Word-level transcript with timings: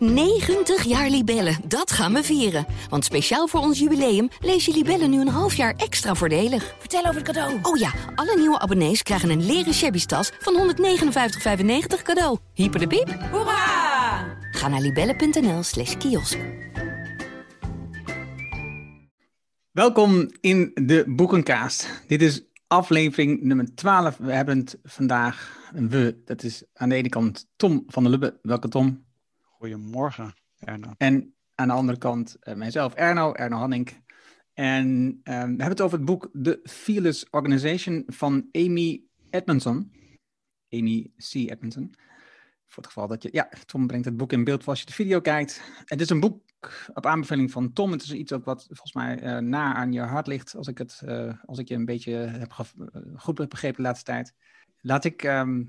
90 0.00 0.84
jaar 0.84 1.10
Libellen, 1.10 1.56
dat 1.66 1.90
gaan 1.90 2.12
we 2.12 2.22
vieren. 2.22 2.66
Want 2.88 3.04
speciaal 3.04 3.46
voor 3.46 3.60
ons 3.60 3.78
jubileum 3.78 4.28
lees 4.40 4.64
je 4.64 4.72
Libellen 4.72 5.10
nu 5.10 5.20
een 5.20 5.28
half 5.28 5.54
jaar 5.54 5.74
extra 5.76 6.14
voordelig. 6.14 6.74
Vertel 6.78 7.00
over 7.00 7.14
het 7.14 7.24
cadeau. 7.24 7.58
Oh 7.62 7.76
ja, 7.76 7.92
alle 8.14 8.36
nieuwe 8.36 8.58
abonnees 8.58 9.02
krijgen 9.02 9.30
een 9.30 9.46
leren 9.46 9.74
shabby 9.74 10.04
tas 10.04 10.32
van 10.38 10.74
159,95 10.74 12.02
cadeau. 12.02 12.38
Hyper 12.54 12.80
de 12.80 12.86
piep. 12.86 13.08
Hoera! 13.30 14.38
Ga 14.50 14.68
naar 14.68 14.80
libellen.nl 14.80 15.62
slash 15.62 15.96
kiosk. 15.96 16.38
Welkom 19.70 20.30
in 20.40 20.70
de 20.74 21.04
Boekenkaast. 21.06 22.02
Dit 22.06 22.22
is 22.22 22.42
aflevering 22.66 23.42
nummer 23.42 23.74
12. 23.74 24.16
We 24.16 24.32
hebben 24.32 24.58
het 24.58 24.78
vandaag, 24.82 25.68
een 25.74 25.88
we, 25.88 26.22
dat 26.24 26.42
is 26.42 26.62
aan 26.74 26.88
de 26.88 26.94
ene 26.94 27.08
kant 27.08 27.48
Tom 27.56 27.84
van 27.86 28.02
der 28.02 28.12
Lubbe. 28.12 28.38
Welke 28.42 28.68
Tom? 28.68 29.08
Goedemorgen, 29.60 30.34
Erno. 30.58 30.92
En 30.96 31.34
aan 31.54 31.68
de 31.68 31.74
andere 31.74 31.98
kant 31.98 32.36
uh, 32.42 32.54
mijzelf, 32.54 32.94
Erno, 32.94 33.32
Erno 33.32 33.56
Hanning. 33.56 34.04
En 34.52 34.86
um, 34.88 35.20
we 35.22 35.32
hebben 35.32 35.68
het 35.68 35.80
over 35.80 35.96
het 35.96 36.06
boek 36.06 36.30
The 36.42 36.60
Fearless 36.62 37.26
Organization 37.30 38.02
van 38.06 38.48
Amy 38.52 39.02
Edmondson. 39.30 39.92
Amy 40.68 41.12
C. 41.16 41.34
Edmondson. 41.34 41.94
Voor 42.66 42.82
het 42.82 42.86
geval 42.86 43.08
dat 43.08 43.22
je... 43.22 43.28
Ja, 43.32 43.48
Tom 43.66 43.86
brengt 43.86 44.04
het 44.04 44.16
boek 44.16 44.32
in 44.32 44.44
beeld 44.44 44.66
als 44.66 44.80
je 44.80 44.86
de 44.86 44.92
video 44.92 45.20
kijkt. 45.20 45.62
Het 45.84 46.00
is 46.00 46.10
een 46.10 46.20
boek 46.20 46.42
op 46.94 47.06
aanbeveling 47.06 47.50
van 47.50 47.72
Tom. 47.72 47.92
Het 47.92 48.02
is 48.02 48.12
iets 48.12 48.32
ook 48.32 48.44
wat 48.44 48.64
volgens 48.66 48.92
mij 48.92 49.22
uh, 49.22 49.38
na 49.38 49.74
aan 49.74 49.92
je 49.92 50.00
hart 50.00 50.26
ligt. 50.26 50.56
Als 50.56 50.68
ik, 50.68 50.78
het, 50.78 51.02
uh, 51.04 51.34
als 51.44 51.58
ik 51.58 51.68
je 51.68 51.74
een 51.74 51.84
beetje 51.84 52.12
heb 52.12 52.52
goed 53.16 53.38
heb 53.38 53.48
begrepen 53.48 53.76
de 53.76 53.82
laatste 53.82 54.04
tijd. 54.04 54.34
Laat 54.80 55.04
ik 55.04 55.22
um, 55.22 55.68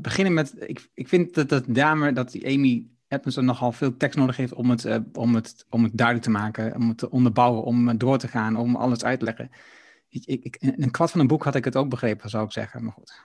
beginnen 0.00 0.34
met... 0.34 0.54
Ik, 0.58 0.88
ik 0.94 1.08
vind 1.08 1.34
dat 1.34 1.48
dat 1.48 1.64
dame, 1.68 2.12
dat 2.12 2.30
die 2.30 2.46
Amy 2.46 2.88
Edmondson 3.10 3.44
nogal 3.44 3.72
veel 3.72 3.96
tekst 3.96 4.18
nodig 4.18 4.36
heeft 4.36 4.52
om 4.52 4.70
het, 4.70 4.84
uh, 4.84 4.96
om, 5.12 5.34
het, 5.34 5.66
om 5.70 5.82
het 5.82 5.96
duidelijk 5.96 6.26
te 6.26 6.32
maken, 6.32 6.74
om 6.74 6.88
het 6.88 6.98
te 6.98 7.10
onderbouwen, 7.10 7.62
om 7.62 7.98
door 7.98 8.18
te 8.18 8.28
gaan, 8.28 8.56
om 8.56 8.76
alles 8.76 9.04
uit 9.04 9.18
te 9.18 9.24
leggen. 9.24 9.50
Ik, 10.08 10.24
ik, 10.24 10.56
in 10.56 10.82
een 10.82 10.90
kwart 10.90 11.10
van 11.10 11.20
een 11.20 11.26
boek 11.26 11.44
had 11.44 11.54
ik 11.54 11.64
het 11.64 11.76
ook 11.76 11.88
begrepen, 11.88 12.30
zou 12.30 12.44
ik 12.44 12.52
zeggen. 12.52 12.84
Maar 12.84 12.92
goed, 12.92 13.24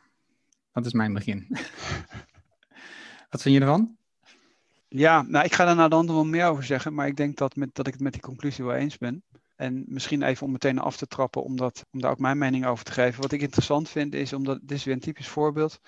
dat 0.72 0.86
is 0.86 0.94
mijn 0.94 1.14
begin. 1.14 1.48
Wat 3.30 3.42
vind 3.42 3.56
je 3.56 3.62
ervan? 3.62 3.98
Ja, 4.88 5.22
nou, 5.22 5.46
ik 5.46 5.54
ga 5.54 5.66
daar 5.66 5.76
nou 5.76 5.90
dan 5.90 6.08
wel 6.08 6.26
meer 6.26 6.46
over 6.46 6.64
zeggen, 6.64 6.94
maar 6.94 7.08
ik 7.08 7.16
denk 7.16 7.38
dat, 7.38 7.56
met, 7.56 7.76
dat 7.76 7.88
ik 7.88 7.94
het 7.94 8.02
met 8.02 8.14
die 8.14 8.22
conclusie 8.22 8.66
wel 8.66 8.76
eens 8.76 8.98
ben. 8.98 9.24
En 9.56 9.84
misschien 9.88 10.22
even 10.22 10.46
om 10.46 10.52
meteen 10.52 10.80
af 10.80 10.98
te 10.98 11.08
trappen, 11.08 11.44
om, 11.44 11.56
dat, 11.56 11.86
om 11.92 12.02
daar 12.02 12.12
ook 12.12 12.20
mijn 12.20 12.38
mening 12.38 12.66
over 12.66 12.86
te 12.86 12.92
geven. 12.92 13.22
Wat 13.22 13.32
ik 13.32 13.42
interessant 13.42 13.90
vind 13.90 14.14
is, 14.14 14.34
omdat 14.34 14.60
dit 14.62 14.78
is 14.78 14.84
weer 14.84 14.94
een 14.94 15.00
typisch 15.00 15.28
voorbeeld 15.28 15.80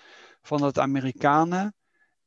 van 0.42 0.60
dat 0.60 0.80
Amerikanen 0.80 1.76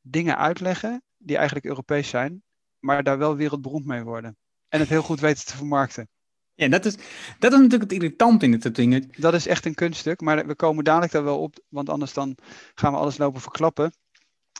dingen 0.01 0.37
uitleggen 0.37 1.03
die 1.23 1.35
eigenlijk 1.37 1.65
Europees 1.65 2.09
zijn, 2.09 2.43
maar 2.79 3.03
daar 3.03 3.17
wel 3.17 3.35
wereldberoemd 3.35 3.85
mee 3.85 4.03
worden. 4.03 4.37
En 4.67 4.79
het 4.79 4.89
heel 4.89 5.01
goed 5.01 5.19
weten 5.19 5.45
te 5.45 5.57
vermarkten. 5.57 6.09
Ja, 6.53 6.67
dat 6.67 6.85
is, 6.85 6.95
dat 7.39 7.51
is 7.51 7.57
natuurlijk 7.57 7.91
het 7.91 7.91
irritant 7.91 8.43
in 8.43 8.51
het 8.51 8.75
dingen. 8.75 9.09
Dat 9.17 9.33
is 9.33 9.47
echt 9.47 9.65
een 9.65 9.73
kunststuk, 9.73 10.21
maar 10.21 10.47
we 10.47 10.55
komen 10.55 10.83
dadelijk 10.83 11.11
daar 11.11 11.23
wel 11.23 11.39
op, 11.41 11.59
want 11.69 11.89
anders 11.89 12.13
dan 12.13 12.37
gaan 12.75 12.91
we 12.91 12.97
alles 12.97 13.17
lopen 13.17 13.41
verklappen. 13.41 13.91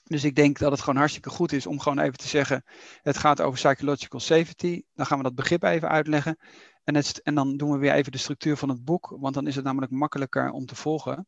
Dus 0.03 0.23
ik 0.23 0.35
denk 0.35 0.57
dat 0.59 0.71
het 0.71 0.79
gewoon 0.79 0.99
hartstikke 0.99 1.29
goed 1.29 1.51
is 1.51 1.65
om 1.65 1.79
gewoon 1.79 1.99
even 1.99 2.17
te 2.17 2.27
zeggen, 2.27 2.63
het 3.01 3.17
gaat 3.17 3.41
over 3.41 3.59
psychological 3.59 4.19
safety. 4.19 4.83
Dan 4.93 5.05
gaan 5.05 5.17
we 5.17 5.23
dat 5.23 5.35
begrip 5.35 5.63
even 5.63 5.89
uitleggen. 5.89 6.37
En, 6.83 6.95
het, 6.95 7.21
en 7.21 7.35
dan 7.35 7.57
doen 7.57 7.71
we 7.71 7.77
weer 7.77 7.93
even 7.93 8.11
de 8.11 8.17
structuur 8.17 8.57
van 8.57 8.69
het 8.69 8.83
boek, 8.83 9.15
want 9.19 9.33
dan 9.33 9.47
is 9.47 9.55
het 9.55 9.65
namelijk 9.65 9.91
makkelijker 9.91 10.51
om 10.51 10.65
te 10.65 10.75
volgen 10.75 11.27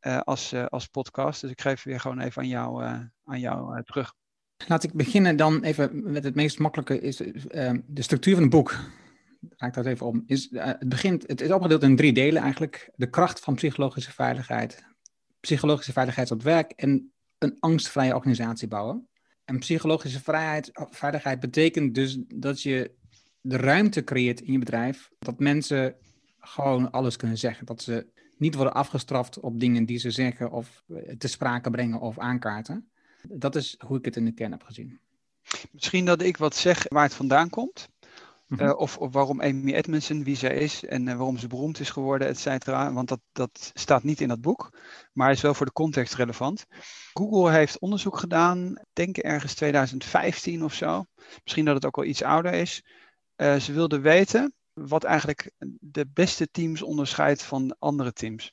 uh, 0.00 0.20
als, 0.20 0.52
uh, 0.52 0.66
als 0.66 0.86
podcast. 0.86 1.40
Dus 1.40 1.50
ik 1.50 1.60
geef 1.60 1.82
weer 1.82 2.00
gewoon 2.00 2.20
even 2.20 2.42
aan 2.42 2.48
jou, 2.48 2.84
uh, 2.84 3.00
aan 3.24 3.40
jou 3.40 3.82
terug. 3.84 4.14
Laat 4.66 4.82
ik 4.82 4.92
beginnen 4.92 5.36
dan 5.36 5.62
even 5.62 6.12
met 6.12 6.24
het 6.24 6.34
meest 6.34 6.58
makkelijke, 6.58 7.00
is 7.00 7.20
uh, 7.20 7.30
de 7.86 8.02
structuur 8.02 8.34
van 8.34 8.42
het 8.42 8.52
boek. 8.52 8.78
Ga 9.56 9.66
ik 9.66 9.74
dat 9.74 9.86
even 9.86 10.06
om. 10.06 10.22
Is, 10.26 10.50
uh, 10.50 10.64
het, 10.64 10.88
begint, 10.88 11.24
het 11.26 11.40
is 11.40 11.50
opgedeeld 11.50 11.82
in 11.82 11.96
drie 11.96 12.12
delen 12.12 12.42
eigenlijk. 12.42 12.90
De 12.94 13.10
kracht 13.10 13.40
van 13.40 13.54
psychologische 13.54 14.12
veiligheid, 14.12 14.84
psychologische 15.40 15.92
veiligheid 15.92 16.30
op 16.30 16.42
werk 16.42 16.70
en 16.70 17.12
een 17.38 17.56
angstvrije 17.60 18.14
organisatie 18.14 18.68
bouwen. 18.68 19.08
En 19.44 19.58
psychologische 19.58 20.20
vrijheid, 20.20 20.70
veiligheid 20.72 21.40
betekent 21.40 21.94
dus 21.94 22.18
dat 22.34 22.62
je 22.62 22.94
de 23.40 23.56
ruimte 23.56 24.04
creëert 24.04 24.40
in 24.40 24.52
je 24.52 24.58
bedrijf, 24.58 25.10
dat 25.18 25.38
mensen 25.38 25.96
gewoon 26.38 26.90
alles 26.90 27.16
kunnen 27.16 27.38
zeggen. 27.38 27.66
Dat 27.66 27.82
ze 27.82 28.06
niet 28.36 28.54
worden 28.54 28.74
afgestraft 28.74 29.40
op 29.40 29.60
dingen 29.60 29.84
die 29.84 29.98
ze 29.98 30.10
zeggen 30.10 30.50
of 30.50 30.84
te 31.18 31.28
sprake 31.28 31.70
brengen 31.70 32.00
of 32.00 32.18
aankaarten. 32.18 32.88
Dat 33.22 33.56
is 33.56 33.76
hoe 33.86 33.98
ik 33.98 34.04
het 34.04 34.16
in 34.16 34.24
de 34.24 34.32
kern 34.32 34.50
heb 34.50 34.62
gezien. 34.62 34.98
Misschien 35.70 36.04
dat 36.04 36.22
ik 36.22 36.36
wat 36.36 36.56
zeg 36.56 36.86
waar 36.88 37.02
het 37.02 37.14
vandaan 37.14 37.50
komt. 37.50 37.88
Mm-hmm. 38.46 38.66
Uh, 38.66 38.76
of, 38.76 38.98
of, 38.98 39.12
waarom 39.12 39.40
Amy 39.40 39.72
Edmondson, 39.72 40.24
wie 40.24 40.36
zij 40.36 40.54
is 40.54 40.84
en 40.84 41.06
uh, 41.06 41.16
waarom 41.16 41.38
ze 41.38 41.46
beroemd 41.46 41.80
is 41.80 41.90
geworden, 41.90 42.28
et 42.28 42.38
cetera. 42.38 42.92
Want 42.92 43.08
dat, 43.08 43.20
dat 43.32 43.70
staat 43.74 44.02
niet 44.02 44.20
in 44.20 44.28
dat 44.28 44.40
boek, 44.40 44.78
maar 45.12 45.30
is 45.30 45.40
wel 45.40 45.54
voor 45.54 45.66
de 45.66 45.72
context 45.72 46.14
relevant. 46.14 46.66
Google 47.12 47.50
heeft 47.50 47.78
onderzoek 47.78 48.18
gedaan, 48.18 48.82
denk 48.92 49.16
ergens 49.16 49.54
2015 49.54 50.64
of 50.64 50.74
zo. 50.74 51.04
Misschien 51.42 51.64
dat 51.64 51.74
het 51.74 51.86
ook 51.86 51.96
al 51.96 52.04
iets 52.04 52.22
ouder 52.22 52.52
is. 52.52 52.84
Uh, 53.36 53.56
ze 53.56 53.72
wilden 53.72 54.02
weten 54.02 54.54
wat 54.72 55.04
eigenlijk 55.04 55.50
de 55.80 56.06
beste 56.12 56.50
teams 56.50 56.82
onderscheidt 56.82 57.42
van 57.42 57.76
andere 57.78 58.12
teams. 58.12 58.52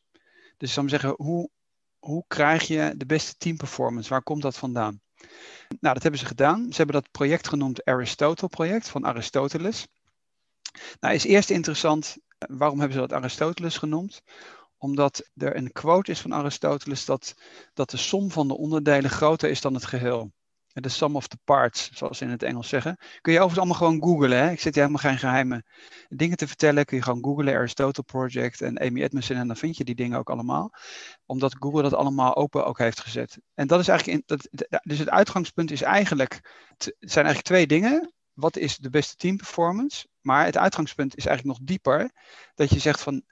Dus 0.58 0.68
ik 0.68 0.76
zou 0.76 0.90
zeggen, 0.90 1.14
hoe 1.18 1.50
hoe 2.06 2.24
krijg 2.28 2.64
je 2.64 2.94
de 2.98 3.06
beste 3.06 3.36
teamperformance? 3.38 4.10
Waar 4.10 4.24
komt 4.24 4.42
dat 4.42 4.58
vandaan? 4.58 5.02
Nou, 5.80 5.94
dat 5.94 6.02
hebben 6.02 6.20
ze 6.20 6.26
gedaan. 6.26 6.66
Ze 6.70 6.78
hebben 6.78 7.02
dat 7.02 7.12
project 7.12 7.48
genoemd 7.48 7.86
Aristotle-project 7.86 8.90
van 8.90 9.06
Aristoteles. 9.06 9.88
Nou, 11.00 11.14
is 11.14 11.24
eerst 11.24 11.50
interessant, 11.50 12.18
waarom 12.38 12.80
hebben 12.80 12.98
ze 12.98 13.08
dat 13.08 13.14
Aristoteles 13.14 13.78
genoemd? 13.78 14.22
Omdat 14.78 15.30
er 15.36 15.56
een 15.56 15.72
quote 15.72 16.12
is 16.12 16.20
van 16.20 16.34
Aristoteles 16.34 17.06
dat, 17.06 17.36
dat 17.74 17.90
de 17.90 17.98
som 17.98 18.32
van 18.32 18.48
de 18.48 18.58
onderdelen 18.58 19.10
groter 19.10 19.50
is 19.50 19.62
dan 19.62 19.74
het 19.74 19.86
geheel. 19.86 20.32
De 20.82 20.90
sum 20.90 21.16
of 21.16 21.28
the 21.28 21.38
parts, 21.44 21.90
zoals 21.94 22.18
ze 22.18 22.24
in 22.24 22.30
het 22.30 22.44
Engels 22.44 22.70
zeggen. 22.70 22.98
Kun 23.22 23.34
je 23.34 23.40
overigens 23.40 23.58
allemaal 23.58 23.78
gewoon 23.78 24.10
googlen. 24.10 24.38
Hè? 24.38 24.52
Ik 24.52 24.60
zit 24.60 24.76
hier 24.76 24.84
helemaal 24.84 25.12
geen 25.12 25.20
geheime 25.20 25.64
dingen 26.10 26.38
te 26.38 26.48
vertellen. 26.48 26.86
Kun 26.86 26.98
je 26.98 27.04
gewoon 27.04 27.24
googlen, 27.24 27.56
Aristotle 27.56 28.04
Project 28.04 28.62
en 28.62 28.80
Amy 28.80 29.02
Edmondson. 29.02 29.38
En 29.38 29.48
dan 29.48 29.58
vind 29.58 29.78
je 29.78 29.84
die 29.84 29.96
dingen 29.96 30.18
ook 30.18 30.30
allemaal. 30.30 30.72
Omdat 31.26 31.56
Google 31.60 31.82
dat 31.82 31.94
allemaal 31.94 32.36
open 32.36 32.66
ook 32.66 32.78
heeft 32.78 33.00
gezet. 33.00 33.40
En 33.54 33.68
dat 33.68 33.80
is 33.80 33.88
eigenlijk, 33.88 34.18
in, 34.18 34.24
dat, 34.26 34.70
dus 34.84 35.00
het 35.00 35.10
uitgangspunt 35.10 35.72
is 35.72 35.82
eigenlijk, 35.82 36.34
het 36.68 36.96
zijn 37.00 37.26
eigenlijk 37.26 37.42
twee 37.46 37.68
dingen. 37.68 38.14
Wat 38.34 38.58
is 38.58 38.78
de 38.78 38.90
beste 38.90 39.16
team 39.16 39.38
performance? 39.38 40.08
Maar 40.22 40.46
het 40.46 40.58
uitgangspunt 40.58 41.18
is 41.18 41.26
eigenlijk 41.26 41.58
nog 41.58 41.68
dieper. 41.68 42.12
Dat 42.56 42.70
je 42.70 42.80
zegt 42.80 43.02
van, 43.02 43.24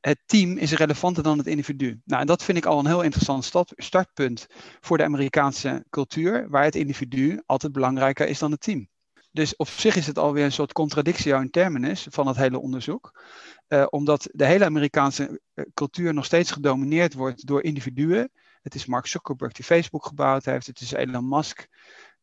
het 0.00 0.18
team 0.26 0.56
is 0.56 0.72
relevanter 0.72 1.22
dan 1.22 1.38
het 1.38 1.46
individu. 1.46 2.00
Nou, 2.04 2.20
en 2.20 2.26
dat 2.26 2.44
vind 2.44 2.58
ik 2.58 2.66
al 2.66 2.78
een 2.78 2.86
heel 2.86 3.02
interessant 3.02 3.52
startpunt 3.76 4.46
voor 4.80 4.96
de 4.96 5.04
Amerikaanse 5.04 5.84
cultuur, 5.90 6.48
waar 6.48 6.64
het 6.64 6.74
individu 6.74 7.42
altijd 7.46 7.72
belangrijker 7.72 8.28
is 8.28 8.38
dan 8.38 8.50
het 8.50 8.60
team. 8.60 8.88
Dus 9.32 9.56
op 9.56 9.68
zich 9.68 9.96
is 9.96 10.06
het 10.06 10.18
alweer 10.18 10.44
een 10.44 10.52
soort 10.52 10.72
contradictio 10.72 11.40
in 11.40 11.50
terminus 11.50 12.06
van 12.10 12.26
het 12.26 12.36
hele 12.36 12.58
onderzoek. 12.58 13.22
Uh, 13.68 13.86
omdat 13.90 14.28
de 14.32 14.44
hele 14.44 14.64
Amerikaanse 14.64 15.40
uh, 15.54 15.64
cultuur 15.74 16.14
nog 16.14 16.24
steeds 16.24 16.50
gedomineerd 16.50 17.14
wordt 17.14 17.46
door 17.46 17.62
individuen. 17.62 18.30
Het 18.62 18.74
is 18.74 18.86
Mark 18.86 19.06
Zuckerberg 19.06 19.52
die 19.52 19.64
Facebook 19.64 20.06
gebouwd 20.06 20.44
heeft, 20.44 20.66
het 20.66 20.80
is 20.80 20.92
Elon 20.92 21.28
Musk. 21.28 21.68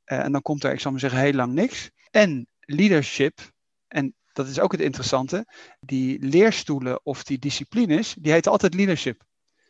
Uh, 0.05 0.19
en 0.19 0.31
dan 0.31 0.41
komt 0.41 0.63
er, 0.63 0.71
ik 0.71 0.79
zal 0.79 0.91
maar 0.91 0.99
zeggen, 0.99 1.19
heel 1.19 1.33
lang 1.33 1.53
niks. 1.53 1.89
En 2.11 2.47
leadership, 2.59 3.39
en 3.87 4.15
dat 4.35 4.47
is 4.47 4.59
ook 4.59 4.71
het 4.71 4.81
interessante, 4.81 5.45
die 5.79 6.19
leerstoelen 6.19 6.99
of 7.03 7.23
die 7.23 7.39
disciplines, 7.39 8.15
die 8.19 8.31
heten 8.31 8.51
altijd 8.51 8.73
leadership. 8.73 9.23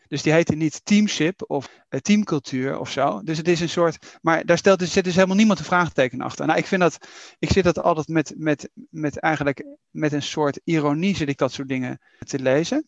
Dus 0.08 0.22
die 0.22 0.34
heten 0.34 0.58
niet 0.58 0.86
teamship 0.86 1.44
of 1.48 1.70
uh, 1.90 2.00
teamcultuur 2.00 2.80
of 2.80 2.92
zo. 2.92 3.22
Dus 3.24 3.38
het 3.38 3.48
is 3.48 3.60
een 3.60 3.70
soort. 3.70 4.18
Maar 4.22 4.46
daar 4.46 4.58
stelt, 4.58 4.82
er 4.82 4.88
zit 4.88 5.04
dus 5.04 5.16
helemaal 5.16 5.36
niemand 5.36 5.60
een 5.60 5.66
vraagteken 5.66 6.22
achter. 6.22 6.46
Nou, 6.46 6.60
ik 6.60 6.66
vind 6.66 6.82
dat. 6.82 6.98
Ik 7.40 7.52
zit 7.52 7.64
dat 7.64 7.82
altijd 7.82 8.08
met, 8.08 8.34
met, 8.38 8.70
met 8.90 9.20
eigenlijk. 9.20 9.66
Met 9.90 10.14
een 10.14 10.24
soort 10.24 10.60
ironie 10.64 11.16
zit 11.16 11.30
ik 11.30 11.38
dat 11.38 11.52
soort 11.52 11.68
dingen 11.68 12.00
te 12.20 12.40
lezen. 12.40 12.88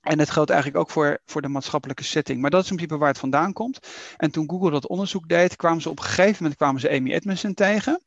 En 0.00 0.18
het 0.18 0.30
geldt 0.30 0.50
eigenlijk 0.50 0.80
ook 0.80 0.90
voor, 0.90 1.18
voor 1.24 1.42
de 1.42 1.48
maatschappelijke 1.48 2.04
setting. 2.04 2.40
Maar 2.40 2.50
dat 2.50 2.64
is 2.64 2.70
in 2.70 2.76
principe 2.76 3.00
waar 3.00 3.10
het 3.10 3.18
vandaan 3.18 3.52
komt. 3.52 3.78
En 4.16 4.30
toen 4.30 4.50
Google 4.50 4.70
dat 4.70 4.88
onderzoek 4.88 5.28
deed, 5.28 5.56
kwamen 5.56 5.82
ze 5.82 5.90
op 5.90 5.98
een 5.98 6.04
gegeven 6.04 6.36
moment 6.38 6.56
kwamen 6.56 6.80
ze 6.80 6.90
Amy 6.90 7.12
Edmondson 7.12 7.54
tegen 7.54 8.02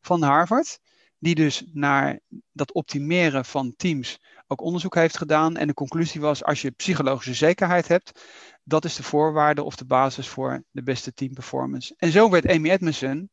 van 0.00 0.22
Harvard 0.22 0.78
die 1.22 1.34
dus 1.34 1.64
naar 1.72 2.20
dat 2.52 2.72
optimeren 2.72 3.44
van 3.44 3.74
teams 3.76 4.20
ook 4.46 4.60
onderzoek 4.60 4.94
heeft 4.94 5.16
gedaan. 5.16 5.56
En 5.56 5.66
de 5.66 5.74
conclusie 5.74 6.20
was, 6.20 6.44
als 6.44 6.62
je 6.62 6.70
psychologische 6.70 7.34
zekerheid 7.34 7.88
hebt, 7.88 8.22
dat 8.64 8.84
is 8.84 8.96
de 8.96 9.02
voorwaarde 9.02 9.62
of 9.62 9.76
de 9.76 9.84
basis 9.84 10.28
voor 10.28 10.64
de 10.70 10.82
beste 10.82 11.12
teamperformance. 11.12 11.94
En 11.96 12.10
zo 12.10 12.30
werd 12.30 12.48
Amy 12.48 12.70
Edmondson 12.70 13.30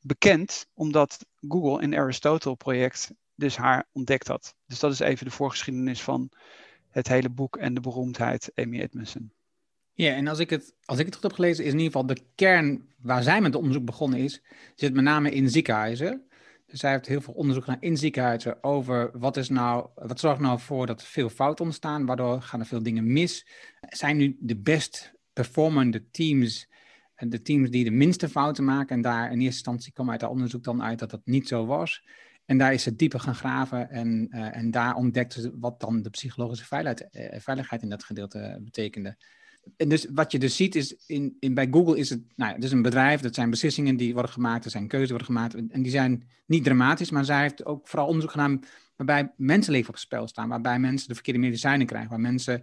bekend, 0.00 0.66
omdat 0.74 1.26
Google 1.48 1.82
in 1.82 1.94
Aristotle-project 1.94 3.10
dus 3.34 3.56
haar 3.56 3.88
ontdekt 3.92 4.28
had. 4.28 4.54
Dus 4.66 4.78
dat 4.78 4.92
is 4.92 5.00
even 5.00 5.24
de 5.24 5.32
voorgeschiedenis 5.32 6.02
van 6.02 6.30
het 6.90 7.08
hele 7.08 7.30
boek 7.30 7.56
en 7.56 7.74
de 7.74 7.80
beroemdheid 7.80 8.50
Amy 8.54 8.80
Edmondson. 8.80 9.32
Ja, 9.92 10.14
en 10.14 10.28
als 10.28 10.38
ik, 10.38 10.50
het, 10.50 10.74
als 10.84 10.98
ik 10.98 11.04
het 11.04 11.14
goed 11.14 11.24
heb 11.24 11.32
gelezen, 11.32 11.64
is 11.64 11.72
in 11.72 11.78
ieder 11.78 11.92
geval 11.92 12.14
de 12.14 12.22
kern 12.34 12.88
waar 12.96 13.22
zij 13.22 13.40
met 13.40 13.52
het 13.52 13.62
onderzoek 13.62 13.84
begonnen 13.84 14.18
is, 14.18 14.42
zit 14.74 14.94
met 14.94 15.04
name 15.04 15.30
in 15.30 15.50
ziekenhuizen. 15.50 16.27
Zij 16.68 16.90
heeft 16.90 17.06
heel 17.06 17.20
veel 17.20 17.34
onderzoek 17.34 17.64
gedaan 17.64 17.80
in 17.80 17.96
ziekenhuizen 17.96 18.64
over 18.64 19.18
wat, 19.18 19.36
is 19.36 19.48
nou, 19.48 19.88
wat 19.94 20.20
zorgt 20.20 20.40
nou 20.40 20.60
voor 20.60 20.86
dat 20.86 21.02
veel 21.02 21.28
fouten 21.28 21.64
ontstaan, 21.64 22.06
waardoor 22.06 22.42
gaan 22.42 22.60
er 22.60 22.66
veel 22.66 22.82
dingen 22.82 23.12
mis. 23.12 23.46
Zijn 23.80 24.16
nu 24.16 24.36
de 24.40 24.56
best 24.56 25.12
performende 25.32 26.10
teams 26.10 26.68
de 27.14 27.42
teams 27.42 27.70
die 27.70 27.84
de 27.84 27.90
minste 27.90 28.28
fouten 28.28 28.64
maken? 28.64 28.96
En 28.96 29.02
daar 29.02 29.24
in 29.24 29.30
eerste 29.30 29.44
instantie 29.44 29.92
kwam 29.92 30.10
uit 30.10 30.20
dat 30.20 30.30
onderzoek 30.30 30.64
dan 30.64 30.82
uit 30.82 30.98
dat 30.98 31.10
dat 31.10 31.20
niet 31.24 31.48
zo 31.48 31.66
was. 31.66 32.06
En 32.44 32.58
daar 32.58 32.72
is 32.72 32.82
ze 32.82 32.96
dieper 32.96 33.20
gaan 33.20 33.34
graven 33.34 33.90
en, 33.90 34.28
uh, 34.30 34.56
en 34.56 34.70
daar 34.70 34.94
ontdekte 34.94 35.40
ze 35.40 35.58
wat 35.58 35.80
dan 35.80 36.02
de 36.02 36.10
psychologische 36.10 36.66
veiligheid, 36.66 37.32
uh, 37.34 37.40
veiligheid 37.40 37.82
in 37.82 37.88
dat 37.88 38.04
gedeelte 38.04 38.60
betekende 38.62 39.16
en 39.76 39.88
dus 39.88 40.06
wat 40.14 40.32
je 40.32 40.38
dus 40.38 40.56
ziet 40.56 40.74
is, 40.74 40.96
in, 41.06 41.36
in, 41.40 41.54
bij 41.54 41.68
Google 41.70 41.98
is 41.98 42.10
het, 42.10 42.22
nou, 42.36 42.54
het 42.54 42.64
is 42.64 42.72
een 42.72 42.82
bedrijf, 42.82 43.20
dat 43.20 43.34
zijn 43.34 43.50
beslissingen 43.50 43.96
die 43.96 44.12
worden 44.12 44.32
gemaakt, 44.32 44.64
er 44.64 44.70
zijn 44.70 44.88
keuzes 44.88 45.08
worden 45.08 45.26
gemaakt 45.26 45.54
en 45.54 45.82
die 45.82 45.90
zijn 45.90 46.28
niet 46.46 46.64
dramatisch, 46.64 47.10
maar 47.10 47.24
zij 47.24 47.40
heeft 47.40 47.64
ook 47.64 47.88
vooral 47.88 48.06
onderzoek 48.06 48.30
gedaan 48.30 48.60
waarbij 48.96 49.32
mensenleven 49.36 49.88
op 49.88 49.94
het 49.94 50.02
spel 50.02 50.28
staan, 50.28 50.48
waarbij 50.48 50.78
mensen 50.78 51.08
de 51.08 51.14
verkeerde 51.14 51.40
medicijnen 51.40 51.86
krijgen, 51.86 52.10
waar 52.10 52.20
mensen 52.20 52.62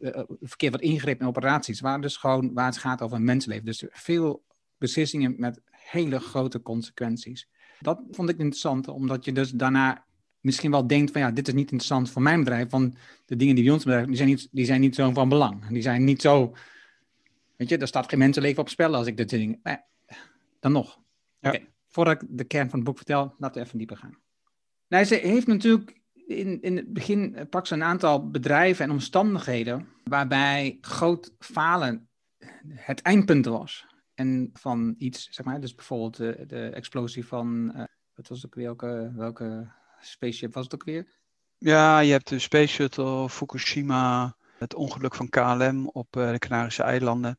uh, 0.00 0.10
verkeerd 0.40 0.72
wordt 0.72 0.86
ingrepen 0.86 1.20
in 1.20 1.28
operaties, 1.28 1.80
waar 1.80 2.00
dus 2.00 2.16
gewoon, 2.16 2.52
waar 2.52 2.66
het 2.66 2.78
gaat 2.78 3.02
over 3.02 3.20
mensenleven. 3.20 3.64
Dus 3.64 3.84
veel 3.88 4.44
beslissingen 4.78 5.34
met 5.38 5.60
hele 5.70 6.20
grote 6.20 6.62
consequenties. 6.62 7.48
Dat 7.80 8.02
vond 8.10 8.28
ik 8.28 8.38
interessant, 8.38 8.88
omdat 8.88 9.24
je 9.24 9.32
dus 9.32 9.50
daarna 9.50 10.04
misschien 10.40 10.70
wel 10.70 10.86
denkt 10.86 11.12
van 11.12 11.20
ja, 11.20 11.30
dit 11.30 11.48
is 11.48 11.54
niet 11.54 11.70
interessant 11.70 12.10
voor 12.10 12.22
mijn 12.22 12.38
bedrijf, 12.38 12.70
want 12.70 12.96
de 13.26 13.36
dingen 13.36 13.54
die 13.54 13.64
bij 13.64 13.72
ons 13.72 13.84
bedrijf, 13.84 14.06
die 14.06 14.16
zijn 14.16 14.28
niet, 14.28 14.48
die 14.50 14.64
zijn 14.64 14.80
niet 14.80 14.94
zo 14.94 15.12
van 15.12 15.28
belang. 15.28 15.66
Die 15.66 15.82
zijn 15.82 16.04
niet 16.04 16.22
zo, 16.22 16.54
weet 17.56 17.68
je, 17.68 17.78
er 17.78 17.86
staat 17.86 18.08
geen 18.08 18.18
mensenleven 18.18 18.62
op 18.62 18.68
spel 18.68 18.94
als 18.94 19.06
ik 19.06 19.16
dit 19.16 19.28
ding, 19.28 19.60
eh, 19.62 19.74
dan 20.60 20.72
nog. 20.72 20.98
Ja. 21.40 21.58
voordat 21.88 22.22
ik 22.22 22.28
de 22.30 22.44
kern 22.44 22.70
van 22.70 22.78
het 22.78 22.88
boek 22.88 22.96
vertel, 22.96 23.34
laten 23.38 23.60
we 23.60 23.66
even 23.66 23.78
dieper 23.78 23.96
gaan. 23.96 24.18
Nou, 24.88 25.04
ze 25.04 25.14
heeft 25.14 25.46
natuurlijk 25.46 26.00
in, 26.26 26.62
in 26.62 26.76
het 26.76 26.92
begin 26.92 27.34
eh, 27.34 27.46
pak 27.50 27.66
ze 27.66 27.74
een 27.74 27.82
aantal 27.82 28.30
bedrijven 28.30 28.84
en 28.84 28.90
omstandigheden 28.90 29.86
waarbij 30.04 30.78
groot 30.80 31.34
falen 31.38 32.08
het 32.68 33.02
eindpunt 33.02 33.46
was. 33.46 33.86
En 34.14 34.50
van 34.52 34.94
iets, 34.98 35.28
zeg 35.30 35.46
maar, 35.46 35.60
dus 35.60 35.74
bijvoorbeeld 35.74 36.16
de, 36.16 36.44
de 36.46 36.68
explosie 36.68 37.26
van, 37.26 37.72
uh, 37.76 37.84
wat 38.14 38.28
was 38.28 38.46
ook 38.46 38.54
weer, 38.54 38.64
welke, 38.64 39.12
welke 39.14 39.72
spaceship 40.00 40.54
was 40.54 40.64
het 40.64 40.74
ook 40.74 40.84
weer? 40.84 41.06
Ja, 41.58 41.98
je 41.98 42.12
hebt 42.12 42.28
de 42.28 42.38
Space 42.38 42.74
Shuttle, 42.74 43.28
Fukushima, 43.28 44.36
het 44.58 44.74
ongeluk 44.74 45.14
van 45.14 45.28
KLM 45.28 45.88
op 45.88 46.16
uh, 46.16 46.30
de 46.30 46.38
Canarische 46.38 46.82
eilanden. 46.82 47.38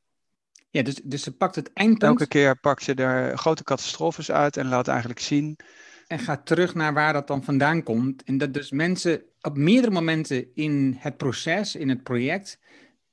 Ja, 0.70 0.82
dus, 0.82 1.02
dus 1.04 1.24
ze 1.24 1.32
pakt 1.32 1.56
het 1.56 1.74
eindpunt. 1.74 2.12
Elke 2.12 2.28
keer 2.28 2.60
pakt 2.60 2.84
ze 2.84 2.94
er 2.94 3.38
grote 3.38 3.64
catastrofes 3.64 4.32
uit 4.32 4.58
en 4.58 4.68
laat 4.68 4.88
eigenlijk 4.88 5.20
zien. 5.20 5.58
En 6.08 6.20
gaat 6.20 6.46
terug 6.46 6.74
naar 6.74 6.94
waar 6.94 7.14
dat 7.14 7.28
dan 7.28 7.44
vandaan 7.44 7.84
komt. 7.84 8.24
En 8.24 8.38
dat 8.38 8.54
dus 8.54 8.72
mensen 8.72 9.22
op 9.42 9.58
meerdere 9.58 9.94
momenten 9.94 10.56
in 10.56 10.96
het 11.00 11.18
proces, 11.18 11.76
in 11.76 11.90
het 11.90 12.04
project, 12.04 12.60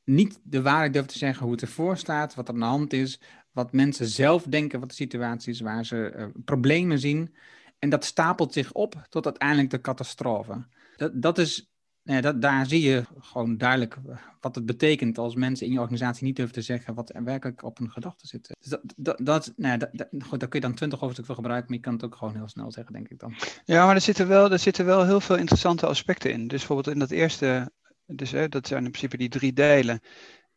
niet 0.04 0.40
de 0.42 0.62
waarheid 0.62 0.92
durven 0.92 1.12
te 1.12 1.18
zeggen 1.18 1.42
hoe 1.42 1.52
het 1.52 1.62
ervoor 1.62 1.96
staat, 1.96 2.34
wat 2.34 2.48
er 2.48 2.54
aan 2.54 2.60
de 2.60 2.66
hand 2.66 2.92
is, 2.92 3.20
wat 3.52 3.72
mensen 3.72 4.06
zelf 4.06 4.42
denken 4.42 4.80
wat 4.80 4.88
de 4.88 4.94
situatie 4.94 5.52
is, 5.52 5.60
waar 5.60 5.84
ze 5.84 6.14
uh, 6.16 6.26
problemen 6.44 6.98
zien. 6.98 7.34
En 7.78 7.88
dat 7.88 8.04
stapelt 8.04 8.52
zich 8.52 8.72
op 8.72 9.06
tot 9.08 9.24
uiteindelijk 9.24 9.70
de 9.70 9.80
catastrofe. 9.80 10.66
Dat, 10.96 11.22
dat 11.22 11.38
is, 11.38 11.70
nou 12.02 12.20
dat, 12.20 12.42
daar 12.42 12.66
zie 12.66 12.80
je 12.80 13.04
gewoon 13.18 13.56
duidelijk 13.56 13.96
wat 14.40 14.54
het 14.54 14.66
betekent 14.66 15.18
als 15.18 15.34
mensen 15.34 15.66
in 15.66 15.72
je 15.72 15.80
organisatie 15.80 16.24
niet 16.24 16.36
durven 16.36 16.54
te 16.54 16.62
zeggen 16.62 16.94
wat 16.94 17.14
er 17.14 17.24
werkelijk 17.24 17.62
op 17.62 17.78
hun 17.78 17.90
gedachten 17.90 18.28
zit. 18.28 18.54
Dus 18.58 18.68
dat, 18.68 18.80
dat, 18.96 19.18
dat, 19.22 19.52
nou, 19.56 19.78
dat, 19.78 20.08
goed, 20.18 20.40
daar 20.40 20.48
kun 20.48 20.60
je 20.60 20.66
dan 20.66 20.74
twintig 20.74 20.98
hoofdstukken 20.98 21.34
voor 21.34 21.44
gebruiken, 21.44 21.68
maar 21.68 21.78
je 21.78 21.84
kan 21.84 21.92
het 21.92 22.04
ook 22.04 22.16
gewoon 22.16 22.36
heel 22.36 22.48
snel 22.48 22.72
zeggen, 22.72 22.92
denk 22.92 23.08
ik 23.08 23.18
dan. 23.18 23.34
Ja, 23.64 23.86
maar 23.86 23.94
er 23.94 24.00
zitten 24.00 24.28
wel, 24.28 24.50
er 24.50 24.58
zitten 24.58 24.84
wel 24.84 25.04
heel 25.04 25.20
veel 25.20 25.36
interessante 25.36 25.86
aspecten 25.86 26.32
in. 26.32 26.48
Dus 26.48 26.58
bijvoorbeeld 26.58 26.94
in 26.94 27.00
dat 27.00 27.10
eerste, 27.10 27.70
dus, 28.06 28.30
hè, 28.30 28.48
dat 28.48 28.66
zijn 28.66 28.84
in 28.84 28.90
principe 28.90 29.16
die 29.16 29.28
drie 29.28 29.52
delen. 29.52 30.00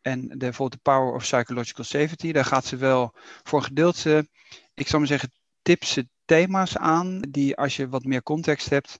En 0.00 0.28
de, 0.28 0.36
bijvoorbeeld 0.36 0.84
de 0.84 0.90
Power 0.90 1.14
of 1.14 1.22
Psychological 1.22 1.84
Safety, 1.84 2.32
daar 2.32 2.44
gaat 2.44 2.64
ze 2.64 2.76
wel 2.76 3.14
voor 3.42 3.62
gedeelte, 3.62 4.28
ik 4.74 4.86
zou 4.86 4.98
maar 4.98 5.10
zeggen, 5.10 5.30
tips 5.62 5.92
ze 5.92 6.08
thema's 6.24 6.76
aan 6.76 7.20
die 7.28 7.56
als 7.56 7.76
je 7.76 7.88
wat 7.88 8.04
meer 8.04 8.22
context 8.22 8.70
hebt, 8.70 8.98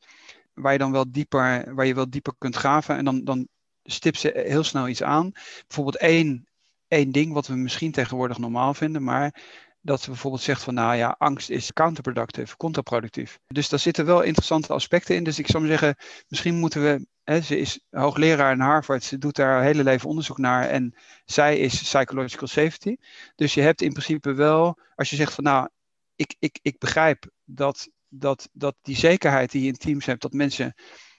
waar 0.54 0.72
je 0.72 0.78
dan 0.78 0.92
wel 0.92 1.12
dieper, 1.12 1.74
waar 1.74 1.86
je 1.86 1.94
wel 1.94 2.10
dieper 2.10 2.34
kunt 2.38 2.56
graven 2.56 2.96
en 2.96 3.04
dan, 3.04 3.24
dan 3.24 3.48
stip 3.82 4.16
ze 4.16 4.42
heel 4.46 4.64
snel 4.64 4.88
iets 4.88 5.02
aan. 5.02 5.30
Bijvoorbeeld 5.66 5.96
één, 5.96 6.48
één 6.88 7.12
ding 7.12 7.32
wat 7.32 7.46
we 7.46 7.54
misschien 7.54 7.92
tegenwoordig 7.92 8.38
normaal 8.38 8.74
vinden, 8.74 9.02
maar 9.02 9.40
dat 9.80 10.00
ze 10.00 10.10
bijvoorbeeld 10.10 10.42
zegt 10.42 10.62
van 10.62 10.74
nou 10.74 10.96
ja, 10.96 11.14
angst 11.18 11.50
is 11.50 11.72
counterproductief, 11.72 12.56
contraproductief. 12.56 13.38
Dus 13.46 13.68
daar 13.68 13.78
zitten 13.78 14.06
wel 14.06 14.22
interessante 14.22 14.72
aspecten 14.72 15.16
in. 15.16 15.24
Dus 15.24 15.38
ik 15.38 15.46
zou 15.46 15.62
maar 15.62 15.78
zeggen, 15.78 15.96
misschien 16.28 16.54
moeten 16.54 16.82
we, 16.82 17.06
hè, 17.24 17.40
ze 17.40 17.58
is 17.58 17.84
hoogleraar 17.90 18.52
in 18.52 18.60
Harvard, 18.60 19.04
ze 19.04 19.18
doet 19.18 19.36
daar 19.36 19.62
hele 19.62 19.82
leven 19.82 20.08
onderzoek 20.08 20.38
naar 20.38 20.68
en 20.68 20.94
zij 21.24 21.58
is 21.58 21.82
psychological 21.82 22.48
safety. 22.48 22.96
Dus 23.34 23.54
je 23.54 23.60
hebt 23.60 23.82
in 23.82 23.92
principe 23.92 24.32
wel, 24.32 24.78
als 24.94 25.10
je 25.10 25.16
zegt 25.16 25.34
van 25.34 25.44
nou, 25.44 25.68
ik, 26.16 26.36
ik, 26.38 26.58
ik 26.62 26.78
begrijp 26.78 27.30
dat, 27.44 27.88
dat, 28.08 28.48
dat 28.52 28.76
die 28.82 28.96
zekerheid 28.96 29.50
die 29.50 29.62
je 29.62 29.68
in 29.68 29.76
teams 29.76 30.06
hebt, 30.06 30.22
dat 30.22 30.32
mensen, 30.32 30.74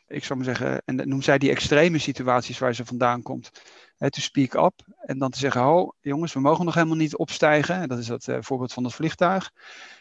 ik 0.07 0.23
zou 0.23 0.39
maar 0.39 0.55
zeggen, 0.55 0.81
en 0.85 1.09
noem 1.09 1.21
zij 1.21 1.37
die 1.37 1.49
extreme 1.49 1.97
situaties 1.97 2.59
waar 2.59 2.75
ze 2.75 2.85
vandaan 2.85 3.21
komt, 3.21 3.51
hè, 3.97 4.11
to 4.11 4.21
speak 4.21 4.53
up 4.53 4.73
en 5.05 5.17
dan 5.17 5.29
te 5.29 5.39
zeggen, 5.39 5.65
oh 5.65 5.91
jongens, 6.01 6.33
we 6.33 6.39
mogen 6.39 6.65
nog 6.65 6.73
helemaal 6.73 6.97
niet 6.97 7.15
opstijgen. 7.15 7.87
Dat 7.87 7.97
is 7.97 8.07
het 8.07 8.27
uh, 8.27 8.37
voorbeeld 8.39 8.73
van 8.73 8.83
het 8.83 8.93
vliegtuig, 8.93 9.51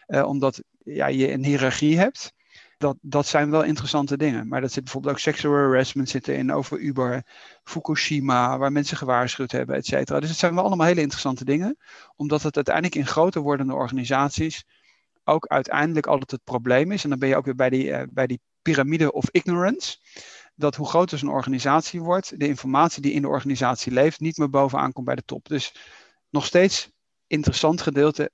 uh, 0.07 0.27
omdat 0.27 0.63
ja, 0.79 1.07
je 1.07 1.33
een 1.33 1.45
hiërarchie 1.45 1.99
hebt. 1.99 2.33
Dat, 2.79 2.97
dat 3.01 3.27
zijn 3.27 3.51
wel 3.51 3.63
interessante 3.63 4.17
dingen. 4.17 4.49
Maar 4.49 4.61
dat 4.61 4.73
zit 4.73 4.83
bijvoorbeeld 4.83 5.15
ook 5.15 5.21
sexual 5.21 5.55
harassment 5.55 6.09
zitten 6.09 6.37
in 6.37 6.53
over 6.53 6.79
Uber, 6.79 7.27
Fukushima, 7.65 8.59
waar 8.59 8.73
mensen 8.73 8.97
gewaarschuwd 8.97 9.53
hebben, 9.53 9.77
et 9.77 9.87
cetera. 9.87 10.21
Dus 10.21 10.29
het 10.29 10.39
zijn 10.39 10.55
wel 10.55 10.65
allemaal 10.65 10.87
hele 10.87 11.01
interessante 11.01 11.45
dingen. 11.45 11.77
Omdat 12.17 12.43
het 12.43 12.57
uiteindelijk 12.57 12.95
in 12.95 13.07
groter 13.07 13.41
wordende 13.41 13.75
organisaties 13.75 14.65
ook 15.25 15.47
uiteindelijk 15.47 16.07
altijd 16.07 16.31
het 16.31 16.45
probleem 16.45 16.93
is. 16.93 17.05
En 17.05 17.11
dan 17.11 17.19
ben 17.19 17.29
je 17.29 17.37
ook 17.37 17.45
weer 17.45 17.55
bij 17.55 17.71
die, 17.71 17.87
uh, 17.87 18.03
bij 18.11 18.27
die 18.27 18.41
piramide 18.63 19.13
of 19.13 19.29
ignorance. 19.31 19.99
Dat 20.55 20.77
hoe 20.77 20.89
groter 20.89 21.19
zo'n 21.19 21.31
organisatie 21.31 22.01
wordt, 22.01 22.39
de 22.41 22.49
informatie 22.49 23.03
die 23.03 23.13
in 23.13 23.23
de 23.23 23.29
organisatie 23.29 23.93
leeft, 23.93 24.21
niet 24.21 24.37
meer 24.37 24.51
bovenaan 24.51 24.93
komt 24.93 25.07
bij 25.07 25.15
de 25.15 25.25
top. 25.25 25.49
Dus 25.49 25.75
nog 26.29 26.47
steeds 26.47 26.91
interessant 27.27 27.81
gedeelte. 27.81 28.31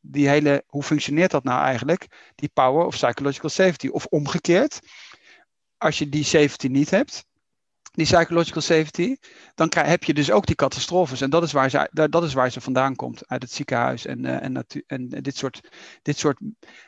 Die 0.00 0.28
hele, 0.28 0.64
hoe 0.66 0.82
functioneert 0.82 1.30
dat 1.30 1.44
nou 1.44 1.62
eigenlijk? 1.62 2.32
Die 2.34 2.50
power 2.52 2.86
of 2.86 2.94
psychological 2.94 3.50
safety. 3.50 3.88
Of 3.88 4.06
omgekeerd, 4.06 4.80
als 5.76 5.98
je 5.98 6.08
die 6.08 6.24
safety 6.24 6.66
niet 6.66 6.90
hebt, 6.90 7.24
die 7.92 8.06
psychological 8.06 8.62
safety, 8.62 9.16
dan 9.54 9.68
krijg, 9.68 9.86
heb 9.86 10.04
je 10.04 10.14
dus 10.14 10.30
ook 10.30 10.46
die 10.46 10.54
catastrofes. 10.54 11.20
En 11.20 11.30
dat 11.30 11.42
is 11.42 11.52
waar 11.52 11.70
ze, 11.70 11.88
dat 12.10 12.24
is 12.24 12.32
waar 12.32 12.50
ze 12.50 12.60
vandaan 12.60 12.96
komt, 12.96 13.28
uit 13.28 13.42
het 13.42 13.52
ziekenhuis 13.52 14.06
en, 14.06 14.24
uh, 14.24 14.44
en, 14.44 14.66
en 14.86 15.08
dit, 15.08 15.36
soort, 15.36 15.60
dit 16.02 16.18
soort 16.18 16.38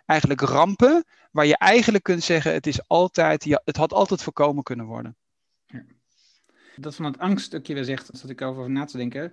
eigenlijk 0.06 0.40
rampen, 0.40 1.04
waar 1.30 1.46
je 1.46 1.58
eigenlijk 1.58 2.04
kunt 2.04 2.22
zeggen, 2.22 2.52
het, 2.52 2.66
is 2.66 2.88
altijd, 2.88 3.60
het 3.64 3.76
had 3.76 3.92
altijd 3.92 4.22
voorkomen 4.22 4.62
kunnen 4.62 4.86
worden. 4.86 5.16
Ja. 5.66 5.84
Dat 6.76 6.94
van 6.94 7.04
het 7.04 7.18
angststukje 7.18 7.74
weer 7.74 7.84
zegt, 7.84 8.10
zat 8.12 8.30
ik 8.30 8.42
over 8.42 8.70
na 8.70 8.84
te 8.84 8.96
denken. 8.96 9.32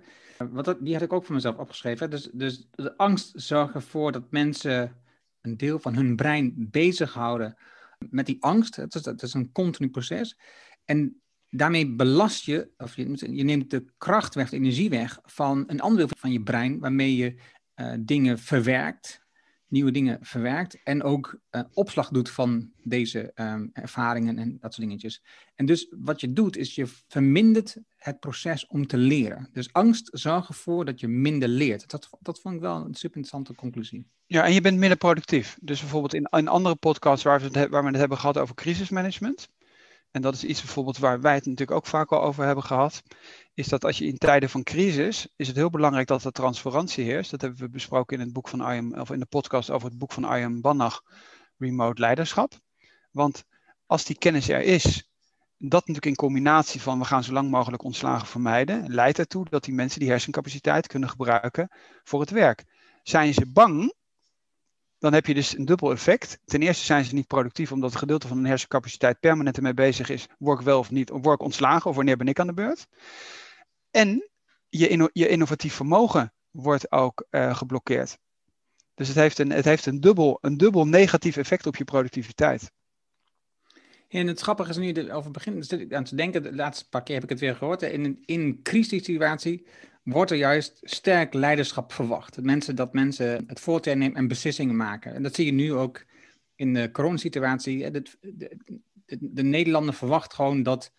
Wat 0.50 0.64
dat, 0.64 0.84
die 0.84 0.92
had 0.92 1.02
ik 1.02 1.12
ook 1.12 1.24
voor 1.24 1.34
mezelf 1.34 1.56
opgeschreven. 1.56 2.10
Dus, 2.10 2.28
dus 2.32 2.68
de 2.70 2.96
angst 2.96 3.32
zorgt 3.34 3.74
ervoor 3.74 4.12
dat 4.12 4.30
mensen 4.30 4.96
een 5.40 5.56
deel 5.56 5.78
van 5.78 5.94
hun 5.94 6.16
brein 6.16 6.54
bezighouden 6.56 7.56
met 7.98 8.26
die 8.26 8.42
angst. 8.42 8.76
Het 8.76 8.94
is, 8.94 9.04
het 9.04 9.22
is 9.22 9.34
een 9.34 9.52
continu 9.52 9.90
proces. 9.90 10.38
En 10.84 11.21
daarmee 11.54 11.94
belast 11.94 12.44
je, 12.44 12.70
of 12.76 12.96
je, 12.96 13.34
je, 13.34 13.42
neemt 13.42 13.70
de 13.70 13.84
kracht 13.98 14.34
weg, 14.34 14.50
de 14.50 14.56
energie 14.56 14.90
weg 14.90 15.18
van 15.24 15.64
een 15.66 15.80
ander 15.80 15.98
deel 15.98 16.16
van 16.18 16.32
je 16.32 16.42
brein, 16.42 16.78
waarmee 16.78 17.16
je 17.16 17.34
uh, 17.76 17.92
dingen 18.00 18.38
verwerkt, 18.38 19.20
nieuwe 19.68 19.90
dingen 19.90 20.18
verwerkt 20.20 20.82
en 20.82 21.02
ook 21.02 21.40
uh, 21.50 21.62
opslag 21.72 22.08
doet 22.08 22.30
van 22.30 22.70
deze 22.82 23.32
um, 23.34 23.70
ervaringen 23.72 24.38
en 24.38 24.58
dat 24.60 24.74
soort 24.74 24.86
dingetjes. 24.86 25.22
En 25.54 25.66
dus 25.66 25.94
wat 25.98 26.20
je 26.20 26.32
doet, 26.32 26.56
is 26.56 26.74
je 26.74 26.86
vermindert 27.08 27.76
het 27.96 28.20
proces 28.20 28.66
om 28.66 28.86
te 28.86 28.96
leren. 28.96 29.48
Dus 29.52 29.72
angst 29.72 30.08
zorgt 30.12 30.48
ervoor 30.48 30.84
dat 30.84 31.00
je 31.00 31.08
minder 31.08 31.48
leert. 31.48 31.90
Dat, 31.90 32.08
dat 32.20 32.40
vond 32.40 32.54
ik 32.54 32.60
wel 32.60 32.76
een 32.76 32.94
super 32.94 33.16
interessante 33.16 33.54
conclusie. 33.54 34.06
Ja, 34.26 34.44
en 34.44 34.52
je 34.52 34.60
bent 34.60 34.78
minder 34.78 34.98
productief. 34.98 35.58
Dus 35.60 35.80
bijvoorbeeld 35.80 36.14
in, 36.14 36.28
in 36.30 36.48
andere 36.48 36.74
podcasts 36.74 37.24
waar 37.24 37.40
we 37.40 37.58
het 37.58 37.96
hebben 37.96 38.18
gehad 38.18 38.38
over 38.38 38.54
crisismanagement, 38.54 39.48
en 40.12 40.22
dat 40.22 40.34
is 40.34 40.44
iets 40.44 40.60
bijvoorbeeld 40.60 40.98
waar 40.98 41.20
wij 41.20 41.34
het 41.34 41.44
natuurlijk 41.44 41.78
ook 41.78 41.86
vaak 41.86 42.12
al 42.12 42.22
over 42.22 42.44
hebben 42.44 42.64
gehad, 42.64 43.02
is 43.54 43.68
dat 43.68 43.84
als 43.84 43.98
je 43.98 44.06
in 44.06 44.18
tijden 44.18 44.50
van 44.50 44.62
crisis, 44.62 45.28
is 45.36 45.46
het 45.46 45.56
heel 45.56 45.70
belangrijk 45.70 46.06
dat 46.06 46.24
er 46.24 46.32
transparantie 46.32 47.04
heerst. 47.04 47.30
Dat 47.30 47.40
hebben 47.40 47.60
we 47.60 47.68
besproken 47.68 48.18
in 48.18 48.24
het 48.24 48.32
boek 48.32 48.48
van 48.48 48.60
Arjen, 48.60 49.00
of 49.00 49.10
in 49.10 49.18
de 49.18 49.26
podcast 49.26 49.70
over 49.70 49.88
het 49.88 49.98
boek 49.98 50.12
van 50.12 50.24
Arjen 50.24 50.60
Bannach, 50.60 51.02
Remote 51.58 52.00
Leiderschap. 52.00 52.52
Want 53.10 53.44
als 53.86 54.04
die 54.04 54.18
kennis 54.18 54.48
er 54.48 54.60
is, 54.60 55.10
dat 55.58 55.80
natuurlijk 55.80 56.06
in 56.06 56.14
combinatie 56.14 56.80
van 56.80 56.98
we 56.98 57.04
gaan 57.04 57.24
zo 57.24 57.32
lang 57.32 57.50
mogelijk 57.50 57.82
ontslagen 57.82 58.26
vermijden, 58.26 58.92
leidt 58.92 59.18
ertoe 59.18 59.46
dat 59.48 59.64
die 59.64 59.74
mensen 59.74 60.00
die 60.00 60.08
hersencapaciteit 60.08 60.86
kunnen 60.86 61.08
gebruiken 61.08 61.68
voor 62.04 62.20
het 62.20 62.30
werk. 62.30 62.64
Zijn 63.02 63.34
ze 63.34 63.46
bang, 63.46 63.94
dan 65.02 65.12
heb 65.12 65.26
je 65.26 65.34
dus 65.34 65.56
een 65.56 65.64
dubbel 65.64 65.90
effect. 65.90 66.38
Ten 66.44 66.62
eerste 66.62 66.84
zijn 66.84 67.04
ze 67.04 67.14
niet 67.14 67.26
productief 67.26 67.72
omdat 67.72 67.90
het 67.90 67.98
gedeelte 67.98 68.28
van 68.28 68.36
hun 68.36 68.46
hersencapaciteit 68.46 69.20
permanent 69.20 69.56
ermee 69.56 69.74
bezig 69.74 70.08
is. 70.08 70.26
Word 70.38 70.58
ik 70.58 70.64
wel 70.64 70.78
of 70.78 70.90
niet, 70.90 71.10
word 71.10 71.34
ik 71.40 71.44
ontslagen 71.44 71.90
of 71.90 71.96
wanneer 71.96 72.16
ben 72.16 72.28
ik 72.28 72.40
aan 72.40 72.46
de 72.46 72.52
beurt? 72.52 72.86
En 73.90 74.28
je, 74.68 75.10
je 75.12 75.28
innovatief 75.28 75.74
vermogen 75.74 76.32
wordt 76.50 76.92
ook 76.92 77.26
uh, 77.30 77.56
geblokkeerd. 77.56 78.18
Dus 78.94 79.08
het 79.08 79.16
heeft, 79.16 79.38
een, 79.38 79.50
het 79.50 79.64
heeft 79.64 79.86
een, 79.86 80.00
dubbel, 80.00 80.38
een 80.40 80.56
dubbel 80.56 80.86
negatief 80.86 81.36
effect 81.36 81.66
op 81.66 81.76
je 81.76 81.84
productiviteit. 81.84 82.72
En 84.08 84.26
het 84.26 84.40
grappige 84.40 84.70
is 84.70 84.76
nu 84.76 85.12
over 85.12 85.30
begin 85.30 85.64
aan 85.90 86.04
te 86.04 86.14
denken, 86.14 86.42
de 86.42 86.54
laatste 86.54 86.88
paar 86.88 87.02
keer 87.02 87.14
heb 87.14 87.24
ik 87.24 87.30
het 87.30 87.40
weer 87.40 87.56
gehoord. 87.56 87.82
In 87.82 88.22
een 88.26 88.60
crisissituatie 88.62 89.66
wordt 90.02 90.30
er 90.30 90.36
juist 90.36 90.78
sterk 90.82 91.34
leiderschap 91.34 91.92
verwacht. 91.92 92.34
Dat 92.34 92.44
mensen, 92.44 92.76
dat 92.76 92.92
mensen 92.92 93.44
het 93.46 93.60
voortouw 93.60 93.94
nemen 93.94 94.16
en 94.16 94.28
beslissingen 94.28 94.76
maken. 94.76 95.14
En 95.14 95.22
dat 95.22 95.34
zie 95.34 95.46
je 95.46 95.52
nu 95.52 95.72
ook 95.72 96.04
in 96.54 96.74
de 96.74 96.90
coronasituatie. 96.90 97.90
De, 97.90 98.02
de, 98.20 98.58
de, 99.06 99.18
de 99.20 99.42
Nederlander 99.42 99.94
verwacht 99.94 100.34
gewoon 100.34 100.62
dat 100.62 100.92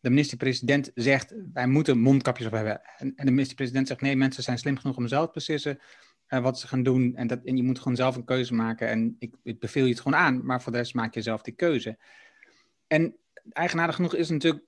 de 0.00 0.10
minister-president 0.10 0.90
zegt, 0.94 1.34
wij 1.52 1.66
moeten 1.66 1.98
mondkapjes 1.98 2.46
op 2.46 2.52
hebben. 2.52 2.80
En, 2.96 3.14
de 3.16 3.30
minister-president 3.30 3.88
zegt, 3.88 4.00
nee, 4.00 4.16
mensen 4.16 4.42
zijn 4.42 4.58
slim 4.58 4.76
genoeg 4.76 4.96
om 4.96 5.08
zelf 5.08 5.26
te 5.26 5.32
beslissen 5.32 5.78
uh, 6.28 6.42
wat 6.42 6.58
ze 6.58 6.68
gaan 6.68 6.82
doen. 6.82 7.14
En, 7.16 7.26
dat, 7.26 7.44
en 7.44 7.56
je 7.56 7.62
moet 7.62 7.78
gewoon 7.78 7.96
zelf 7.96 8.16
een 8.16 8.24
keuze 8.24 8.54
maken. 8.54 8.88
En 8.88 9.16
ik, 9.18 9.34
ik 9.42 9.58
beveel 9.58 9.84
je 9.84 9.90
het 9.90 10.00
gewoon 10.00 10.18
aan, 10.18 10.44
maar 10.44 10.62
voor 10.62 10.72
de 10.72 10.78
rest 10.78 10.94
maak 10.94 11.14
je 11.14 11.22
zelf 11.22 11.42
die 11.42 11.54
keuze. 11.54 11.98
En 12.86 13.16
eigenaardig 13.50 13.96
genoeg 13.96 14.14
is 14.14 14.28
natuurlijk, 14.28 14.64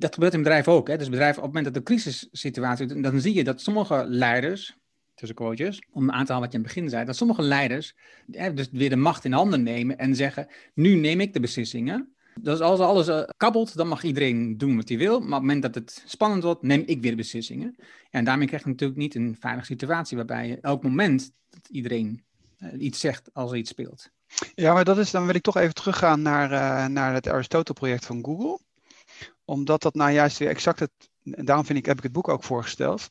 dat 0.00 0.14
gebeurt 0.14 0.34
in 0.34 0.42
bedrijven 0.42 0.72
ook. 0.72 0.88
Hè? 0.88 0.96
Dus 0.96 1.08
bedrijven, 1.08 1.42
op 1.42 1.44
het 1.44 1.54
moment 1.54 1.74
dat 1.74 1.84
de 1.84 1.92
crisissituatie, 1.92 3.00
dan 3.00 3.20
zie 3.20 3.34
je 3.34 3.44
dat 3.44 3.60
sommige 3.60 4.04
leiders, 4.06 4.76
tussen 5.14 5.36
quotejes, 5.36 5.82
om 5.90 6.10
aan 6.10 6.24
te 6.24 6.32
halen 6.32 6.48
wat 6.48 6.52
je 6.52 6.58
in 6.58 6.64
het 6.64 6.74
begin 6.74 6.90
zei, 6.90 7.04
dat 7.04 7.16
sommige 7.16 7.42
leiders 7.42 7.94
hè, 8.30 8.54
dus 8.54 8.68
weer 8.72 8.90
de 8.90 8.96
macht 8.96 9.24
in 9.24 9.32
handen 9.32 9.62
nemen 9.62 9.98
en 9.98 10.16
zeggen, 10.16 10.48
nu 10.74 10.94
neem 10.94 11.20
ik 11.20 11.32
de 11.32 11.40
beslissingen. 11.40 12.14
Dus 12.40 12.60
als 12.60 12.80
alles 12.80 13.08
uh, 13.08 13.22
kabbelt, 13.36 13.76
dan 13.76 13.88
mag 13.88 14.02
iedereen 14.02 14.58
doen 14.58 14.76
wat 14.76 14.88
hij 14.88 14.98
wil. 14.98 15.18
Maar 15.18 15.26
op 15.26 15.30
het 15.32 15.40
moment 15.40 15.62
dat 15.62 15.74
het 15.74 16.02
spannend 16.06 16.42
wordt, 16.42 16.62
neem 16.62 16.82
ik 16.86 17.02
weer 17.02 17.16
beslissingen. 17.16 17.76
En 18.10 18.24
daarmee 18.24 18.46
krijg 18.46 18.62
je 18.62 18.68
natuurlijk 18.68 18.98
niet 18.98 19.14
een 19.14 19.36
veilige 19.40 19.66
situatie 19.66 20.16
waarbij 20.16 20.48
je 20.48 20.58
elk 20.60 20.82
moment 20.82 21.30
dat 21.50 21.68
iedereen 21.68 22.24
uh, 22.58 22.68
iets 22.78 23.00
zegt 23.00 23.30
als 23.32 23.50
er 23.50 23.56
iets 23.56 23.70
speelt. 23.70 24.10
Ja, 24.54 24.72
maar 24.72 24.84
dat 24.84 24.98
is, 24.98 25.10
dan 25.10 25.26
wil 25.26 25.34
ik 25.34 25.42
toch 25.42 25.56
even 25.56 25.74
teruggaan 25.74 26.22
naar, 26.22 26.52
uh, 26.52 26.86
naar 26.86 27.14
het 27.14 27.28
Aristotle-project 27.28 28.06
van 28.06 28.24
Google. 28.24 28.58
Omdat 29.50 29.82
dat 29.82 29.94
nou 29.94 30.10
juist 30.10 30.38
weer 30.38 30.48
exact 30.48 30.80
het, 30.80 30.90
en 31.22 31.44
daarom 31.44 31.64
vind 31.64 31.78
ik, 31.78 31.86
heb 31.86 31.96
ik 31.96 32.02
het 32.02 32.12
boek 32.12 32.28
ook 32.28 32.44
voorgesteld. 32.44 33.10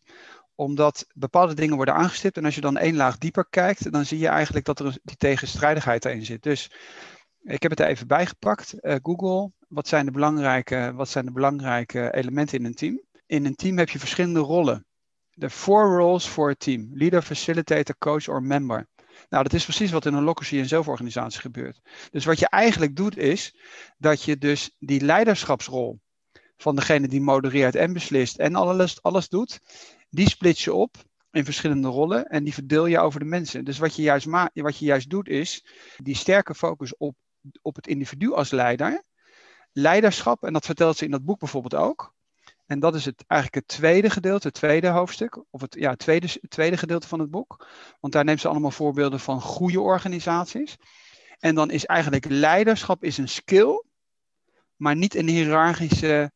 Omdat 0.55 1.05
bepaalde 1.13 1.53
dingen 1.53 1.75
worden 1.75 1.93
aangestipt 1.93 2.37
en 2.37 2.45
als 2.45 2.55
je 2.55 2.61
dan 2.61 2.77
één 2.77 2.95
laag 2.95 3.17
dieper 3.17 3.45
kijkt, 3.49 3.91
dan 3.91 4.05
zie 4.05 4.19
je 4.19 4.27
eigenlijk 4.27 4.65
dat 4.65 4.79
er 4.79 4.97
die 5.03 5.15
tegenstrijdigheid 5.17 6.05
erin 6.05 6.25
zit. 6.25 6.43
Dus 6.43 6.71
ik 7.41 7.61
heb 7.61 7.71
het 7.71 7.79
er 7.79 7.87
even 7.87 8.07
bijgepakt. 8.07 8.75
Uh, 8.81 8.95
Google, 9.01 9.51
wat 9.67 9.87
zijn, 9.87 10.05
de 10.05 10.11
belangrijke, 10.11 10.91
wat 10.95 11.09
zijn 11.09 11.25
de 11.25 11.31
belangrijke 11.31 12.13
elementen 12.13 12.59
in 12.59 12.65
een 12.65 12.73
team? 12.73 13.01
In 13.25 13.45
een 13.45 13.55
team 13.55 13.77
heb 13.77 13.89
je 13.89 13.99
verschillende 13.99 14.39
rollen. 14.39 14.85
De 15.29 15.49
four 15.49 15.97
roles 15.97 16.25
for 16.25 16.49
a 16.49 16.55
team. 16.57 16.89
Leader, 16.93 17.21
facilitator, 17.21 17.95
coach 17.97 18.27
or 18.27 18.43
member. 18.43 18.87
Nou, 19.29 19.43
dat 19.43 19.53
is 19.53 19.63
precies 19.63 19.91
wat 19.91 20.05
in 20.05 20.13
een 20.13 20.23
locatie 20.23 20.59
en 20.59 20.67
zelforganisatie 20.67 21.39
gebeurt. 21.39 21.79
Dus 22.11 22.25
wat 22.25 22.39
je 22.39 22.49
eigenlijk 22.49 22.95
doet 22.95 23.17
is 23.17 23.55
dat 23.97 24.23
je 24.23 24.37
dus 24.37 24.71
die 24.77 25.01
leiderschapsrol 25.01 25.99
van 26.61 26.75
degene 26.75 27.07
die 27.07 27.21
modereert 27.21 27.75
en 27.75 27.93
beslist 27.93 28.37
en 28.37 28.55
alles, 28.55 29.01
alles 29.03 29.29
doet, 29.29 29.59
die 30.09 30.29
split 30.29 30.59
je 30.59 30.73
op 30.73 30.95
in 31.31 31.45
verschillende 31.45 31.87
rollen 31.87 32.25
en 32.25 32.43
die 32.43 32.53
verdeel 32.53 32.85
je 32.85 32.99
over 32.99 33.19
de 33.19 33.25
mensen. 33.25 33.65
Dus 33.65 33.77
wat 33.77 33.95
je 33.95 34.01
juist, 34.01 34.27
ma 34.27 34.49
wat 34.53 34.77
je 34.77 34.85
juist 34.85 35.09
doet 35.09 35.27
is 35.27 35.65
die 35.97 36.15
sterke 36.15 36.55
focus 36.55 36.97
op, 36.97 37.15
op 37.61 37.75
het 37.75 37.87
individu 37.87 38.33
als 38.33 38.51
leider. 38.51 39.03
Leiderschap, 39.71 40.43
en 40.43 40.53
dat 40.53 40.65
vertelt 40.65 40.97
ze 40.97 41.05
in 41.05 41.11
dat 41.11 41.25
boek 41.25 41.39
bijvoorbeeld 41.39 41.75
ook. 41.75 42.13
En 42.65 42.79
dat 42.79 42.95
is 42.95 43.05
het, 43.05 43.23
eigenlijk 43.27 43.67
het 43.67 43.77
tweede 43.77 44.09
gedeelte, 44.09 44.47
het 44.47 44.55
tweede 44.55 44.87
hoofdstuk, 44.87 45.43
of 45.49 45.61
het, 45.61 45.75
ja, 45.79 45.95
tweede, 45.95 46.27
tweede 46.47 46.77
gedeelte 46.77 47.07
van 47.07 47.19
het 47.19 47.29
boek. 47.29 47.67
Want 47.99 48.13
daar 48.13 48.23
neemt 48.23 48.39
ze 48.39 48.47
allemaal 48.47 48.71
voorbeelden 48.71 49.19
van 49.19 49.41
goede 49.41 49.81
organisaties. 49.81 50.77
En 51.39 51.55
dan 51.55 51.71
is 51.71 51.85
eigenlijk 51.85 52.25
leiderschap 52.25 53.03
is 53.03 53.17
een 53.17 53.29
skill, 53.29 53.83
maar 54.75 54.95
niet 54.95 55.15
een 55.15 55.27
hiërarchische 55.27 56.31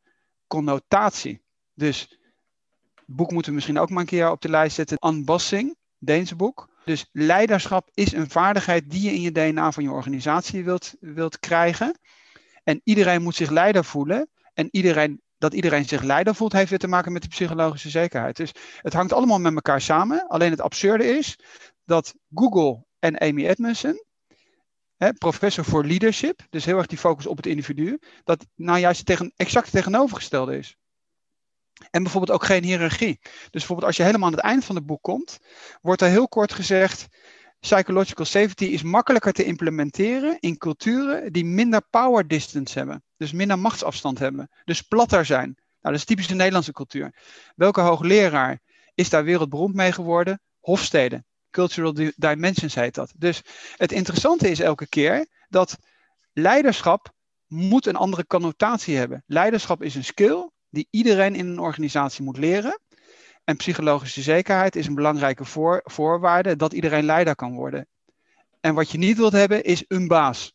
connotatie. 0.47 1.41
Dus 1.73 1.99
het 2.95 3.05
boek 3.05 3.31
moeten 3.31 3.49
we 3.49 3.55
misschien 3.55 3.79
ook 3.79 3.89
maar 3.89 3.99
een 3.99 4.05
keer 4.05 4.31
op 4.31 4.41
de 4.41 4.49
lijst 4.49 4.75
zetten. 4.75 4.97
Unbossing, 5.07 5.75
Deense 5.97 6.35
boek. 6.35 6.71
Dus 6.85 7.09
leiderschap 7.11 7.89
is 7.93 8.11
een 8.13 8.29
vaardigheid 8.29 8.89
die 8.89 9.01
je 9.01 9.13
in 9.13 9.21
je 9.21 9.31
DNA 9.31 9.71
van 9.71 9.83
je 9.83 9.91
organisatie 9.91 10.63
wilt, 10.63 10.93
wilt 10.99 11.39
krijgen. 11.39 11.99
En 12.63 12.81
iedereen 12.83 13.21
moet 13.21 13.35
zich 13.35 13.49
leider 13.49 13.85
voelen. 13.85 14.29
En 14.53 14.67
iedereen 14.71 15.21
dat 15.43 15.53
iedereen 15.53 15.85
zich 15.85 16.01
leider 16.01 16.35
voelt, 16.35 16.53
heeft 16.53 16.69
weer 16.69 16.79
te 16.79 16.87
maken 16.87 17.11
met 17.11 17.21
de 17.21 17.27
psychologische 17.27 17.89
zekerheid. 17.89 18.35
Dus 18.35 18.51
het 18.77 18.93
hangt 18.93 19.13
allemaal 19.13 19.39
met 19.39 19.53
elkaar 19.53 19.81
samen. 19.81 20.27
Alleen 20.27 20.51
het 20.51 20.61
absurde 20.61 21.05
is 21.17 21.39
dat 21.85 22.15
Google 22.33 22.85
en 22.99 23.19
Amy 23.19 23.47
Edmondson, 23.47 24.03
professor 25.11 25.65
voor 25.65 25.85
leadership, 25.85 26.41
dus 26.49 26.65
heel 26.65 26.77
erg 26.77 26.87
die 26.87 26.97
focus 26.97 27.27
op 27.27 27.37
het 27.37 27.45
individu, 27.45 27.99
dat 28.23 28.45
nou 28.55 28.79
juist 28.79 29.05
tegen, 29.05 29.33
exact 29.35 29.71
tegenovergestelde 29.71 30.57
is. 30.57 30.77
En 31.91 32.03
bijvoorbeeld 32.03 32.37
ook 32.37 32.45
geen 32.45 32.63
hiërarchie. 32.63 33.19
Dus 33.21 33.49
bijvoorbeeld 33.51 33.87
als 33.87 33.97
je 33.97 34.03
helemaal 34.03 34.27
aan 34.27 34.33
het 34.33 34.43
eind 34.43 34.65
van 34.65 34.75
het 34.75 34.85
boek 34.85 35.01
komt, 35.01 35.39
wordt 35.81 36.01
er 36.01 36.09
heel 36.09 36.27
kort 36.27 36.53
gezegd, 36.53 37.07
psychological 37.59 38.25
safety 38.25 38.65
is 38.65 38.83
makkelijker 38.83 39.33
te 39.33 39.43
implementeren 39.43 40.37
in 40.39 40.57
culturen 40.57 41.33
die 41.33 41.45
minder 41.45 41.81
power 41.89 42.27
distance 42.27 42.77
hebben. 42.77 43.03
Dus 43.17 43.31
minder 43.31 43.59
machtsafstand 43.59 44.19
hebben. 44.19 44.49
Dus 44.65 44.81
platter 44.81 45.25
zijn. 45.25 45.53
Nou, 45.55 45.55
dat 45.81 45.93
is 45.93 46.05
typisch 46.05 46.27
de 46.27 46.35
Nederlandse 46.35 46.71
cultuur. 46.71 47.15
Welke 47.55 47.81
hoogleraar 47.81 48.59
is 48.95 49.09
daar 49.09 49.23
wereldberoemd 49.23 49.75
mee 49.75 49.91
geworden? 49.91 50.41
Hofstede. 50.59 51.23
Cultural 51.53 51.93
Dimensions 52.15 52.75
heet 52.75 52.95
dat. 52.95 53.13
Dus 53.17 53.41
het 53.77 53.91
interessante 53.91 54.49
is 54.49 54.59
elke 54.59 54.87
keer 54.87 55.27
dat 55.49 55.77
leiderschap 56.33 57.13
moet 57.47 57.85
een 57.85 57.95
andere 57.95 58.25
connotatie 58.27 58.95
hebben. 58.97 59.23
Leiderschap 59.25 59.83
is 59.83 59.95
een 59.95 60.03
skill 60.03 60.49
die 60.69 60.87
iedereen 60.89 61.35
in 61.35 61.47
een 61.47 61.59
organisatie 61.59 62.23
moet 62.23 62.37
leren. 62.37 62.79
En 63.43 63.55
psychologische 63.55 64.21
zekerheid 64.21 64.75
is 64.75 64.87
een 64.87 64.95
belangrijke 64.95 65.45
voor, 65.45 65.81
voorwaarde 65.83 66.55
dat 66.55 66.73
iedereen 66.73 67.05
leider 67.05 67.35
kan 67.35 67.53
worden. 67.53 67.87
En 68.59 68.73
wat 68.73 68.91
je 68.91 68.97
niet 68.97 69.17
wilt 69.17 69.31
hebben 69.31 69.63
is 69.63 69.83
een 69.87 70.07
baas. 70.07 70.53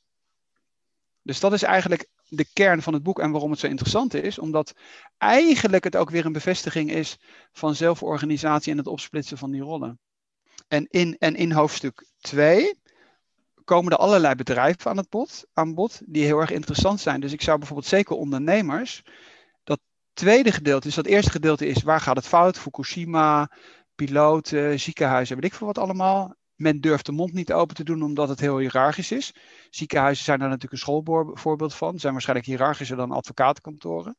Dus 1.22 1.40
dat 1.40 1.52
is 1.52 1.62
eigenlijk 1.62 2.08
de 2.28 2.46
kern 2.52 2.82
van 2.82 2.92
het 2.92 3.02
boek 3.02 3.18
en 3.18 3.30
waarom 3.30 3.50
het 3.50 3.60
zo 3.60 3.66
interessant 3.66 4.14
is. 4.14 4.38
Omdat 4.38 4.74
eigenlijk 5.18 5.84
het 5.84 5.96
ook 5.96 6.10
weer 6.10 6.26
een 6.26 6.32
bevestiging 6.32 6.90
is 6.90 7.18
van 7.52 7.74
zelforganisatie 7.74 8.72
en 8.72 8.78
het 8.78 8.86
opsplitsen 8.86 9.38
van 9.38 9.50
die 9.50 9.60
rollen. 9.60 9.98
En 10.68 10.86
in, 10.90 11.16
en 11.18 11.34
in 11.34 11.52
hoofdstuk 11.52 12.06
2 12.20 12.74
komen 13.64 13.92
er 13.92 13.98
allerlei 13.98 14.34
bedrijven 14.34 14.90
aan 14.90 14.96
het 14.96 15.08
bod, 15.08 15.46
aan 15.52 15.74
bod 15.74 16.00
die 16.06 16.24
heel 16.24 16.38
erg 16.38 16.50
interessant 16.50 17.00
zijn. 17.00 17.20
Dus 17.20 17.32
ik 17.32 17.42
zou 17.42 17.58
bijvoorbeeld 17.58 17.88
zeker 17.88 18.16
ondernemers 18.16 19.02
tweede 20.18 20.52
gedeelte, 20.52 20.86
dus 20.86 20.96
dat 20.96 21.06
eerste 21.06 21.30
gedeelte 21.30 21.66
is 21.66 21.82
waar 21.82 22.00
gaat 22.00 22.16
het 22.16 22.26
fout? 22.26 22.58
Fukushima, 22.58 23.50
piloten, 23.94 24.80
ziekenhuizen, 24.80 25.36
weet 25.36 25.44
ik 25.44 25.54
veel 25.54 25.66
wat 25.66 25.78
allemaal. 25.78 26.36
Men 26.54 26.80
durft 26.80 27.06
de 27.06 27.12
mond 27.12 27.32
niet 27.32 27.52
open 27.52 27.74
te 27.74 27.84
doen 27.84 28.02
omdat 28.02 28.28
het 28.28 28.40
heel 28.40 28.58
hiërarchisch 28.58 29.12
is. 29.12 29.34
Ziekenhuizen 29.70 30.24
zijn 30.24 30.38
daar 30.38 30.48
natuurlijk 30.48 30.74
een 30.74 30.78
schoolvoorbeeld 30.78 31.74
van. 31.74 31.98
Zijn 31.98 32.12
waarschijnlijk 32.12 32.48
hiërarchischer 32.48 32.96
dan 32.96 33.10
advocatenkantoren. 33.10 34.16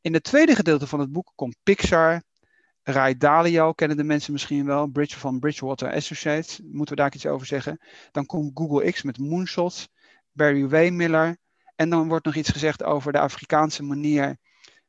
In 0.00 0.12
het 0.14 0.22
tweede 0.22 0.54
gedeelte 0.54 0.86
van 0.86 1.00
het 1.00 1.12
boek 1.12 1.32
komt 1.34 1.56
Pixar, 1.62 2.22
Ray 2.90 3.16
Dalio, 3.16 3.72
kennen 3.72 3.96
de 3.96 4.04
mensen 4.04 4.32
misschien 4.32 4.66
wel, 4.66 4.86
Bridge 4.86 5.18
van 5.18 5.38
Bridgewater 5.38 5.92
Associates, 5.92 6.60
moeten 6.64 6.94
we 6.94 7.02
daar 7.02 7.14
iets 7.14 7.26
over 7.26 7.46
zeggen. 7.46 7.80
Dan 8.10 8.26
komt 8.26 8.50
Google 8.54 8.90
X 8.92 9.02
met 9.02 9.18
moonshots, 9.18 9.88
Barry 10.32 10.68
Waymiller. 10.68 11.36
En 11.76 11.90
dan 11.90 12.08
wordt 12.08 12.24
nog 12.24 12.34
iets 12.34 12.50
gezegd 12.50 12.82
over 12.82 13.12
de 13.12 13.18
Afrikaanse 13.18 13.82
manier 13.82 14.36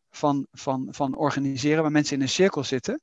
van, 0.10 0.48
van, 0.52 0.88
van 0.92 1.16
organiseren, 1.16 1.82
waar 1.82 1.92
mensen 1.92 2.16
in 2.16 2.22
een 2.22 2.30
cirkel 2.30 2.64
zitten. 2.64 3.02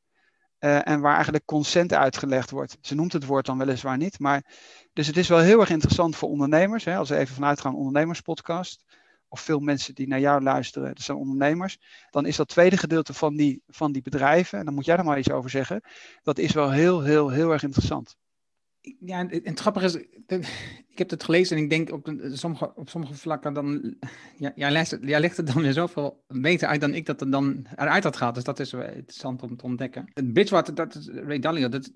Uh, 0.60 0.88
en 0.88 1.00
waar 1.00 1.14
eigenlijk 1.14 1.44
consent 1.44 1.92
uitgelegd 1.92 2.50
wordt. 2.50 2.78
Ze 2.80 2.94
noemt 2.94 3.12
het 3.12 3.24
woord 3.24 3.46
dan 3.46 3.58
weliswaar 3.58 3.96
niet. 3.96 4.18
Maar, 4.18 4.44
dus 4.92 5.06
het 5.06 5.16
is 5.16 5.28
wel 5.28 5.38
heel 5.38 5.60
erg 5.60 5.70
interessant 5.70 6.16
voor 6.16 6.28
ondernemers. 6.28 6.84
Hè, 6.84 6.96
als 6.96 7.08
we 7.08 7.16
even 7.16 7.34
vanuit 7.34 7.60
gaan, 7.60 7.74
ondernemerspodcast. 7.74 8.84
Of 9.28 9.40
veel 9.40 9.60
mensen 9.60 9.94
die 9.94 10.08
naar 10.08 10.20
jou 10.20 10.42
luisteren, 10.42 10.94
dat 10.94 11.04
zijn 11.04 11.18
ondernemers. 11.18 11.78
Dan 12.10 12.26
is 12.26 12.36
dat 12.36 12.48
tweede 12.48 12.76
gedeelte 12.76 13.14
van 13.14 13.36
die, 13.36 13.62
van 13.66 13.92
die 13.92 14.02
bedrijven. 14.02 14.58
En 14.58 14.64
dan 14.64 14.74
moet 14.74 14.84
jij 14.84 14.96
er 14.96 15.04
maar 15.04 15.18
iets 15.18 15.30
over 15.30 15.50
zeggen. 15.50 15.80
Dat 16.22 16.38
is 16.38 16.52
wel 16.52 16.70
heel, 16.70 17.02
heel, 17.02 17.30
heel 17.30 17.52
erg 17.52 17.62
interessant. 17.62 18.16
ja, 19.00 19.18
en 19.18 19.40
het 19.44 19.60
grappige 19.60 19.86
is, 19.86 19.94
ik 20.88 20.98
heb 20.98 21.10
het 21.10 21.24
gelezen 21.24 21.56
en 21.56 21.62
ik 21.62 21.70
denk 21.70 21.92
op 21.92 22.12
sommige, 22.32 22.72
op 22.74 22.88
sommige 22.88 23.14
vlakken 23.14 23.52
dan, 23.52 23.96
ja, 24.36 24.52
jij, 24.54 24.70
legt, 24.70 24.98
jij 25.00 25.20
legt 25.20 25.36
het 25.36 25.46
dan 25.46 25.62
weer 25.62 25.72
zoveel 25.72 26.24
beter 26.28 26.68
uit 26.68 26.80
dan 26.80 26.94
ik 26.94 27.06
dat 27.06 27.20
er 27.20 27.30
dan 27.30 27.66
eruit 27.76 28.04
had 28.04 28.16
gehad. 28.16 28.34
Dus 28.34 28.44
dat 28.44 28.60
is 28.60 28.72
interessant 28.72 29.42
om 29.42 29.56
te 29.56 29.64
ontdekken. 29.64 30.10
Het 30.14 30.32
Bridgewater, 30.32 30.74
dat 30.74 30.94
is 30.94 31.08
Ray 31.08 31.38
Dalio, 31.38 31.68
dat 31.68 31.82
is 31.82 31.90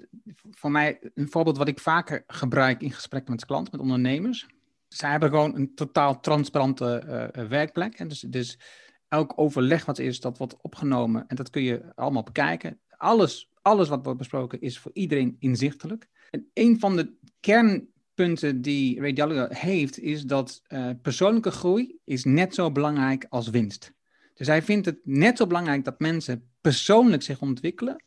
voor 0.51 0.71
mij 0.71 0.99
een 1.15 1.31
voorbeeld 1.31 1.57
wat 1.57 1.69
ik 1.69 1.81
vaker 1.81 2.25
gebruik 2.27 2.83
in 2.83 2.93
gesprekken 2.93 3.33
met 3.33 3.45
klanten, 3.45 3.73
met 3.73 3.81
ondernemers. 3.81 4.47
Zij 4.93 5.11
hebben 5.11 5.29
gewoon 5.29 5.55
een 5.55 5.75
totaal 5.75 6.21
transparante 6.21 7.03
uh, 7.37 7.49
werkplek. 7.49 7.95
En 7.95 8.09
dus, 8.09 8.21
dus 8.21 8.59
elk 9.09 9.33
overleg 9.37 9.85
wat 9.85 9.99
er 9.99 10.05
is, 10.05 10.21
dat 10.21 10.39
wordt 10.39 10.57
opgenomen 10.61 11.27
en 11.27 11.37
dat 11.37 11.51
kun 11.51 11.63
je 11.63 11.95
allemaal 11.95 12.23
bekijken. 12.23 12.81
Alles, 12.97 13.51
alles 13.63 13.89
wat 13.89 14.05
wordt 14.05 14.19
besproken 14.19 14.61
is 14.61 14.79
voor 14.79 14.91
iedereen 14.95 15.37
inzichtelijk. 15.39 16.09
En 16.31 16.51
een 16.55 16.79
van 16.81 16.97
de 16.97 17.13
kernpunten 17.41 18.63
die 18.63 19.01
Ray 19.01 19.13
Dalio 19.13 19.47
heeft, 19.49 19.99
is 19.99 20.23
dat 20.23 20.63
uh, 20.69 20.91
persoonlijke 21.03 21.51
groei 21.51 21.99
is 22.05 22.25
net 22.25 22.55
zo 22.55 22.73
belangrijk 22.73 23.27
als 23.29 23.49
winst. 23.51 23.93
Dus 24.35 24.47
hij 24.47 24.63
vindt 24.63 24.87
het 24.87 24.99
net 25.05 25.37
zo 25.37 25.47
belangrijk 25.47 25.85
dat 25.85 26.01
mensen 26.01 26.51
persoonlijk 26.61 27.23
zich 27.23 27.41
ontwikkelen, 27.41 28.05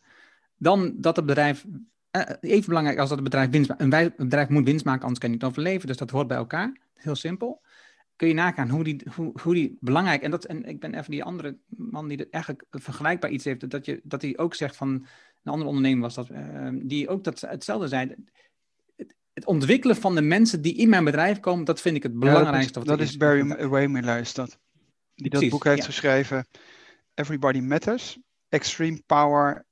dan 0.58 0.94
dat 0.98 1.16
het 1.16 1.26
bedrijf, 1.26 1.66
even 2.42 2.66
belangrijk 2.66 2.98
als 3.00 3.10
dat 3.10 3.18
het 3.18 3.30
bedrijf 3.30 3.50
winst 3.50 3.70
maakt. 3.70 3.82
Een 3.82 4.14
bedrijf 4.18 4.50
moet 4.50 4.66
winst 4.66 4.86
maken, 4.86 5.02
anders 5.02 5.20
kan 5.20 5.30
je 5.30 5.36
niet 5.36 5.46
overleven, 5.46 5.88
dus 5.88 5.98
dat 5.98 6.10
hoort 6.10 6.28
bij 6.28 6.38
elkaar. 6.38 6.78
Heel 6.94 7.16
simpel. 7.16 7.62
Kun 8.16 8.28
je 8.28 8.34
nagaan 8.34 8.70
hoe 8.70 8.84
die, 8.84 9.02
hoe, 9.16 9.32
hoe 9.42 9.54
die 9.54 9.78
belangrijk, 9.80 10.22
en, 10.22 10.32
dat, 10.32 10.46
en 10.46 10.66
ik 10.66 10.80
ben 10.80 10.94
even 10.94 11.12
die 11.12 11.24
andere 11.24 11.58
man 11.68 12.08
die 12.08 12.30
eigenlijk 12.30 12.66
vergelijkbaar 12.70 13.30
iets 13.30 13.46
heeft, 13.46 13.70
dat, 13.70 13.86
je, 13.86 14.00
dat 14.04 14.22
hij 14.22 14.38
ook 14.38 14.56
zegt 14.56 14.76
van, 14.76 14.90
een 14.90 15.52
andere 15.52 15.70
ondernemer 15.70 16.02
was 16.02 16.16
dat, 16.16 16.30
uh, 16.30 16.70
die 16.74 17.10
ook 17.10 17.24
dat, 17.24 17.42
hetzelfde 17.42 17.88
zei. 17.88 18.16
Het, 18.96 19.16
het, 19.34 19.46
ontwikkelen 19.46 19.96
van 19.96 20.16
de 20.16 20.22
mensen 20.22 20.62
die 20.62 20.76
in 20.76 20.90
mijn 20.90 21.04
bedrijf 21.04 21.40
komen, 21.40 21.66
dat 21.66 21.82
vind 21.82 21.96
ik 21.96 22.04
het 22.04 22.20
belangrijkste. 22.20 22.80
Ja, 22.80 22.86
dat 22.86 23.00
is, 23.00 23.06
dat 23.06 23.10
is 23.10 23.18
Barry 23.18 23.68
Waymiller, 23.68 24.20
is 24.20 24.34
dat. 24.34 24.60
Die 25.16 25.30
dat 25.30 25.50
boek 25.50 25.64
heeft 25.64 25.86
geschreven. 25.86 26.48
Everybody 27.14 27.60
Matters. 27.60 28.20
Extreme 28.50 29.02
Power 29.06 29.66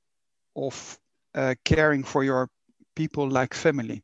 of 0.52 1.00
Caring 1.62 2.06
for 2.06 2.24
Your 2.24 2.48
People 2.92 3.38
Like 3.38 3.56
Family. 3.56 4.02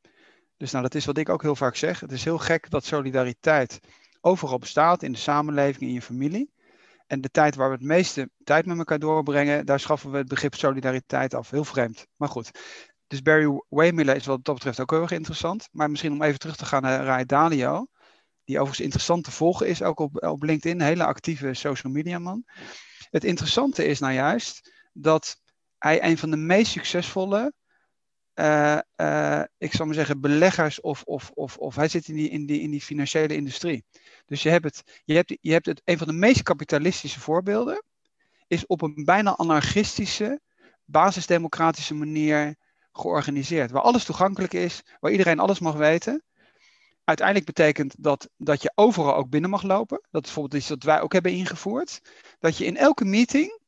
Dus 0.56 0.70
nou, 0.70 0.82
dat 0.82 0.94
is 0.94 1.04
wat 1.04 1.18
ik 1.18 1.28
ook 1.28 1.42
heel 1.42 1.56
vaak 1.56 1.76
zeg. 1.76 2.00
Het 2.00 2.12
is 2.12 2.24
heel 2.24 2.38
gek 2.38 2.70
dat 2.70 2.84
solidariteit 2.84 3.80
overal 4.20 4.58
bestaat 4.58 5.02
in 5.02 5.12
de 5.12 5.18
samenleving, 5.18 5.82
in 5.82 5.94
je 5.94 6.02
familie. 6.02 6.52
En 7.06 7.20
de 7.20 7.30
tijd 7.30 7.54
waar 7.54 7.68
we 7.68 7.74
het 7.74 7.84
meeste 7.84 8.30
tijd 8.44 8.66
met 8.66 8.78
elkaar 8.78 8.98
doorbrengen, 8.98 9.66
daar 9.66 9.80
schaffen 9.80 10.10
we 10.10 10.16
het 10.16 10.28
begrip 10.28 10.54
solidariteit 10.54 11.34
af. 11.34 11.50
Heel 11.50 11.64
vreemd. 11.64 12.06
Maar 12.16 12.28
goed. 12.28 12.50
Dus 13.06 13.22
Barry 13.22 13.62
Waymiller 13.68 14.16
is 14.16 14.26
wat 14.26 14.44
dat 14.44 14.54
betreft 14.54 14.80
ook 14.80 14.90
heel 14.90 15.02
erg 15.02 15.10
interessant. 15.10 15.68
Maar 15.72 15.90
misschien 15.90 16.12
om 16.12 16.22
even 16.22 16.38
terug 16.38 16.56
te 16.56 16.64
gaan 16.64 16.82
naar 16.82 17.04
Rai 17.04 17.24
Dalio. 17.24 17.86
Die 18.44 18.56
overigens 18.56 18.84
interessant 18.84 19.24
te 19.24 19.30
volgen 19.30 19.68
is, 19.68 19.82
ook 19.82 19.98
op, 19.98 20.24
op 20.24 20.42
LinkedIn. 20.42 20.80
Hele 20.80 21.04
actieve 21.04 21.54
social 21.54 21.92
media 21.92 22.18
man. 22.18 22.44
Het 23.10 23.24
interessante 23.24 23.84
is 23.84 23.98
nou 23.98 24.12
juist 24.12 24.72
dat 24.92 25.36
hij 25.80 26.04
een 26.04 26.18
van 26.18 26.30
de 26.30 26.36
meest 26.36 26.70
succesvolle 26.72 27.52
uh, 28.34 28.78
uh, 28.96 29.42
ik 29.58 29.72
zou 29.72 29.84
maar 29.88 29.96
zeggen, 29.96 30.20
beleggers 30.20 30.80
of, 30.80 31.02
of, 31.02 31.30
of, 31.34 31.56
of 31.56 31.76
hij 31.76 31.88
zit 31.88 32.08
in 32.08 32.14
die, 32.14 32.28
in, 32.28 32.46
die, 32.46 32.60
in 32.60 32.70
die 32.70 32.80
financiële 32.80 33.34
industrie. 33.34 33.84
Dus 34.26 34.42
je 34.42 34.48
hebt, 34.48 34.64
het, 34.64 35.02
je, 35.04 35.14
hebt, 35.14 35.36
je 35.40 35.52
hebt 35.52 35.66
het, 35.66 35.82
een 35.84 35.98
van 35.98 36.06
de 36.06 36.12
meest 36.12 36.42
kapitalistische 36.42 37.20
voorbeelden, 37.20 37.84
is 38.46 38.66
op 38.66 38.82
een 38.82 39.04
bijna 39.04 39.36
anarchistische, 39.36 40.40
basisdemocratische 40.84 41.94
manier 41.94 42.56
georganiseerd. 42.92 43.70
Waar 43.70 43.82
alles 43.82 44.04
toegankelijk 44.04 44.52
is, 44.52 44.82
waar 45.00 45.10
iedereen 45.10 45.38
alles 45.38 45.58
mag 45.58 45.74
weten. 45.74 46.22
Uiteindelijk 47.04 47.46
betekent 47.46 47.94
dat 47.98 48.28
dat 48.36 48.62
je 48.62 48.72
overal 48.74 49.14
ook 49.14 49.30
binnen 49.30 49.50
mag 49.50 49.62
lopen. 49.62 50.00
Dat 50.10 50.24
is 50.24 50.32
bijvoorbeeld 50.32 50.60
iets 50.62 50.68
dat 50.68 50.82
wij 50.82 51.00
ook 51.00 51.12
hebben 51.12 51.32
ingevoerd. 51.32 52.00
Dat 52.38 52.56
je 52.56 52.64
in 52.64 52.76
elke 52.76 53.04
meeting 53.04 53.60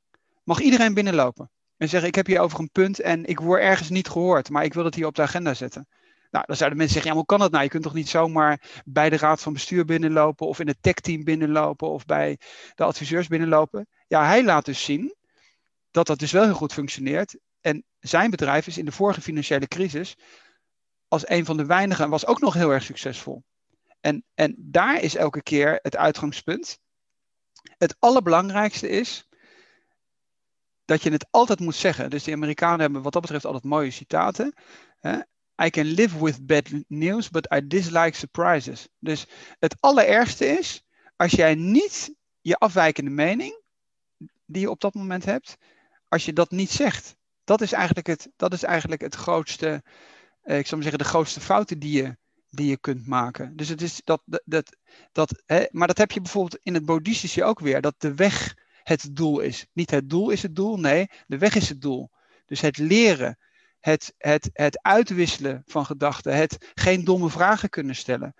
mag 0.42 0.60
iedereen 0.60 0.94
binnenlopen. 0.94 1.50
En 1.82 1.88
zeggen, 1.88 2.08
ik 2.08 2.14
heb 2.14 2.26
hier 2.26 2.40
over 2.40 2.58
een 2.58 2.70
punt 2.70 3.00
en 3.00 3.24
ik 3.24 3.40
word 3.40 3.60
ergens 3.60 3.88
niet 3.88 4.08
gehoord, 4.08 4.50
maar 4.50 4.64
ik 4.64 4.74
wil 4.74 4.84
het 4.84 4.94
hier 4.94 5.06
op 5.06 5.14
de 5.14 5.22
agenda 5.22 5.54
zetten. 5.54 5.88
Nou, 6.30 6.44
dan 6.46 6.56
zouden 6.56 6.78
mensen 6.78 6.94
zeggen, 6.94 7.12
ja, 7.12 7.16
hoe 7.16 7.26
kan 7.26 7.38
dat 7.38 7.50
nou? 7.50 7.62
Je 7.62 7.70
kunt 7.70 7.82
toch 7.82 7.94
niet 7.94 8.08
zomaar 8.08 8.82
bij 8.84 9.10
de 9.10 9.16
raad 9.16 9.40
van 9.40 9.52
bestuur 9.52 9.84
binnenlopen 9.84 10.46
of 10.46 10.58
in 10.58 10.66
het 10.66 10.76
techteam 10.80 11.24
binnenlopen 11.24 11.88
of 11.88 12.04
bij 12.06 12.38
de 12.74 12.84
adviseurs 12.84 13.26
binnenlopen. 13.26 13.86
Ja, 14.06 14.26
hij 14.26 14.44
laat 14.44 14.64
dus 14.64 14.84
zien 14.84 15.14
dat 15.90 16.06
dat 16.06 16.18
dus 16.18 16.32
wel 16.32 16.44
heel 16.44 16.54
goed 16.54 16.72
functioneert. 16.72 17.38
En 17.60 17.84
zijn 17.98 18.30
bedrijf 18.30 18.66
is 18.66 18.78
in 18.78 18.84
de 18.84 18.92
vorige 18.92 19.20
financiële 19.20 19.68
crisis 19.68 20.16
als 21.08 21.28
een 21.28 21.44
van 21.44 21.56
de 21.56 21.66
weinigen 21.66 22.10
was 22.10 22.26
ook 22.26 22.40
nog 22.40 22.54
heel 22.54 22.70
erg 22.70 22.82
succesvol. 22.82 23.42
En, 24.00 24.24
en 24.34 24.54
daar 24.58 25.00
is 25.00 25.16
elke 25.16 25.42
keer 25.42 25.78
het 25.82 25.96
uitgangspunt. 25.96 26.78
Het 27.78 27.96
allerbelangrijkste 27.98 28.88
is 28.88 29.26
dat 30.92 31.02
je 31.02 31.10
het 31.10 31.26
altijd 31.30 31.60
moet 31.60 31.74
zeggen. 31.74 32.10
Dus 32.10 32.24
de 32.24 32.32
Amerikanen 32.32 32.80
hebben 32.80 33.02
wat 33.02 33.12
dat 33.12 33.22
betreft 33.22 33.44
altijd 33.44 33.64
mooie 33.64 33.90
citaten. 33.90 34.54
I 35.64 35.70
can 35.70 35.84
live 35.84 36.24
with 36.24 36.46
bad 36.46 36.70
news, 36.88 37.30
but 37.30 37.52
I 37.54 37.66
dislike 37.66 38.16
surprises. 38.16 38.88
Dus 38.98 39.26
het 39.58 39.76
allerergste 39.80 40.46
is 40.46 40.82
als 41.16 41.32
jij 41.32 41.54
niet 41.54 42.14
je 42.40 42.56
afwijkende 42.56 43.10
mening, 43.10 43.60
die 44.46 44.60
je 44.60 44.70
op 44.70 44.80
dat 44.80 44.94
moment 44.94 45.24
hebt, 45.24 45.56
als 46.08 46.24
je 46.24 46.32
dat 46.32 46.50
niet 46.50 46.70
zegt. 46.70 47.16
Dat 47.44 47.60
is 47.60 47.72
eigenlijk 47.72 48.06
het, 48.06 48.28
dat 48.36 48.52
is 48.52 48.62
eigenlijk 48.62 49.00
het 49.00 49.14
grootste, 49.14 49.82
eh, 50.42 50.58
ik 50.58 50.66
zou 50.66 50.74
maar 50.74 50.90
zeggen, 50.90 50.98
de 50.98 51.10
grootste 51.10 51.40
fouten 51.40 51.78
die 51.78 52.02
je, 52.02 52.16
die 52.50 52.68
je 52.68 52.76
kunt 52.76 53.06
maken. 53.06 53.56
Dus 53.56 53.68
het 53.68 53.82
is 53.82 54.00
dat, 54.04 54.22
dat, 54.24 54.42
dat, 54.44 54.76
dat 55.12 55.42
hè, 55.46 55.64
maar 55.70 55.86
dat 55.86 55.98
heb 55.98 56.10
je 56.10 56.20
bijvoorbeeld 56.20 56.60
in 56.62 56.74
het 56.74 56.84
boeddhistische 56.84 57.44
ook 57.44 57.60
weer, 57.60 57.80
dat 57.80 57.94
de 57.98 58.14
weg 58.14 58.54
het 58.82 59.08
doel 59.12 59.40
is. 59.40 59.66
Niet 59.72 59.90
het 59.90 60.10
doel 60.10 60.30
is 60.30 60.42
het 60.42 60.56
doel, 60.56 60.76
nee, 60.76 61.08
de 61.26 61.38
weg 61.38 61.54
is 61.54 61.68
het 61.68 61.80
doel. 61.80 62.10
Dus 62.46 62.60
het 62.60 62.78
leren, 62.78 63.38
het, 63.80 64.14
het, 64.18 64.50
het 64.52 64.82
uitwisselen 64.82 65.62
van 65.66 65.86
gedachten, 65.86 66.36
het 66.36 66.72
geen 66.74 67.04
domme 67.04 67.30
vragen 67.30 67.68
kunnen 67.68 67.96
stellen. 67.96 68.34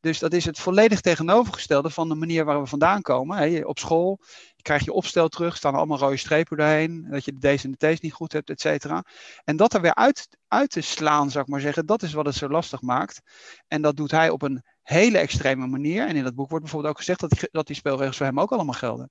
Dus 0.00 0.18
dat 0.18 0.32
is 0.32 0.44
het 0.44 0.58
volledig 0.58 1.00
tegenovergestelde 1.00 1.90
van 1.90 2.08
de 2.08 2.14
manier 2.14 2.44
waar 2.44 2.60
we 2.60 2.66
vandaan 2.66 3.02
komen. 3.02 3.66
op 3.66 3.78
school 3.78 4.20
je 4.56 4.62
krijg 4.62 4.84
je 4.84 4.92
opstel 4.92 5.28
terug, 5.28 5.56
staan 5.56 5.74
allemaal 5.74 5.98
rode 5.98 6.16
strepen 6.16 6.56
doorheen, 6.56 7.06
dat 7.10 7.24
je 7.24 7.32
de 7.32 7.54
D's 7.54 7.64
en 7.64 7.74
de 7.78 7.94
T's 7.94 8.00
niet 8.00 8.12
goed 8.12 8.32
hebt, 8.32 8.50
et 8.50 8.60
cetera. 8.60 9.04
En 9.44 9.56
dat 9.56 9.74
er 9.74 9.80
weer 9.80 9.94
uit, 9.94 10.28
uit 10.48 10.70
te 10.70 10.80
slaan, 10.80 11.30
zou 11.30 11.44
ik 11.44 11.50
maar 11.50 11.60
zeggen, 11.60 11.86
dat 11.86 12.02
is 12.02 12.12
wat 12.12 12.26
het 12.26 12.34
zo 12.34 12.48
lastig 12.48 12.82
maakt. 12.82 13.20
En 13.68 13.82
dat 13.82 13.96
doet 13.96 14.10
hij 14.10 14.30
op 14.30 14.42
een 14.42 14.62
hele 14.82 15.18
extreme 15.18 15.66
manier. 15.66 16.06
En 16.06 16.16
in 16.16 16.24
dat 16.24 16.34
boek 16.34 16.48
wordt 16.48 16.64
bijvoorbeeld 16.64 16.92
ook 16.92 16.98
gezegd 16.98 17.20
dat 17.20 17.48
dat 17.50 17.66
die 17.66 17.76
speelregels 17.76 18.16
voor 18.16 18.26
hem 18.26 18.40
ook 18.40 18.52
allemaal 18.52 18.74
gelden. 18.74 19.10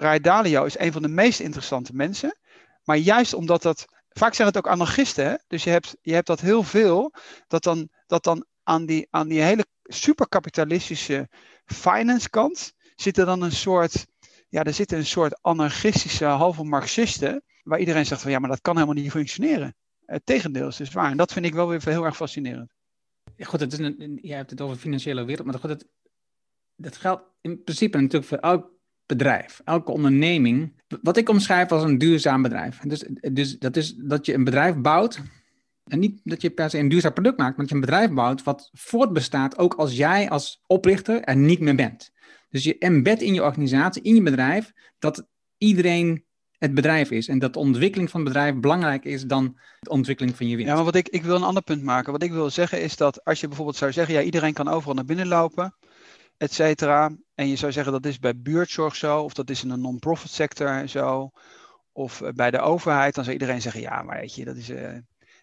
Rai 0.00 0.20
Dalio 0.20 0.64
is 0.64 0.78
een 0.78 0.92
van 0.92 1.02
de 1.02 1.08
meest 1.08 1.40
interessante 1.40 1.94
mensen. 1.94 2.38
Maar 2.84 2.96
juist 2.96 3.34
omdat 3.34 3.62
dat. 3.62 3.86
Vaak 4.08 4.34
zijn 4.34 4.48
het 4.48 4.56
ook 4.56 4.68
anarchisten. 4.68 5.24
Hè? 5.24 5.34
Dus 5.46 5.64
je 5.64 5.70
hebt, 5.70 5.96
je 6.02 6.14
hebt 6.14 6.26
dat 6.26 6.40
heel 6.40 6.62
veel. 6.62 7.14
Dat 7.46 7.62
dan, 7.62 7.88
dat 8.06 8.24
dan 8.24 8.44
aan, 8.62 8.86
die, 8.86 9.06
aan 9.10 9.28
die 9.28 9.40
hele 9.40 9.66
superkapitalistische 9.82 11.28
finance 11.64 12.30
kant. 12.30 12.72
Zit 12.94 13.18
er 13.18 13.26
dan 13.26 13.42
een 13.42 13.52
soort. 13.52 14.06
Ja, 14.48 14.64
er 14.64 14.74
zitten 14.74 14.98
een 14.98 15.06
soort 15.06 15.42
anarchistische 15.42 16.24
halve 16.24 16.64
Marxisten. 16.64 17.42
Waar 17.62 17.78
iedereen 17.78 18.06
zegt 18.06 18.22
van 18.22 18.30
ja, 18.30 18.38
maar 18.38 18.50
dat 18.50 18.60
kan 18.60 18.74
helemaal 18.74 19.02
niet 19.02 19.10
functioneren. 19.10 19.74
Het 20.04 20.26
tegendeel 20.26 20.68
is 20.68 20.76
dus 20.76 20.92
waar. 20.92 21.10
En 21.10 21.16
dat 21.16 21.32
vind 21.32 21.46
ik 21.46 21.54
wel 21.54 21.68
weer 21.68 21.82
heel 21.84 22.04
erg 22.04 22.16
fascinerend. 22.16 22.72
Goed, 23.38 23.60
het 23.60 23.72
is 23.72 23.78
een, 23.78 24.18
je 24.22 24.34
hebt 24.34 24.50
het 24.50 24.60
over 24.60 24.76
financiële 24.76 25.24
wereld. 25.24 25.46
Maar 25.46 25.58
goed, 25.58 25.70
het, 25.70 25.86
dat 26.76 26.96
geldt 26.96 27.22
in 27.40 27.62
principe 27.62 27.98
natuurlijk 27.98 28.28
voor 28.28 28.38
elk 28.38 28.78
bedrijf, 29.10 29.60
elke 29.64 29.92
onderneming, 29.92 30.72
wat 31.02 31.16
ik 31.16 31.28
omschrijf 31.28 31.72
als 31.72 31.82
een 31.82 31.98
duurzaam 31.98 32.42
bedrijf. 32.42 32.78
Dus, 32.78 33.04
dus 33.32 33.58
dat 33.58 33.76
is 33.76 33.94
dat 33.94 34.26
je 34.26 34.34
een 34.34 34.44
bedrijf 34.44 34.76
bouwt, 34.76 35.20
en 35.84 35.98
niet 35.98 36.20
dat 36.24 36.42
je 36.42 36.50
per 36.50 36.70
se 36.70 36.78
een 36.78 36.88
duurzaam 36.88 37.12
product 37.12 37.38
maakt, 37.38 37.56
maar 37.56 37.66
dat 37.66 37.68
je 37.68 37.74
een 37.74 37.90
bedrijf 37.90 38.10
bouwt 38.10 38.42
wat 38.42 38.70
voortbestaat 38.72 39.58
ook 39.58 39.74
als 39.74 39.96
jij 39.96 40.30
als 40.30 40.62
oprichter 40.66 41.22
er 41.22 41.36
niet 41.36 41.60
meer 41.60 41.74
bent. 41.74 42.12
Dus 42.50 42.64
je 42.64 42.78
embed 42.78 43.22
in 43.22 43.34
je 43.34 43.42
organisatie, 43.42 44.02
in 44.02 44.14
je 44.14 44.22
bedrijf, 44.22 44.72
dat 44.98 45.26
iedereen 45.58 46.24
het 46.58 46.74
bedrijf 46.74 47.10
is. 47.10 47.28
En 47.28 47.38
dat 47.38 47.52
de 47.52 47.58
ontwikkeling 47.58 48.10
van 48.10 48.20
het 48.20 48.32
bedrijf 48.32 48.54
belangrijker 48.54 49.10
is 49.10 49.24
dan 49.24 49.58
de 49.80 49.90
ontwikkeling 49.90 50.36
van 50.36 50.48
je 50.48 50.56
winst. 50.56 50.70
Ja, 50.70 50.76
maar 50.76 50.84
wat 50.84 50.94
ik, 50.94 51.08
ik 51.08 51.22
wil 51.22 51.36
een 51.36 51.42
ander 51.42 51.62
punt 51.62 51.82
maken. 51.82 52.12
Wat 52.12 52.22
ik 52.22 52.32
wil 52.32 52.50
zeggen 52.50 52.82
is 52.82 52.96
dat 52.96 53.24
als 53.24 53.40
je 53.40 53.46
bijvoorbeeld 53.46 53.76
zou 53.76 53.92
zeggen, 53.92 54.14
ja, 54.14 54.22
iedereen 54.22 54.52
kan 54.52 54.68
overal 54.68 54.94
naar 54.94 55.04
binnen 55.04 55.26
lopen 55.26 55.74
et 56.40 56.52
cetera. 56.52 57.10
En 57.34 57.48
je 57.48 57.56
zou 57.56 57.72
zeggen 57.72 57.92
dat 57.92 58.06
is 58.06 58.18
bij 58.18 58.36
buurtzorg 58.36 58.96
zo, 58.96 59.22
of 59.22 59.34
dat 59.34 59.50
is 59.50 59.62
in 59.62 59.70
een 59.70 59.80
non-profit 59.80 60.30
sector 60.30 60.88
zo, 60.88 61.30
of 61.92 62.20
eh, 62.20 62.32
bij 62.32 62.50
de 62.50 62.60
overheid, 62.60 63.14
dan 63.14 63.24
zou 63.24 63.36
iedereen 63.36 63.60
zeggen, 63.60 63.80
ja, 63.80 64.02
maar 64.02 64.20
weet 64.20 64.34
je, 64.34 64.44
dat 64.44 64.56
is, 64.56 64.70
uh, 64.70 64.98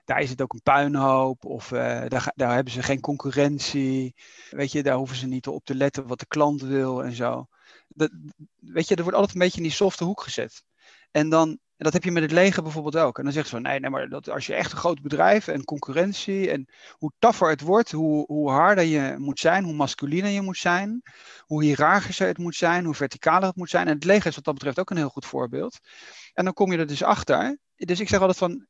daar 0.06 0.22
is 0.22 0.30
het 0.30 0.42
ook 0.42 0.54
een 0.54 0.62
puinhoop, 0.62 1.46
of 1.46 1.72
uh, 1.72 1.80
daar, 2.08 2.32
daar 2.36 2.54
hebben 2.54 2.74
ze 2.74 2.84
geen 2.84 3.00
concurrentie, 3.00 4.16
weet 4.50 4.72
je, 4.72 4.84
daar 4.84 4.96
hoeven 4.96 5.16
ze 5.16 5.28
niet 5.28 5.48
op 5.48 5.66
te 5.66 5.76
letten 5.76 6.08
wat 6.08 6.20
de 6.20 6.28
klant 6.28 6.62
wil 6.62 7.04
en 7.04 7.14
zo. 7.14 7.48
Dat, 7.88 8.12
weet 8.60 8.88
je, 8.88 8.96
er 8.96 9.04
wordt 9.04 9.18
altijd 9.18 9.36
een 9.36 9.42
beetje 9.42 9.58
in 9.58 9.68
die 9.68 9.72
softe 9.72 10.04
hoek 10.04 10.22
gezet. 10.22 10.64
En 11.12 11.30
dan, 11.30 11.60
En 11.78 11.84
dat 11.84 11.94
heb 11.94 12.04
je 12.04 12.12
met 12.12 12.24
het 12.24 12.32
leger 12.32 12.64
bijvoorbeeld 12.64 12.98
ook. 12.98 13.18
En 13.18 13.24
dan 13.24 13.34
zeggen 13.34 13.50
ze 13.50 13.62
van 13.62 13.72
nee, 13.72 13.80
nee 13.80 13.90
maar 13.90 14.10
dat, 14.10 14.30
als 14.30 14.46
je 14.46 14.54
echt 14.54 14.72
een 14.72 14.78
groot 14.78 15.02
bedrijf 15.02 15.48
en 15.48 15.64
concurrentie 15.64 16.52
en 16.52 16.66
hoe 16.92 17.12
taffer 17.20 17.50
het 17.50 17.62
wordt, 17.62 17.92
hoe, 17.92 18.26
hoe 18.26 18.50
harder 18.50 18.84
je 18.84 19.16
moet 19.18 19.40
zijn, 19.40 19.64
hoe 19.64 19.74
masculiner 19.74 20.30
je 20.30 20.42
moet 20.42 20.58
zijn, 20.58 21.02
hoe 21.42 21.64
hiërarchischer 21.64 22.28
het 22.28 22.38
moet 22.38 22.56
zijn, 22.56 22.86
hoe 22.86 22.96
verticaler 22.96 23.48
het 23.48 23.56
moet 23.56 23.70
zijn. 23.70 23.88
En 23.88 23.94
het 23.94 24.04
leger 24.04 24.28
is 24.28 24.36
wat 24.36 24.44
dat 24.44 24.54
betreft 24.54 24.80
ook 24.80 24.90
een 24.90 24.98
heel 24.98 25.10
goed 25.10 25.26
voorbeeld. 25.26 25.80
En 26.34 26.44
dan 26.44 26.54
kom 26.54 26.72
je 26.72 26.78
er 26.78 26.88
dus 26.88 27.04
achter. 27.04 27.58
Dus 27.76 28.00
ik 28.00 28.10
zeg 28.10 28.20
altijd 28.20 28.38
van, 28.38 28.66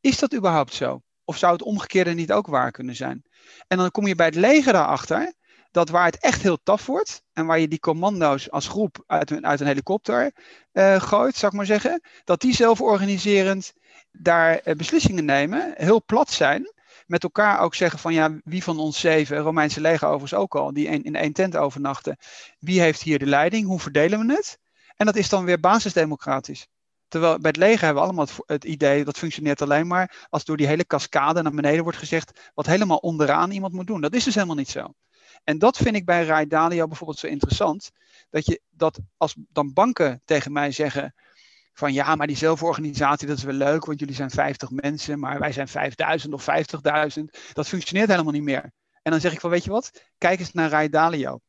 is 0.00 0.18
dat 0.18 0.34
überhaupt 0.34 0.74
zo? 0.74 1.02
Of 1.24 1.36
zou 1.36 1.52
het 1.52 1.62
omgekeerde 1.62 2.12
niet 2.12 2.32
ook 2.32 2.46
waar 2.46 2.70
kunnen 2.70 2.96
zijn? 2.96 3.22
En 3.66 3.78
dan 3.78 3.90
kom 3.90 4.06
je 4.06 4.14
bij 4.14 4.26
het 4.26 4.34
leger 4.34 4.72
daarachter 4.72 5.34
dat 5.70 5.88
waar 5.88 6.04
het 6.04 6.18
echt 6.18 6.42
heel 6.42 6.58
taf 6.62 6.86
wordt 6.86 7.22
en 7.32 7.46
waar 7.46 7.58
je 7.58 7.68
die 7.68 7.80
commando's 7.80 8.50
als 8.50 8.68
groep 8.68 9.04
uit 9.06 9.30
een, 9.30 9.46
uit 9.46 9.60
een 9.60 9.66
helikopter 9.66 10.32
uh, 10.72 11.00
gooit, 11.00 11.36
zou 11.36 11.52
ik 11.52 11.56
maar 11.58 11.66
zeggen, 11.66 12.02
dat 12.24 12.40
die 12.40 12.54
zelforganiserend 12.54 13.72
daar 14.12 14.60
uh, 14.64 14.74
beslissingen 14.74 15.24
nemen, 15.24 15.72
heel 15.76 16.02
plat 16.04 16.30
zijn, 16.30 16.72
met 17.06 17.22
elkaar 17.22 17.60
ook 17.60 17.74
zeggen 17.74 17.98
van 17.98 18.12
ja, 18.12 18.40
wie 18.44 18.62
van 18.62 18.78
ons 18.78 19.00
zeven, 19.00 19.38
Romeinse 19.38 19.80
leger 19.80 20.06
overigens 20.08 20.40
ook 20.40 20.54
al, 20.54 20.72
die 20.72 20.86
in 20.86 21.16
één 21.16 21.32
tent 21.32 21.56
overnachten, 21.56 22.16
wie 22.58 22.80
heeft 22.80 23.02
hier 23.02 23.18
de 23.18 23.26
leiding, 23.26 23.66
hoe 23.66 23.80
verdelen 23.80 24.26
we 24.26 24.32
het? 24.32 24.58
En 24.96 25.06
dat 25.06 25.16
is 25.16 25.28
dan 25.28 25.44
weer 25.44 25.60
basisdemocratisch. 25.60 26.66
Terwijl 27.08 27.38
bij 27.38 27.50
het 27.50 27.60
leger 27.60 27.84
hebben 27.84 28.02
we 28.02 28.08
allemaal 28.08 28.26
het, 28.26 28.36
het, 28.46 28.64
idee 28.64 29.04
dat 29.04 29.18
functioneert 29.18 29.62
alleen 29.62 29.86
maar 29.86 30.26
als 30.28 30.44
door 30.44 30.56
die 30.56 30.66
hele 30.66 30.86
cascade 30.86 31.42
naar 31.42 31.54
beneden 31.54 31.82
wordt 31.82 31.98
gezegd 31.98 32.50
wat 32.54 32.66
helemaal 32.66 32.96
onderaan 32.96 33.50
iemand 33.50 33.72
moet 33.72 33.86
doen. 33.86 34.00
Dat 34.00 34.14
is 34.14 34.24
dus 34.24 34.34
helemaal 34.34 34.56
niet 34.56 34.70
zo. 34.70 34.94
En 35.44 35.58
dat 35.58 35.76
vind 35.76 35.96
ik 35.96 36.04
bij 36.04 36.24
Rai 36.24 36.46
Dalio 36.46 36.86
bijvoorbeeld 36.86 37.18
zo 37.18 37.26
interessant. 37.26 37.90
Dat, 38.30 38.46
je, 38.46 38.60
dat 38.70 38.98
als 39.16 39.34
dan 39.38 39.72
banken 39.72 40.22
tegen 40.24 40.52
mij 40.52 40.70
zeggen 40.70 41.14
van 41.72 41.92
ja, 41.92 42.14
maar 42.14 42.26
die 42.26 42.36
zelforganisatie 42.36 43.26
dat 43.26 43.36
is 43.36 43.44
wel 43.44 43.54
leuk, 43.54 43.84
want 43.84 43.98
jullie 43.98 44.14
zijn 44.14 44.30
50 44.30 44.70
mensen, 44.70 45.18
maar 45.18 45.38
wij 45.38 45.52
zijn 45.52 45.68
5000 45.68 46.34
of 46.34 46.46
50.000. 47.18 47.24
Dat 47.52 47.68
functioneert 47.68 48.08
helemaal 48.08 48.32
niet 48.32 48.42
meer. 48.42 48.72
En 49.02 49.10
dan 49.10 49.20
zeg 49.20 49.32
ik 49.32 49.40
van 49.40 49.50
weet 49.50 49.64
je 49.64 49.70
wat, 49.70 50.04
kijk 50.18 50.40
eens 50.40 50.52
naar 50.52 50.70
Rai 50.70 50.88
Dalio 50.88 51.40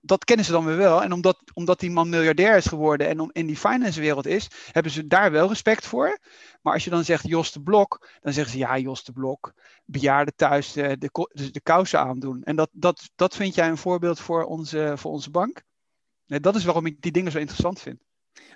dat 0.00 0.24
kennen 0.24 0.44
ze 0.44 0.52
dan 0.52 0.64
weer 0.64 0.76
wel. 0.76 1.02
En 1.02 1.12
omdat, 1.12 1.42
omdat 1.54 1.80
die 1.80 1.90
man 1.90 2.08
miljardair 2.08 2.56
is 2.56 2.66
geworden 2.66 3.08
en 3.08 3.20
om 3.20 3.30
in 3.32 3.46
die 3.46 3.56
finance 3.56 4.00
wereld 4.00 4.26
is, 4.26 4.48
hebben 4.72 4.92
ze 4.92 5.06
daar 5.06 5.30
wel 5.30 5.48
respect 5.48 5.86
voor. 5.86 6.18
Maar 6.62 6.72
als 6.72 6.84
je 6.84 6.90
dan 6.90 7.04
zegt 7.04 7.26
Jos 7.28 7.52
de 7.52 7.62
Blok, 7.62 8.08
dan 8.20 8.32
zeggen 8.32 8.52
ze 8.52 8.58
ja, 8.58 8.78
Jos 8.78 9.04
de 9.04 9.12
Blok, 9.12 9.52
bejaarden 9.84 10.34
thuis 10.36 10.72
de, 10.72 10.98
de, 10.98 11.28
dus 11.32 11.52
de 11.52 11.60
kousen 11.60 12.00
aandoen. 12.00 12.42
En 12.42 12.56
dat, 12.56 12.68
dat, 12.72 13.10
dat 13.14 13.36
vind 13.36 13.54
jij 13.54 13.68
een 13.68 13.76
voorbeeld 13.76 14.20
voor 14.20 14.44
onze, 14.44 14.92
voor 14.96 15.10
onze 15.10 15.30
bank? 15.30 15.62
Nee, 16.26 16.40
dat 16.40 16.56
is 16.56 16.64
waarom 16.64 16.86
ik 16.86 17.00
die 17.00 17.12
dingen 17.12 17.32
zo 17.32 17.38
interessant 17.38 17.80
vind. 17.80 18.00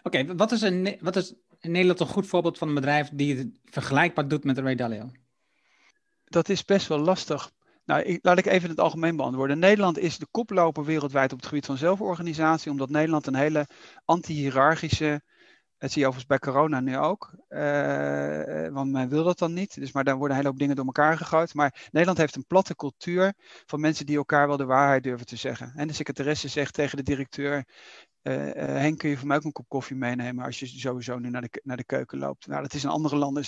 Oké, 0.03 0.37
wat, 0.37 0.53
is 0.53 0.63
een, 0.63 0.97
wat 1.01 1.17
is 1.17 1.35
in 1.61 1.71
Nederland 1.71 2.01
een 2.01 2.07
goed 2.07 2.27
voorbeeld 2.27 2.59
van 2.59 2.69
een 2.69 2.75
bedrijf 2.75 3.11
die 3.13 3.37
het 3.37 3.49
vergelijkbaar 3.65 4.29
doet 4.29 4.45
met 4.45 4.59
Ray 4.59 4.75
Dalio? 4.75 5.11
Dat 6.25 6.49
is 6.49 6.65
best 6.65 6.87
wel 6.87 6.99
lastig. 6.99 7.53
Nou, 7.85 8.19
laat 8.23 8.39
ik 8.39 8.47
even 8.47 8.69
het 8.69 8.81
algemeen 8.81 9.17
beantwoorden. 9.17 9.59
Nederland 9.59 9.99
is 9.99 10.19
de 10.19 10.27
koploper 10.31 10.85
wereldwijd 10.85 11.33
op 11.33 11.39
het 11.39 11.49
gebied 11.49 11.67
van 11.67 11.77
zelforganisatie, 11.77 12.71
omdat 12.71 12.91
Nederland 12.91 13.27
een 13.27 13.35
hele 13.35 13.67
anti-hierarchische, 14.05 15.23
dat 15.79 15.91
zie 15.91 16.01
je 16.01 16.09
overigens 16.09 16.27
bij 16.27 16.39
corona 16.53 16.81
nu 16.81 16.97
ook, 16.97 17.35
uh, 17.49 18.69
want 18.69 18.91
men 18.91 19.09
wil 19.09 19.25
dat 19.25 19.39
dan 19.39 19.53
niet, 19.53 19.75
dus 19.75 19.93
maar 19.93 20.05
daar 20.05 20.17
worden 20.17 20.31
een 20.31 20.37
hele 20.37 20.49
hoop 20.49 20.59
dingen 20.59 20.77
door 20.77 20.85
elkaar 20.85 21.17
gegooid. 21.17 21.55
Maar 21.55 21.89
Nederland 21.91 22.19
heeft 22.19 22.37
een 22.37 22.47
platte 22.47 22.77
cultuur 22.77 23.35
van 23.67 23.81
mensen 23.81 24.07
die 24.07 24.17
elkaar 24.17 24.49
wel 24.49 24.57
de 24.57 24.65
waarheid 24.65 25.03
durven 25.03 25.27
te 25.27 25.37
zeggen. 25.37 25.73
En 25.75 25.87
de 25.87 25.95
secretaresse 25.95 26.49
zegt 26.49 26.75
tegen 26.75 26.97
de 26.97 27.03
directeur, 27.03 27.65
uh, 28.23 28.47
uh, 28.47 28.53
Henk, 28.55 28.99
kun 28.99 29.11
je 29.11 29.17
voor 29.17 29.27
mij 29.27 29.37
ook 29.37 29.45
een 29.45 29.53
kop 29.53 29.69
koffie 29.69 29.97
meenemen 29.97 30.45
als 30.45 30.59
je 30.59 30.67
sowieso 30.67 31.19
nu 31.19 31.31
naar 31.31 31.43
de, 31.43 31.61
naar 31.63 31.77
de 31.77 31.85
keuken 31.85 32.19
loopt? 32.19 32.47
Nou, 32.47 32.63
dat 32.63 32.75
is 32.75 32.85
in 32.85 32.91
andere 32.91 33.17
landen 33.17 33.45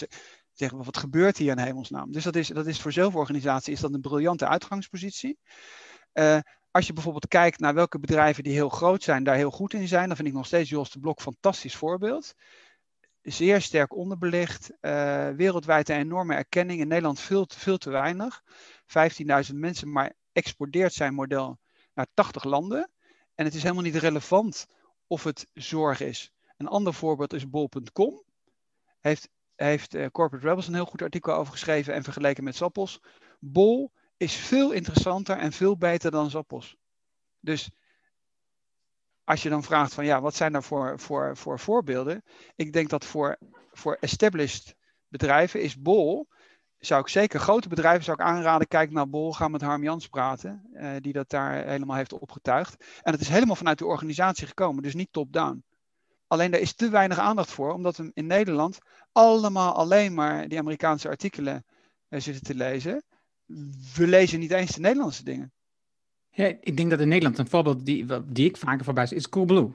zeggen 0.58 0.84
wat 0.84 0.96
gebeurt 0.96 1.36
hier 1.36 1.50
in 1.50 1.58
hemelsnaam? 1.58 2.12
Dus 2.12 2.24
dat 2.24 2.36
is, 2.36 2.48
dat 2.48 2.66
is 2.66 2.80
voor 2.80 2.92
zelforganisatie 2.92 3.72
is 3.72 3.80
dat 3.80 3.92
een 3.92 4.00
briljante 4.00 4.48
uitgangspositie. 4.48 5.38
Uh, 6.14 6.38
als 6.70 6.86
je 6.86 6.92
bijvoorbeeld 6.92 7.28
kijkt 7.28 7.60
naar 7.60 7.74
welke 7.74 7.98
bedrijven 7.98 8.42
die 8.42 8.52
heel 8.52 8.68
groot 8.68 9.02
zijn, 9.02 9.24
daar 9.24 9.36
heel 9.36 9.50
goed 9.50 9.72
in 9.72 9.88
zijn, 9.88 10.06
dan 10.06 10.16
vind 10.16 10.28
ik 10.28 10.34
nog 10.34 10.46
steeds 10.46 10.70
Jos 10.70 10.90
de 10.90 10.98
Blok 10.98 11.20
fantastisch 11.20 11.76
voorbeeld. 11.76 12.34
Zeer 13.22 13.60
sterk 13.60 13.96
onderbelicht, 13.96 14.70
uh, 14.70 15.28
wereldwijd 15.28 15.88
een 15.88 15.96
enorme 15.96 16.34
erkenning. 16.34 16.80
In 16.80 16.88
Nederland 16.88 17.20
veel 17.20 17.44
te, 17.44 17.58
veel 17.58 17.78
te 17.78 17.90
weinig. 17.90 18.42
15.000 19.48 19.54
mensen, 19.54 19.92
maar 19.92 20.12
exporteert 20.32 20.92
zijn 20.92 21.14
model 21.14 21.58
naar 21.94 22.06
80 22.14 22.44
landen. 22.44 22.90
En 23.34 23.44
het 23.44 23.54
is 23.54 23.62
helemaal 23.62 23.82
niet 23.82 23.96
relevant 23.96 24.66
of 25.06 25.24
het 25.24 25.46
zorg 25.54 26.00
is. 26.00 26.32
Een 26.56 26.68
ander 26.68 26.94
voorbeeld 26.94 27.32
is 27.32 27.48
bol.com. 27.48 28.22
Heeft 29.00 29.28
heeft 29.56 29.94
uh, 29.94 30.06
Corporate 30.12 30.48
Rebels 30.48 30.66
een 30.66 30.74
heel 30.74 30.84
goed 30.84 31.02
artikel 31.02 31.34
over 31.34 31.52
geschreven 31.52 31.94
en 31.94 32.02
vergeleken 32.02 32.44
met 32.44 32.56
Zappos. 32.56 33.00
Bol 33.38 33.92
is 34.16 34.34
veel 34.34 34.72
interessanter 34.72 35.36
en 35.36 35.52
veel 35.52 35.76
beter 35.76 36.10
dan 36.10 36.30
Zappos. 36.30 36.76
Dus 37.40 37.70
als 39.24 39.42
je 39.42 39.48
dan 39.48 39.62
vraagt 39.62 39.94
van 39.94 40.04
ja, 40.04 40.20
wat 40.20 40.34
zijn 40.34 40.54
er 40.54 40.62
voor, 40.62 41.00
voor, 41.00 41.36
voor 41.36 41.58
voorbeelden? 41.58 42.24
Ik 42.56 42.72
denk 42.72 42.88
dat 42.88 43.04
voor, 43.04 43.38
voor 43.72 43.96
established 44.00 44.74
bedrijven 45.08 45.62
is 45.62 45.80
Bol, 45.80 46.28
zou 46.78 47.00
ik 47.00 47.08
zeker 47.08 47.40
grote 47.40 47.68
bedrijven 47.68 48.04
zou 48.04 48.16
ik 48.20 48.26
aanraden, 48.26 48.68
kijk 48.68 48.90
naar 48.90 49.08
Bol, 49.08 49.32
ga 49.32 49.48
met 49.48 49.60
Harm 49.60 49.82
Jans 49.82 50.08
praten, 50.08 50.68
uh, 50.72 50.90
die 51.00 51.12
dat 51.12 51.30
daar 51.30 51.64
helemaal 51.64 51.96
heeft 51.96 52.12
opgetuigd. 52.12 52.84
En 53.02 53.12
het 53.12 53.20
is 53.20 53.28
helemaal 53.28 53.56
vanuit 53.56 53.78
de 53.78 53.86
organisatie 53.86 54.46
gekomen, 54.46 54.82
dus 54.82 54.94
niet 54.94 55.12
top-down. 55.12 55.64
Alleen 56.26 56.50
daar 56.50 56.60
is 56.60 56.74
te 56.74 56.88
weinig 56.88 57.18
aandacht 57.18 57.50
voor, 57.50 57.72
omdat 57.72 57.96
we 57.96 58.10
in 58.14 58.26
Nederland 58.26 58.78
allemaal 59.12 59.74
alleen 59.74 60.14
maar 60.14 60.48
die 60.48 60.58
Amerikaanse 60.58 61.08
artikelen 61.08 61.64
uh, 62.08 62.20
zitten 62.20 62.42
te 62.42 62.54
lezen. 62.54 63.04
We 63.94 64.06
lezen 64.06 64.38
niet 64.38 64.50
eens 64.50 64.74
de 64.74 64.80
Nederlandse 64.80 65.24
dingen. 65.24 65.52
Ja, 66.30 66.56
ik 66.60 66.76
denk 66.76 66.90
dat 66.90 67.00
in 67.00 67.08
Nederland 67.08 67.38
een 67.38 67.48
voorbeeld 67.48 67.86
die, 67.86 68.06
die 68.26 68.48
ik 68.48 68.56
vaker 68.56 68.84
voorbij 68.84 69.06
zie, 69.06 69.16
is 69.16 69.28
Coolblue. 69.28 69.70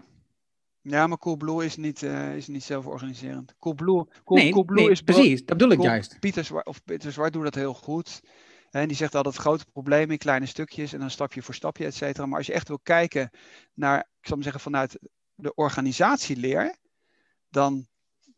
Ja, 0.81 1.07
maar 1.07 1.17
Coolblue 1.17 1.65
is 1.65 1.75
niet, 1.75 2.01
uh, 2.01 2.35
is 2.35 2.47
niet 2.47 2.63
zelforganiserend. 2.63 3.55
Coolblue, 3.59 4.05
Cool, 4.23 4.39
nee, 4.39 4.51
Coolblue 4.51 4.81
nee, 4.81 4.91
is 4.91 5.01
precies, 5.01 5.45
dat 5.45 5.57
bedoel 5.57 5.71
ik 5.71 5.77
cool, 5.77 5.89
juist. 5.89 6.19
Pieter 6.19 6.43
Zwart, 6.43 6.67
of 6.67 6.83
Pieter 6.83 7.11
Zwart 7.11 7.33
doet 7.33 7.43
dat 7.43 7.55
heel 7.55 7.73
goed. 7.73 8.21
En 8.69 8.87
die 8.87 8.97
zegt 8.97 9.15
altijd 9.15 9.35
grote 9.35 9.65
problemen 9.71 10.09
in 10.09 10.17
kleine 10.17 10.45
stukjes 10.45 10.93
en 10.93 10.99
dan 10.99 11.09
stapje 11.09 11.41
voor 11.41 11.53
stapje, 11.53 11.85
et 11.85 11.95
cetera. 11.95 12.25
Maar 12.25 12.37
als 12.37 12.47
je 12.47 12.53
echt 12.53 12.67
wil 12.67 12.79
kijken 12.83 13.29
naar, 13.73 13.99
ik 13.99 14.27
zal 14.27 14.35
maar 14.35 14.43
zeggen, 14.43 14.61
vanuit 14.61 14.99
de 15.41 15.53
organisatieleer, 15.55 16.75
dan 17.49 17.87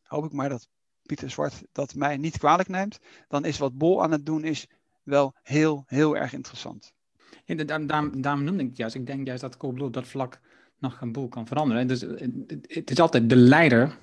hoop 0.04 0.26
ik 0.26 0.32
maar 0.32 0.50
dat 0.50 0.68
Pieter 1.06 1.30
Zwart 1.30 1.64
dat 1.72 1.96
mij 1.96 2.18
niet 2.18 2.38
kwalijk 2.38 2.70
neemt, 2.70 3.00
dan 3.28 3.46
is 3.46 3.58
wat 3.58 3.78
Bol 3.78 4.04
aan 4.04 4.12
het 4.12 4.26
doen 4.26 4.44
is 4.44 4.68
wel 5.04 5.36
heel, 5.42 5.84
heel 5.88 6.18
erg 6.18 6.34
interessant. 6.34 6.94
Ja, 7.46 7.56
daarom, 7.56 7.88
daarom, 7.88 8.22
daarom 8.22 8.44
noemde 8.44 8.64
ik 8.64 8.70
het 8.70 8.78
juist. 8.78 8.96
Ik 8.96 9.06
denk 9.06 9.28
juist 9.28 9.42
dat 9.42 9.58
Coolblue 9.58 9.88
op 9.88 9.94
dat 9.94 10.08
vlak 10.08 10.40
nog 10.80 11.02
een 11.02 11.12
boel 11.12 11.28
kan 11.28 11.48
veranderen. 11.48 11.88
Dus 11.88 12.04
eh, 12.04 12.28
het 12.62 12.92
is 12.92 13.00
altijd 13.00 13.30
de 13.30 13.36
leider 13.36 13.98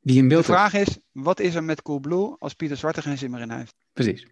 die 0.00 0.18
in 0.18 0.28
beeld 0.28 0.46
De 0.46 0.52
vraag 0.52 0.74
is, 0.74 0.98
wat 1.12 1.40
is 1.40 1.54
er 1.54 1.64
met 1.64 1.82
Coolblue 1.82 2.36
als 2.38 2.54
Pieter 2.54 2.76
Zwart 2.76 2.96
er 2.96 3.02
geen 3.02 3.18
zin 3.18 3.30
meer 3.30 3.40
in 3.40 3.50
heeft? 3.50 3.74
Precies. 3.92 4.26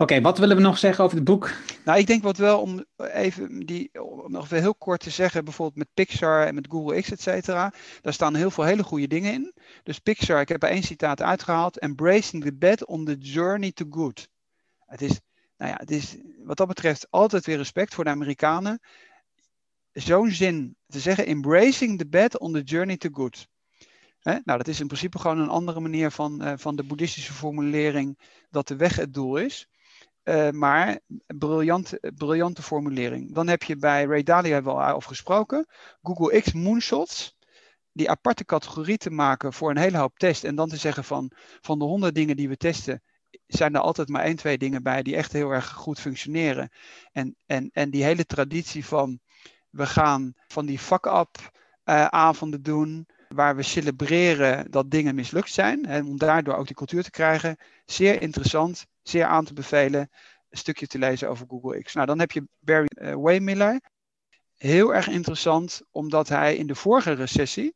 Oké, 0.00 0.20
wat 0.20 0.38
willen 0.38 0.56
we 0.56 0.62
nog 0.62 0.78
zeggen 0.78 1.04
over 1.04 1.16
het 1.16 1.26
boek? 1.26 1.50
Nou, 1.84 1.98
ik 1.98 2.06
denk 2.06 2.22
wat 2.22 2.36
wel 2.36 2.60
om 2.60 2.84
even 2.96 3.66
die, 3.66 4.02
om 4.02 4.30
nog 4.32 4.50
heel 4.50 4.74
kort 4.74 5.00
te 5.00 5.10
zeggen, 5.10 5.44
bijvoorbeeld 5.44 5.78
met 5.78 5.94
Pixar 5.94 6.46
en 6.46 6.54
met 6.54 6.66
Google 6.70 7.00
X, 7.00 7.10
et 7.10 7.20
cetera. 7.20 7.72
Daar 8.00 8.12
staan 8.12 8.34
heel 8.34 8.50
veel 8.50 8.64
hele 8.64 8.82
goede 8.82 9.06
dingen 9.06 9.32
in. 9.32 9.54
Dus 9.82 9.98
Pixar, 9.98 10.40
ik 10.40 10.48
heb 10.48 10.62
er 10.62 10.68
één 10.68 10.82
citaat 10.82 11.22
uitgehaald: 11.22 11.78
Embracing 11.78 12.44
the 12.44 12.54
bad 12.54 12.86
on 12.86 13.04
the 13.04 13.16
journey 13.16 13.72
to 13.72 13.86
good. 13.90 14.28
Het 14.86 15.02
is, 15.02 15.20
nou 15.56 15.70
ja, 15.70 15.76
het 15.76 15.90
is 15.90 16.16
wat 16.44 16.56
dat 16.56 16.68
betreft 16.68 17.06
altijd 17.10 17.46
weer 17.46 17.56
respect 17.56 17.94
voor 17.94 18.04
de 18.04 18.10
Amerikanen. 18.10 18.80
Zo'n 19.92 20.30
zin 20.30 20.76
te 20.86 21.00
zeggen: 21.00 21.26
Embracing 21.26 21.98
the 21.98 22.06
bad 22.06 22.38
on 22.38 22.52
the 22.52 22.62
journey 22.62 22.96
to 22.96 23.08
good. 23.12 23.48
nou, 24.22 24.42
dat 24.44 24.68
is 24.68 24.80
in 24.80 24.86
principe 24.86 25.18
gewoon 25.18 25.38
een 25.38 25.48
andere 25.48 25.80
manier 25.80 26.10
van, 26.10 26.42
uh, 26.42 26.52
van 26.56 26.76
de 26.76 26.84
boeddhistische 26.84 27.32
formulering 27.32 28.18
dat 28.50 28.68
de 28.68 28.76
weg 28.76 28.96
het 28.96 29.14
doel 29.14 29.36
is. 29.36 29.68
Uh, 30.28 30.50
maar 30.50 31.00
briljant, 31.26 31.92
briljante 32.16 32.62
formulering. 32.62 33.34
Dan 33.34 33.48
heb 33.48 33.62
je 33.62 33.76
bij 33.76 34.04
Ray 34.04 34.22
Dalio 34.22 34.52
hebben 34.52 34.76
we 34.76 34.92
over 34.92 35.08
gesproken. 35.08 35.66
Google 36.02 36.40
X 36.40 36.52
Moonshots. 36.52 37.36
Die 37.92 38.10
aparte 38.10 38.44
categorie 38.44 38.96
te 38.96 39.10
maken 39.10 39.52
voor 39.52 39.70
een 39.70 39.78
hele 39.78 39.98
hoop 39.98 40.18
test. 40.18 40.44
En 40.44 40.54
dan 40.54 40.68
te 40.68 40.76
zeggen 40.76 41.04
van, 41.04 41.30
van 41.60 41.78
de 41.78 41.84
honderd 41.84 42.14
dingen 42.14 42.36
die 42.36 42.48
we 42.48 42.56
testen, 42.56 43.02
zijn 43.46 43.74
er 43.74 43.80
altijd 43.80 44.08
maar 44.08 44.22
één, 44.22 44.36
twee 44.36 44.58
dingen 44.58 44.82
bij 44.82 45.02
die 45.02 45.16
echt 45.16 45.32
heel 45.32 45.50
erg 45.50 45.72
goed 45.72 46.00
functioneren. 46.00 46.70
En, 47.12 47.36
en, 47.46 47.70
en 47.72 47.90
die 47.90 48.04
hele 48.04 48.26
traditie 48.26 48.84
van 48.84 49.20
we 49.70 49.86
gaan 49.86 50.32
van 50.46 50.66
die 50.66 50.78
fuck-up 50.78 51.38
uh, 51.84 52.04
avonden 52.04 52.62
doen, 52.62 53.06
waar 53.28 53.56
we 53.56 53.62
celebreren 53.62 54.70
dat 54.70 54.90
dingen 54.90 55.14
mislukt 55.14 55.52
zijn. 55.52 55.86
En 55.86 56.06
om 56.06 56.18
daardoor 56.18 56.54
ook 56.54 56.66
die 56.66 56.76
cultuur 56.76 57.02
te 57.02 57.10
krijgen. 57.10 57.56
Zeer 57.84 58.22
interessant, 58.22 58.86
zeer 59.02 59.24
aan 59.24 59.44
te 59.44 59.52
bevelen. 59.52 60.10
Een 60.50 60.58
stukje 60.58 60.86
te 60.86 60.98
lezen 60.98 61.28
over 61.28 61.46
Google 61.48 61.82
X. 61.82 61.94
Nou, 61.94 62.06
dan 62.06 62.18
heb 62.18 62.30
je 62.30 62.48
Barry 62.58 62.88
uh, 62.94 63.14
Waymiller. 63.14 63.80
Heel 64.56 64.94
erg 64.94 65.08
interessant, 65.08 65.82
omdat 65.90 66.28
hij 66.28 66.56
in 66.56 66.66
de 66.66 66.74
vorige 66.74 67.12
recessie 67.12 67.74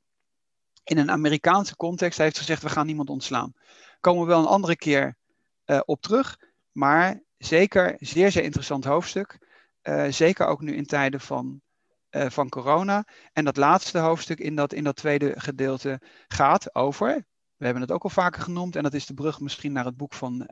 in 0.85 0.99
een 0.99 1.11
Amerikaanse 1.11 1.77
context 1.77 2.19
heeft 2.19 2.39
gezegd: 2.39 2.63
we 2.63 2.69
gaan 2.69 2.87
niemand 2.87 3.11
ontslaan. 3.11 3.53
Komen 4.01 4.23
we 4.23 4.29
wel 4.29 4.41
een 4.41 4.47
andere 4.47 4.77
keer 4.77 5.17
uh, 5.67 5.81
op 5.85 6.01
terug. 6.01 6.39
Maar 6.73 7.23
zeker, 7.39 7.97
zeer, 7.99 8.31
zeer 8.31 8.43
interessant 8.43 8.85
hoofdstuk. 8.85 9.39
Uh, 9.83 10.07
zeker 10.09 10.47
ook 10.47 10.61
nu 10.61 10.75
in 10.75 10.87
tijden 10.87 11.21
van, 11.21 11.61
uh, 12.13 12.31
van 12.31 12.49
corona. 12.49 13.05
En 13.33 13.45
dat 13.45 13.57
laatste 13.57 13.99
hoofdstuk 13.99 14.39
in 14.39 14.57
dat, 14.57 14.73
in 14.73 14.85
dat 14.85 14.97
tweede 14.97 15.33
gedeelte 15.37 16.01
gaat 16.29 16.75
over. 16.75 17.25
We 17.57 17.65
hebben 17.65 17.83
het 17.83 17.93
ook 17.93 18.03
al 18.03 18.11
vaker 18.11 18.43
genoemd. 18.43 18.77
En 18.77 18.83
dat 18.83 18.95
is 18.95 19.07
de 19.07 19.15
brug 19.15 19.41
misschien 19.41 19.73
naar 19.73 19.85
het 19.85 19.97
boek 19.97 20.15
van 20.15 20.49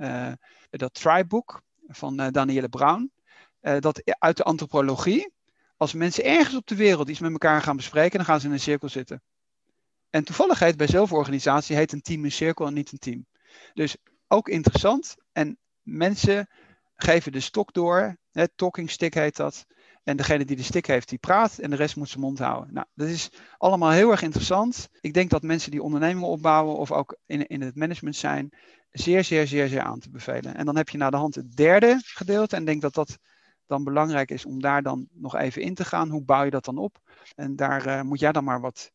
dat 0.70 0.94
Tribe-boek 0.94 1.62
van 1.86 2.16
Danielle 2.16 2.68
Brown. 2.68 3.12
dat 3.60 4.02
uit 4.18 4.36
de 4.36 4.42
antropologie. 4.42 5.32
Als 5.76 5.92
mensen 5.92 6.24
ergens 6.24 6.56
op 6.56 6.66
de 6.66 6.76
wereld 6.76 7.08
iets 7.08 7.20
met 7.20 7.32
elkaar 7.32 7.62
gaan 7.62 7.76
bespreken, 7.76 8.16
dan 8.16 8.26
gaan 8.26 8.40
ze 8.40 8.46
in 8.46 8.52
een 8.52 8.60
cirkel 8.60 8.88
zitten. 8.88 9.22
En 10.10 10.24
toevallig 10.24 10.58
heet 10.58 10.76
bij 10.76 10.86
zelforganisatie 10.86 11.76
heet 11.76 11.92
een 11.92 12.02
team 12.02 12.24
een 12.24 12.32
cirkel 12.32 12.66
en 12.66 12.74
niet 12.74 12.92
een 12.92 12.98
team. 12.98 13.26
Dus 13.74 13.96
ook 14.28 14.48
interessant. 14.48 15.16
En 15.32 15.58
mensen 15.82 16.48
geven 16.96 17.32
de 17.32 17.40
stok 17.40 17.72
door. 17.72 18.18
Hè, 18.30 18.48
talking 18.48 18.90
stick 18.90 19.14
heet 19.14 19.36
dat. 19.36 19.66
En 20.02 20.16
degene 20.16 20.44
die 20.44 20.56
de 20.56 20.62
stick 20.62 20.86
heeft, 20.86 21.08
die 21.08 21.18
praat. 21.18 21.58
En 21.58 21.70
de 21.70 21.76
rest 21.76 21.96
moet 21.96 22.08
zijn 22.08 22.22
mond 22.22 22.38
houden. 22.38 22.74
Nou, 22.74 22.86
dat 22.94 23.08
is 23.08 23.30
allemaal 23.58 23.90
heel 23.90 24.10
erg 24.10 24.22
interessant. 24.22 24.88
Ik 25.00 25.14
denk 25.14 25.30
dat 25.30 25.42
mensen 25.42 25.70
die 25.70 25.82
ondernemingen 25.82 26.28
opbouwen 26.28 26.76
of 26.76 26.92
ook 26.92 27.18
in, 27.26 27.46
in 27.46 27.60
het 27.60 27.76
management 27.76 28.16
zijn, 28.16 28.50
zeer, 28.90 29.24
zeer, 29.24 29.46
zeer, 29.46 29.68
zeer 29.68 29.80
aan 29.80 29.98
te 29.98 30.10
bevelen. 30.10 30.56
En 30.56 30.64
dan 30.64 30.76
heb 30.76 30.88
je 30.88 30.98
naar 30.98 31.10
de 31.10 31.16
hand 31.16 31.34
het 31.34 31.56
derde 31.56 32.00
gedeelte. 32.04 32.54
En 32.54 32.60
ik 32.60 32.66
denk 32.66 32.80
dat 32.80 32.94
dat 32.94 33.18
dan 33.66 33.84
belangrijk 33.84 34.30
is 34.30 34.44
om 34.44 34.60
daar 34.60 34.82
dan 34.82 35.08
nog 35.12 35.36
even 35.36 35.62
in 35.62 35.74
te 35.74 35.84
gaan. 35.84 36.08
Hoe 36.08 36.24
bouw 36.24 36.44
je 36.44 36.50
dat 36.50 36.64
dan 36.64 36.78
op? 36.78 36.98
En 37.36 37.56
daar 37.56 37.86
uh, 37.86 38.02
moet 38.02 38.20
jij 38.20 38.32
dan 38.32 38.44
maar 38.44 38.60
wat 38.60 38.92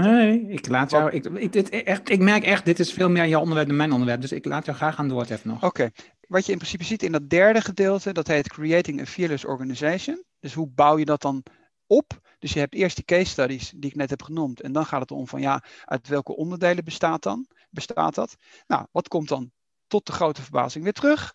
nee, 0.00 0.48
ik 0.48 0.68
laat 0.68 0.90
jou. 0.90 1.10
Ik, 1.10 1.24
ik, 1.24 1.52
dit, 1.52 1.68
echt, 1.68 2.08
ik 2.08 2.20
merk 2.20 2.44
echt, 2.44 2.64
dit 2.64 2.78
is 2.78 2.92
veel 2.92 3.10
meer 3.10 3.26
jouw 3.26 3.40
onderwerp 3.40 3.68
dan 3.68 3.76
mijn 3.76 3.92
onderwerp. 3.92 4.20
Dus 4.20 4.32
ik 4.32 4.44
laat 4.44 4.64
jou 4.64 4.76
graag 4.76 4.98
aan 4.98 5.04
het 5.04 5.14
woord 5.14 5.30
even 5.30 5.48
nog. 5.48 5.64
Oké. 5.64 5.90
Wat 6.28 6.46
je 6.46 6.52
in 6.52 6.58
principe 6.58 6.84
ziet 6.84 7.02
in 7.02 7.12
dat 7.12 7.30
derde 7.30 7.60
gedeelte, 7.60 8.12
dat 8.12 8.26
heet 8.26 8.48
Creating 8.48 9.00
a 9.00 9.06
Fearless 9.06 9.44
Organization. 9.44 10.24
Dus 10.40 10.54
hoe 10.54 10.68
bouw 10.68 10.98
je 10.98 11.04
dat 11.04 11.22
dan 11.22 11.42
op? 11.86 12.20
Dus 12.38 12.52
je 12.52 12.58
hebt 12.58 12.74
eerst 12.74 12.96
die 12.96 13.04
case 13.04 13.30
studies 13.30 13.72
die 13.76 13.90
ik 13.90 13.96
net 13.96 14.10
heb 14.10 14.22
genoemd. 14.22 14.60
En 14.60 14.72
dan 14.72 14.86
gaat 14.86 15.00
het 15.00 15.10
om 15.10 15.28
van 15.28 15.40
ja, 15.40 15.64
uit 15.84 16.08
welke 16.08 16.36
onderdelen 16.36 16.84
bestaat, 16.84 17.22
dan, 17.22 17.46
bestaat 17.70 18.14
dat? 18.14 18.36
Nou, 18.66 18.86
wat 18.90 19.08
komt 19.08 19.28
dan 19.28 19.52
tot 19.86 20.06
de 20.06 20.12
grote 20.12 20.42
verbazing 20.42 20.84
weer 20.84 20.92
terug? 20.92 21.34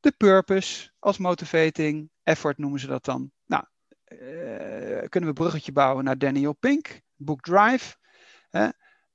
De 0.00 0.12
purpose 0.12 0.90
als 0.98 1.18
motivating, 1.18 2.10
effort 2.22 2.58
noemen 2.58 2.80
ze 2.80 2.86
dat 2.86 3.04
dan. 3.04 3.32
Nou, 3.46 3.64
uh, 4.04 4.18
kunnen 4.98 5.08
we 5.08 5.26
een 5.26 5.34
bruggetje 5.34 5.72
bouwen 5.72 6.04
naar 6.04 6.18
Daniel 6.18 6.52
Pink, 6.52 7.00
boek 7.16 7.40
Drive, 7.40 7.96
hè, 8.48 8.68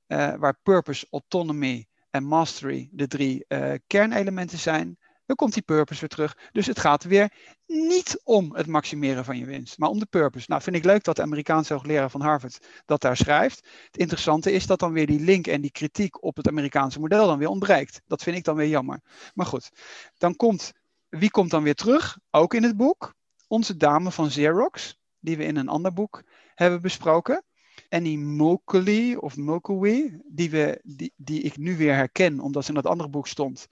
uh, 0.06 0.34
waar 0.34 0.58
purpose, 0.62 1.06
autonomy 1.10 1.86
en 2.16 2.24
mastery 2.24 2.88
de 2.92 3.06
drie 3.06 3.44
uh, 3.48 3.72
kernelementen 3.86 4.58
zijn. 4.58 4.98
Dan 5.26 5.36
komt 5.36 5.52
die 5.52 5.62
purpose 5.62 6.00
weer 6.00 6.08
terug. 6.08 6.36
Dus 6.52 6.66
het 6.66 6.78
gaat 6.78 7.04
weer 7.04 7.32
niet 7.66 8.20
om 8.24 8.54
het 8.54 8.66
maximeren 8.66 9.24
van 9.24 9.38
je 9.38 9.44
winst, 9.44 9.78
maar 9.78 9.88
om 9.88 9.98
de 9.98 10.06
purpose. 10.06 10.44
Nou, 10.48 10.62
vind 10.62 10.76
ik 10.76 10.84
leuk 10.84 11.04
dat 11.04 11.16
de 11.16 11.22
Amerikaanse 11.22 11.72
hoogleraar 11.72 12.10
van 12.10 12.20
Harvard 12.20 12.66
dat 12.84 13.00
daar 13.00 13.16
schrijft. 13.16 13.68
Het 13.86 13.96
interessante 13.96 14.52
is 14.52 14.66
dat 14.66 14.78
dan 14.78 14.92
weer 14.92 15.06
die 15.06 15.20
link 15.20 15.46
en 15.46 15.60
die 15.60 15.70
kritiek 15.70 16.22
op 16.22 16.36
het 16.36 16.48
Amerikaanse 16.48 17.00
model 17.00 17.26
dan 17.26 17.38
weer 17.38 17.48
ontbreekt. 17.48 18.00
Dat 18.06 18.22
vind 18.22 18.36
ik 18.36 18.44
dan 18.44 18.56
weer 18.56 18.68
jammer. 18.68 19.00
Maar 19.34 19.46
goed, 19.46 19.70
dan 20.18 20.36
komt, 20.36 20.72
wie 21.08 21.30
komt 21.30 21.50
dan 21.50 21.62
weer 21.62 21.74
terug? 21.74 22.18
Ook 22.30 22.54
in 22.54 22.62
het 22.62 22.76
boek. 22.76 23.14
Onze 23.48 23.76
dame 23.76 24.10
van 24.10 24.28
Xerox, 24.28 24.98
die 25.18 25.36
we 25.36 25.44
in 25.44 25.56
een 25.56 25.68
ander 25.68 25.92
boek 25.92 26.22
hebben 26.54 26.80
besproken. 26.80 27.44
Annie 27.88 28.18
Mulcahy, 28.18 29.14
of 29.14 29.36
Mulcahy, 29.36 30.20
die, 30.24 30.50
we, 30.50 30.80
die, 30.82 31.12
die 31.16 31.42
ik 31.42 31.56
nu 31.56 31.76
weer 31.76 31.94
herken, 31.94 32.40
omdat 32.40 32.62
ze 32.62 32.68
in 32.68 32.74
dat 32.74 32.86
andere 32.86 33.08
boek 33.08 33.26
stond. 33.26 33.68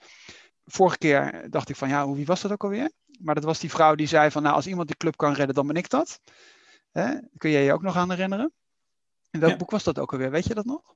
Vorige 0.65 0.99
keer 0.99 1.47
dacht 1.51 1.69
ik 1.69 1.77
van, 1.77 1.89
ja, 1.89 2.13
wie 2.13 2.27
was 2.27 2.41
dat 2.41 2.53
ook 2.53 2.65
alweer? 2.65 2.91
Maar 3.21 3.35
dat 3.35 3.45
was 3.45 3.61
die 3.61 3.71
vrouw 3.71 3.95
die 3.95 4.07
zei 4.07 4.31
van, 4.31 4.43
nou, 4.43 4.55
als 4.55 4.67
iemand 4.67 4.89
de 4.89 4.97
club 4.97 5.17
kan 5.17 5.33
redden, 5.33 5.55
dan 5.55 5.67
ben 5.67 5.77
ik 5.77 5.89
dat. 5.89 6.21
Hè? 6.93 7.15
Kun 7.37 7.51
jij 7.51 7.65
je 7.65 7.73
ook 7.73 7.83
nog 7.83 7.97
aan 7.97 8.11
herinneren? 8.11 8.53
In 9.31 9.41
welk 9.41 9.59
boek 9.59 9.71
was 9.71 9.85
dat 9.85 9.99
ook 9.99 10.13
alweer? 10.13 10.31
Weet 10.31 10.47
je 10.47 10.55
dat 10.55 10.65
nog? 10.65 10.95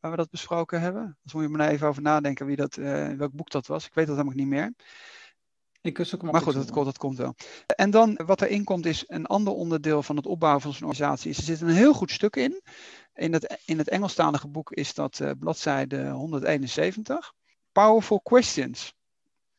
Waar 0.00 0.10
we 0.10 0.16
dat 0.16 0.30
besproken 0.30 0.80
hebben? 0.80 1.18
Dus 1.22 1.32
moet 1.32 1.42
je 1.42 1.48
maar 1.48 1.68
even 1.68 1.88
over 1.88 2.02
nadenken 2.02 2.46
wie 2.46 2.56
dat, 2.56 2.76
uh, 2.76 3.08
welk 3.08 3.32
boek 3.32 3.50
dat 3.50 3.66
was. 3.66 3.86
Ik 3.86 3.94
weet 3.94 4.06
dat 4.06 4.16
helemaal 4.16 4.38
niet 4.38 4.46
meer. 4.46 4.74
Ik 5.80 6.22
maar 6.22 6.40
goed, 6.40 6.54
dat, 6.54 6.74
dat, 6.74 6.98
komt 6.98 7.16
wel. 7.16 7.34
En 7.66 7.90
dan 7.90 8.20
wat 8.26 8.42
erin 8.42 8.64
komt 8.64 8.86
is 8.86 9.04
een 9.06 9.26
ander 9.26 9.52
onderdeel 9.52 10.02
van 10.02 10.16
het 10.16 10.26
opbouwen 10.26 10.62
van 10.62 10.72
zo'n 10.72 10.88
organisatie. 10.88 11.34
er 11.34 11.42
zit 11.42 11.60
een 11.60 11.68
heel 11.68 11.94
goed 11.94 12.10
stuk 12.10 12.36
in. 12.36 12.62
In 13.14 13.32
het, 13.32 13.60
in 13.64 13.78
het 13.78 13.88
Engelstalige 13.88 14.48
boek 14.48 14.72
is 14.72 14.94
dat 14.94 15.18
uh, 15.18 15.30
bladzijde 15.38 16.08
171. 16.10 17.32
Powerful 17.72 18.20
questions. 18.20 18.94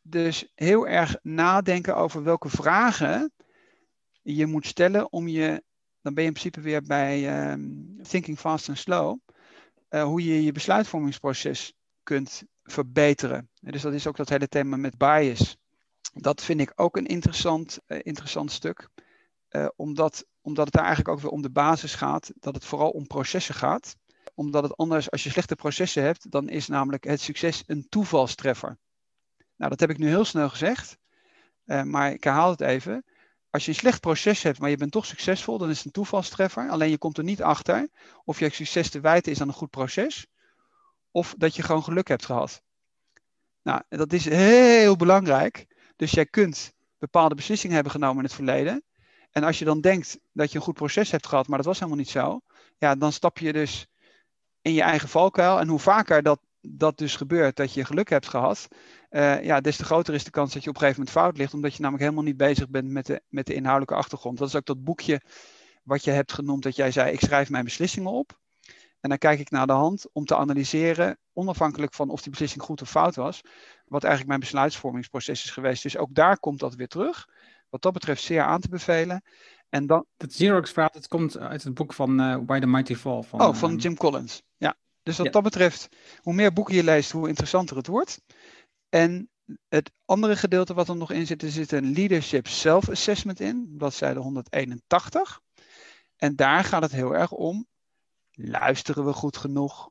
Dus 0.01 0.51
heel 0.55 0.87
erg 0.87 1.17
nadenken 1.21 1.95
over 1.95 2.23
welke 2.23 2.49
vragen 2.49 3.31
je 4.21 4.45
moet 4.45 4.65
stellen 4.65 5.11
om 5.11 5.27
je, 5.27 5.63
dan 6.01 6.13
ben 6.13 6.23
je 6.23 6.29
in 6.29 6.35
principe 6.35 6.61
weer 6.61 6.81
bij 6.81 7.51
um, 7.51 7.97
Thinking 8.09 8.39
Fast 8.39 8.69
and 8.69 8.77
Slow, 8.77 9.19
uh, 9.89 10.03
hoe 10.03 10.23
je 10.23 10.43
je 10.43 10.51
besluitvormingsproces 10.51 11.73
kunt 12.03 12.43
verbeteren. 12.63 13.49
Dus 13.59 13.81
dat 13.81 13.93
is 13.93 14.07
ook 14.07 14.17
dat 14.17 14.29
hele 14.29 14.47
thema 14.47 14.77
met 14.77 14.97
bias 14.97 15.57
dat 16.13 16.43
vind 16.43 16.61
ik 16.61 16.71
ook 16.75 16.97
een 16.97 17.05
interessant, 17.05 17.79
uh, 17.87 17.99
interessant 18.01 18.51
stuk. 18.51 18.89
Uh, 19.49 19.67
omdat, 19.75 20.25
omdat 20.41 20.65
het 20.65 20.73
daar 20.73 20.85
eigenlijk 20.85 21.15
ook 21.15 21.21
weer 21.21 21.31
om 21.31 21.41
de 21.41 21.51
basis 21.51 21.95
gaat. 21.95 22.31
Dat 22.35 22.55
het 22.55 22.65
vooral 22.65 22.89
om 22.89 23.07
processen 23.07 23.55
gaat. 23.55 23.95
Omdat 24.33 24.63
het 24.63 24.77
anders, 24.77 25.11
als 25.11 25.23
je 25.23 25.29
slechte 25.29 25.55
processen 25.55 26.03
hebt, 26.03 26.31
dan 26.31 26.49
is 26.49 26.67
namelijk 26.67 27.03
het 27.03 27.21
succes 27.21 27.63
een 27.65 27.85
toevalstreffer. 27.89 28.77
Nou, 29.55 29.69
dat 29.69 29.79
heb 29.79 29.89
ik 29.89 29.97
nu 29.97 30.07
heel 30.07 30.25
snel 30.25 30.49
gezegd. 30.49 30.97
Uh, 31.65 31.83
maar 31.83 32.11
ik 32.11 32.23
herhaal 32.23 32.49
het 32.49 32.61
even. 32.61 33.03
Als 33.49 33.65
je 33.65 33.71
een 33.71 33.77
slecht 33.77 33.99
proces 33.99 34.43
hebt, 34.43 34.59
maar 34.59 34.69
je 34.69 34.77
bent 34.77 34.91
toch 34.91 35.05
succesvol, 35.05 35.57
dan 35.57 35.69
is 35.69 35.77
het 35.77 35.85
een 35.85 35.91
toevalstreffer. 35.91 36.69
Alleen 36.69 36.89
je 36.89 36.97
komt 36.97 37.17
er 37.17 37.23
niet 37.23 37.41
achter 37.41 37.89
of 38.23 38.39
je 38.39 38.49
succes 38.49 38.89
te 38.89 38.99
wijten 38.99 39.31
is 39.31 39.41
aan 39.41 39.47
een 39.47 39.53
goed 39.53 39.69
proces. 39.69 40.27
Of 41.11 41.35
dat 41.37 41.55
je 41.55 41.63
gewoon 41.63 41.83
geluk 41.83 42.07
hebt 42.07 42.25
gehad. 42.25 42.61
Nou, 43.61 43.81
dat 43.89 44.13
is 44.13 44.25
heel 44.25 44.95
belangrijk. 44.95 45.67
Dus 45.99 46.11
jij 46.11 46.25
kunt 46.25 46.73
bepaalde 46.97 47.35
beslissingen 47.35 47.75
hebben 47.75 47.91
genomen 47.91 48.17
in 48.17 48.23
het 48.23 48.33
verleden. 48.33 48.83
En 49.31 49.43
als 49.43 49.59
je 49.59 49.65
dan 49.65 49.81
denkt 49.81 50.19
dat 50.31 50.51
je 50.51 50.57
een 50.57 50.63
goed 50.63 50.73
proces 50.73 51.11
hebt 51.11 51.27
gehad, 51.27 51.47
maar 51.47 51.57
dat 51.57 51.67
was 51.67 51.77
helemaal 51.77 51.99
niet 51.99 52.09
zo. 52.09 52.39
Ja, 52.77 52.95
dan 52.95 53.11
stap 53.11 53.37
je 53.37 53.53
dus 53.53 53.87
in 54.61 54.73
je 54.73 54.81
eigen 54.81 55.09
valkuil. 55.09 55.59
En 55.59 55.67
hoe 55.67 55.79
vaker 55.79 56.23
dat, 56.23 56.39
dat 56.61 56.97
dus 56.97 57.15
gebeurt, 57.15 57.55
dat 57.55 57.73
je 57.73 57.85
geluk 57.85 58.09
hebt 58.09 58.27
gehad, 58.27 58.67
uh, 59.09 59.43
ja, 59.43 59.61
des 59.61 59.75
te 59.75 59.83
groter 59.83 60.13
is 60.13 60.23
de 60.23 60.29
kans 60.29 60.53
dat 60.53 60.63
je 60.63 60.69
op 60.69 60.75
een 60.75 60.81
gegeven 60.81 61.01
moment 61.01 61.19
fout 61.19 61.37
ligt. 61.37 61.53
Omdat 61.53 61.73
je 61.73 61.81
namelijk 61.81 62.03
helemaal 62.03 62.25
niet 62.25 62.37
bezig 62.37 62.69
bent 62.69 62.89
met 62.89 63.05
de, 63.05 63.21
met 63.29 63.45
de 63.45 63.53
inhoudelijke 63.53 63.95
achtergrond. 63.95 64.37
Dat 64.37 64.47
is 64.47 64.55
ook 64.55 64.65
dat 64.65 64.83
boekje 64.83 65.21
wat 65.83 66.03
je 66.03 66.11
hebt 66.11 66.33
genoemd, 66.33 66.63
dat 66.63 66.75
jij 66.75 66.91
zei, 66.91 67.11
ik 67.11 67.19
schrijf 67.19 67.49
mijn 67.49 67.63
beslissingen 67.63 68.11
op. 68.11 68.39
En 68.99 69.09
dan 69.09 69.17
kijk 69.17 69.39
ik 69.39 69.49
naar 69.49 69.67
de 69.67 69.73
hand 69.73 70.05
om 70.13 70.25
te 70.25 70.35
analyseren, 70.35 71.17
onafhankelijk 71.33 71.93
van 71.93 72.09
of 72.09 72.21
die 72.21 72.29
beslissing 72.29 72.63
goed 72.63 72.81
of 72.81 72.89
fout 72.89 73.15
was, 73.15 73.41
wat 73.85 74.03
eigenlijk 74.03 74.27
mijn 74.27 74.39
besluitvormingsproces 74.39 75.43
is 75.43 75.51
geweest. 75.51 75.83
Dus 75.83 75.97
ook 75.97 76.13
daar 76.13 76.39
komt 76.39 76.59
dat 76.59 76.75
weer 76.75 76.87
terug. 76.87 77.27
Wat 77.69 77.81
dat 77.81 77.93
betreft 77.93 78.23
zeer 78.23 78.41
aan 78.41 78.61
te 78.61 78.69
bevelen. 78.69 79.23
En 79.69 79.87
dan... 79.87 80.05
Het 80.17 80.31
Xerox-verhaal, 80.31 80.89
het 80.93 81.07
komt 81.07 81.37
uit 81.37 81.63
het 81.63 81.73
boek 81.73 81.93
van 81.93 82.21
uh, 82.21 82.37
Why 82.45 82.59
the 82.59 82.67
Mighty 82.67 82.95
Fall. 82.95 83.21
Van, 83.21 83.41
oh, 83.41 83.53
van 83.53 83.73
uh, 83.73 83.79
Jim 83.79 83.95
Collins. 83.95 84.41
Ja, 84.57 84.77
dus 85.03 85.17
wat 85.17 85.25
ja. 85.25 85.31
dat 85.31 85.43
betreft, 85.43 85.89
hoe 86.21 86.33
meer 86.33 86.53
boeken 86.53 86.75
je 86.75 86.83
leest, 86.83 87.11
hoe 87.11 87.27
interessanter 87.27 87.77
het 87.77 87.87
wordt. 87.87 88.21
En 88.89 89.29
het 89.69 89.91
andere 90.05 90.35
gedeelte 90.35 90.73
wat 90.73 90.89
er 90.89 90.97
nog 90.97 91.11
in 91.11 91.27
zit, 91.27 91.41
er 91.41 91.51
zit 91.51 91.71
een 91.71 91.93
Leadership 91.93 92.47
Self-Assessment 92.47 93.39
in, 93.39 93.73
bladzijde 93.77 94.19
181. 94.19 95.41
En 96.15 96.35
daar 96.35 96.63
gaat 96.63 96.81
het 96.81 96.91
heel 96.91 97.15
erg 97.15 97.31
om, 97.31 97.67
luisteren 98.47 99.05
we 99.05 99.13
goed 99.13 99.37
genoeg? 99.37 99.89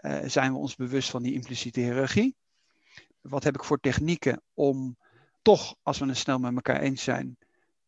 Uh, 0.00 0.18
zijn 0.24 0.52
we 0.52 0.58
ons 0.58 0.76
bewust 0.76 1.10
van 1.10 1.22
die 1.22 1.34
impliciete 1.34 1.80
hiërarchie? 1.80 2.36
wat 3.28 3.44
heb 3.44 3.54
ik 3.54 3.64
voor 3.64 3.80
technieken 3.80 4.42
om 4.54 4.96
toch, 5.42 5.76
als 5.82 5.98
we 5.98 6.06
het 6.06 6.16
snel 6.16 6.38
met 6.38 6.54
elkaar 6.54 6.80
eens 6.80 7.02
zijn, 7.02 7.36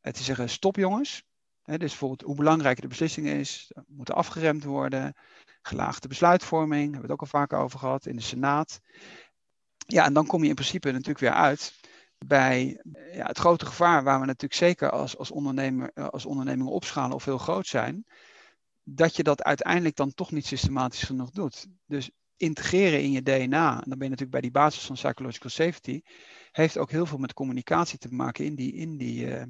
eh, 0.01 0.13
te 0.13 0.23
zeggen: 0.23 0.49
stop 0.49 0.77
jongens. 0.77 1.27
dus 1.63 1.79
bijvoorbeeld 1.79 2.23
hoe 2.23 2.37
belangrijk 2.37 2.81
de 2.81 2.89
beslissing 2.89 3.27
is, 3.27 3.73
moeten 3.87 4.15
afgeremd 4.15 4.65
worden. 4.65 5.15
Gelaagde 5.63 6.09
besluitvorming, 6.09 6.83
hebben 6.83 7.01
we 7.01 7.03
het 7.03 7.11
ook 7.11 7.21
al 7.21 7.27
vaker 7.27 7.59
over 7.59 7.79
gehad 7.79 8.07
in 8.07 8.17
de 8.17 8.23
Senaat. 8.23 8.81
Ja, 9.77 10.05
en 10.05 10.13
dan 10.13 10.27
kom 10.27 10.43
je 10.43 10.49
in 10.49 10.55
principe 10.55 10.91
natuurlijk 10.91 11.19
weer 11.19 11.33
uit 11.33 11.75
bij 12.19 12.83
ja, 13.13 13.27
het 13.27 13.39
grote 13.39 13.67
gevaar 13.67 14.05
waar 14.05 14.21
we 14.21 14.27
natuurlijk 14.27 14.61
zeker 14.61 14.91
als, 14.91 15.19
als, 15.19 15.31
ondernemer, 15.31 15.91
eh, 15.95 16.09
als 16.09 16.27
ondernemingen 16.27 16.73
opschalen 16.73 17.15
of 17.15 17.25
heel 17.25 17.39
groot 17.39 17.67
zijn, 17.67 18.05
dat 18.91 19.17
je 19.17 19.23
dat 19.23 19.43
uiteindelijk 19.43 19.97
dan 19.97 20.15
toch 20.15 20.33
niet 20.33 20.47
systematisch 20.47 21.03
genoeg 21.03 21.31
doet. 21.31 21.67
Dus 21.87 22.11
integreren 22.37 23.03
in 23.03 23.13
je 23.13 23.23
DNA, 23.23 23.75
en 23.75 23.89
dan 23.89 23.99
ben 23.99 24.09
je 24.09 24.09
natuurlijk 24.09 24.31
bij 24.31 24.41
die 24.41 24.51
basis 24.51 24.83
van 24.87 24.95
psychological 24.95 25.51
safety, 25.51 26.03
heeft 26.53 26.79
ook 26.79 26.91
heel 26.91 27.07
veel 27.07 27.19
met 27.19 27.33
communicatie 27.33 27.99
te 27.99 28.15
maken 28.15 28.45
in 28.45 28.55
die, 28.55 28.73
in 28.73 28.97
die, 28.97 29.27
uh, 29.27 29.43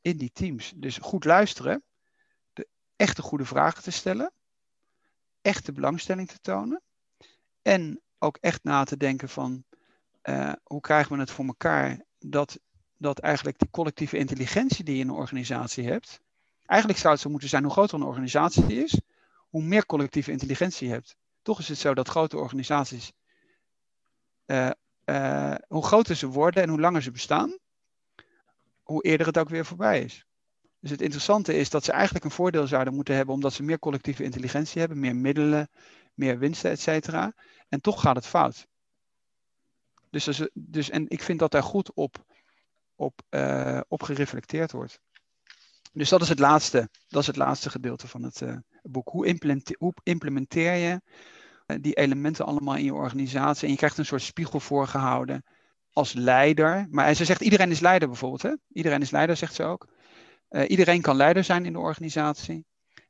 in 0.00 0.16
die 0.16 0.30
teams. 0.32 0.72
Dus 0.76 0.98
goed 0.98 1.24
luisteren, 1.24 1.82
de 2.52 2.68
echte 2.96 3.22
goede 3.22 3.44
vragen 3.44 3.82
te 3.82 3.90
stellen, 3.90 4.32
echte 5.40 5.72
belangstelling 5.72 6.28
te 6.28 6.38
tonen. 6.40 6.82
En 7.62 8.00
ook 8.18 8.36
echt 8.40 8.64
na 8.64 8.84
te 8.84 8.96
denken 8.96 9.28
van 9.28 9.64
uh, 10.22 10.52
hoe 10.62 10.80
krijgen 10.80 11.12
we 11.12 11.20
het 11.20 11.30
voor 11.30 11.44
elkaar 11.44 12.04
dat, 12.18 12.58
dat 12.96 13.18
eigenlijk 13.18 13.58
die 13.58 13.70
collectieve 13.70 14.16
intelligentie 14.16 14.84
die 14.84 14.94
je 14.94 15.00
in 15.00 15.08
een 15.08 15.14
organisatie 15.14 15.84
hebt. 15.84 16.23
Eigenlijk 16.66 17.00
zou 17.00 17.12
het 17.12 17.22
zo 17.22 17.30
moeten 17.30 17.48
zijn 17.48 17.62
hoe 17.62 17.72
groter 17.72 17.98
een 17.98 18.06
organisatie 18.06 18.84
is, 18.84 19.00
hoe 19.48 19.62
meer 19.62 19.86
collectieve 19.86 20.30
intelligentie 20.30 20.86
je 20.86 20.92
hebt. 20.92 21.16
Toch 21.42 21.58
is 21.58 21.68
het 21.68 21.78
zo 21.78 21.94
dat 21.94 22.08
grote 22.08 22.36
organisaties, 22.36 23.12
uh, 24.46 24.70
uh, 25.04 25.54
hoe 25.68 25.84
groter 25.84 26.16
ze 26.16 26.26
worden 26.26 26.62
en 26.62 26.68
hoe 26.68 26.80
langer 26.80 27.02
ze 27.02 27.10
bestaan, 27.10 27.58
hoe 28.82 29.02
eerder 29.02 29.26
het 29.26 29.38
ook 29.38 29.48
weer 29.48 29.64
voorbij 29.64 30.02
is. 30.02 30.26
Dus 30.80 30.90
het 30.90 31.02
interessante 31.02 31.54
is 31.54 31.70
dat 31.70 31.84
ze 31.84 31.92
eigenlijk 31.92 32.24
een 32.24 32.30
voordeel 32.30 32.66
zouden 32.66 32.94
moeten 32.94 33.14
hebben 33.14 33.34
omdat 33.34 33.52
ze 33.52 33.62
meer 33.62 33.78
collectieve 33.78 34.24
intelligentie 34.24 34.80
hebben, 34.80 35.00
meer 35.00 35.16
middelen, 35.16 35.68
meer 36.14 36.38
winsten, 36.38 36.70
et 36.70 36.80
cetera. 36.80 37.32
En 37.68 37.80
toch 37.80 38.00
gaat 38.00 38.16
het 38.16 38.26
fout. 38.26 38.66
Dus, 40.10 40.42
dus, 40.52 40.90
en 40.90 41.08
ik 41.08 41.22
vind 41.22 41.38
dat 41.38 41.50
daar 41.50 41.62
goed 41.62 41.92
op, 41.92 42.24
op, 42.94 43.20
uh, 43.30 43.80
op 43.88 44.02
gereflecteerd 44.02 44.72
wordt. 44.72 45.00
Dus 45.94 46.08
dat 46.08 46.22
is 46.22 46.28
het 46.28 46.38
laatste, 46.38 46.88
dat 47.08 47.20
is 47.20 47.26
het 47.26 47.36
laatste 47.36 47.70
gedeelte 47.70 48.08
van 48.08 48.22
het 48.22 48.40
uh, 48.40 48.56
boek. 48.82 49.08
Hoe 49.08 49.26
implementeer, 50.02 50.74
je 50.74 51.00
uh, 51.66 51.76
die 51.80 51.94
elementen 51.94 52.46
allemaal 52.46 52.76
in 52.76 52.84
je 52.84 52.94
organisatie? 52.94 53.64
En 53.64 53.70
je 53.70 53.76
krijgt 53.76 53.98
een 53.98 54.06
soort 54.06 54.22
spiegel 54.22 54.60
voorgehouden 54.60 55.44
als 55.92 56.12
leider. 56.12 56.86
Maar 56.90 57.14
ze 57.14 57.24
zegt 57.24 57.40
iedereen 57.40 57.70
is 57.70 57.80
leider 57.80 58.08
bijvoorbeeld. 58.08 58.42
Hè? 58.42 58.54
Iedereen 58.72 59.00
is 59.00 59.10
leider, 59.10 59.36
zegt 59.36 59.54
ze 59.54 59.62
ook. 59.62 59.88
Iedereen 60.66 61.00
kan 61.00 61.16
leider 61.16 61.44
zijn 61.44 61.64
in 61.64 61.72
de 61.72 61.78
organisatie. 61.78 62.64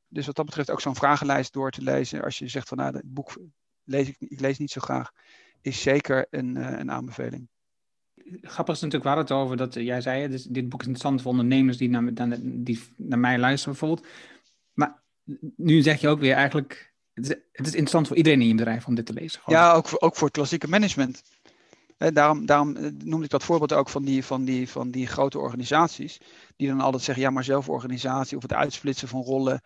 Dus 0.09 0.27
wat 0.27 0.37
dat 0.37 0.45
betreft 0.45 0.71
ook 0.71 0.81
zo'n 0.81 0.97
vragenlijst 0.97 1.53
door 1.53 1.71
te 1.71 1.83
lezen. 1.83 2.23
Als 2.23 2.39
je 2.39 2.49
zegt 2.49 2.69
van 2.69 2.77
nou, 2.77 2.97
het 2.97 3.13
boek 3.13 3.39
lees 3.85 4.09
ik, 4.09 4.17
ik 4.19 4.41
lees 4.41 4.59
niet 4.59 4.71
zo 4.71 4.81
graag. 4.81 5.11
Is 5.61 5.83
zeker 5.83 6.27
een, 6.31 6.57
een 6.57 6.91
aanbeveling. 6.91 7.49
Grappig 8.43 8.75
is 8.75 8.81
natuurlijk 8.81 9.05
waar 9.05 9.17
het 9.17 9.31
over 9.31 9.57
dat 9.57 9.75
jij 9.75 10.01
zei, 10.01 10.29
dus 10.29 10.43
dit 10.43 10.69
boek 10.69 10.81
is 10.81 10.87
interessant 10.87 11.23
voor 11.23 11.31
ondernemers 11.31 11.77
die 11.77 11.89
naar, 11.89 12.39
die 12.41 12.83
naar 12.97 13.19
mij 13.19 13.39
luisteren 13.39 13.79
bijvoorbeeld. 13.79 14.09
Maar 14.73 15.03
nu 15.57 15.83
zeg 15.83 16.01
je 16.01 16.09
ook 16.09 16.21
weer 16.21 16.35
eigenlijk, 16.35 16.95
het 17.13 17.25
is, 17.25 17.37
het 17.53 17.67
is 17.67 17.73
interessant 17.73 18.07
voor 18.07 18.17
iedereen 18.17 18.41
in 18.41 18.49
je 18.49 18.55
bedrijf 18.55 18.87
om 18.87 18.95
dit 18.95 19.07
te 19.07 19.13
lezen. 19.13 19.41
Ja, 19.47 19.73
ook 19.73 19.89
voor, 19.89 20.01
ook 20.01 20.17
voor 20.17 20.27
het 20.27 20.37
klassieke 20.37 20.69
management. 20.69 21.23
Eh, 21.99 22.09
daarom, 22.13 22.47
daarom 22.47 22.73
noemde 23.05 23.25
ik 23.25 23.31
dat 23.31 23.45
voorbeeld 23.45 23.73
ook 23.73 23.89
van 23.89 24.05
die, 24.05 24.25
van, 24.25 24.45
die, 24.45 24.69
van 24.69 24.91
die 24.91 25.07
grote 25.07 25.39
organisaties. 25.39 26.21
Die 26.57 26.69
dan 26.69 26.81
altijd 26.81 27.03
zeggen, 27.03 27.25
ja 27.25 27.31
maar 27.31 27.45
zelforganisatie 27.45 28.37
of 28.37 28.43
het 28.43 28.53
uitsplitsen 28.53 29.09
van 29.09 29.23
rollen. 29.23 29.61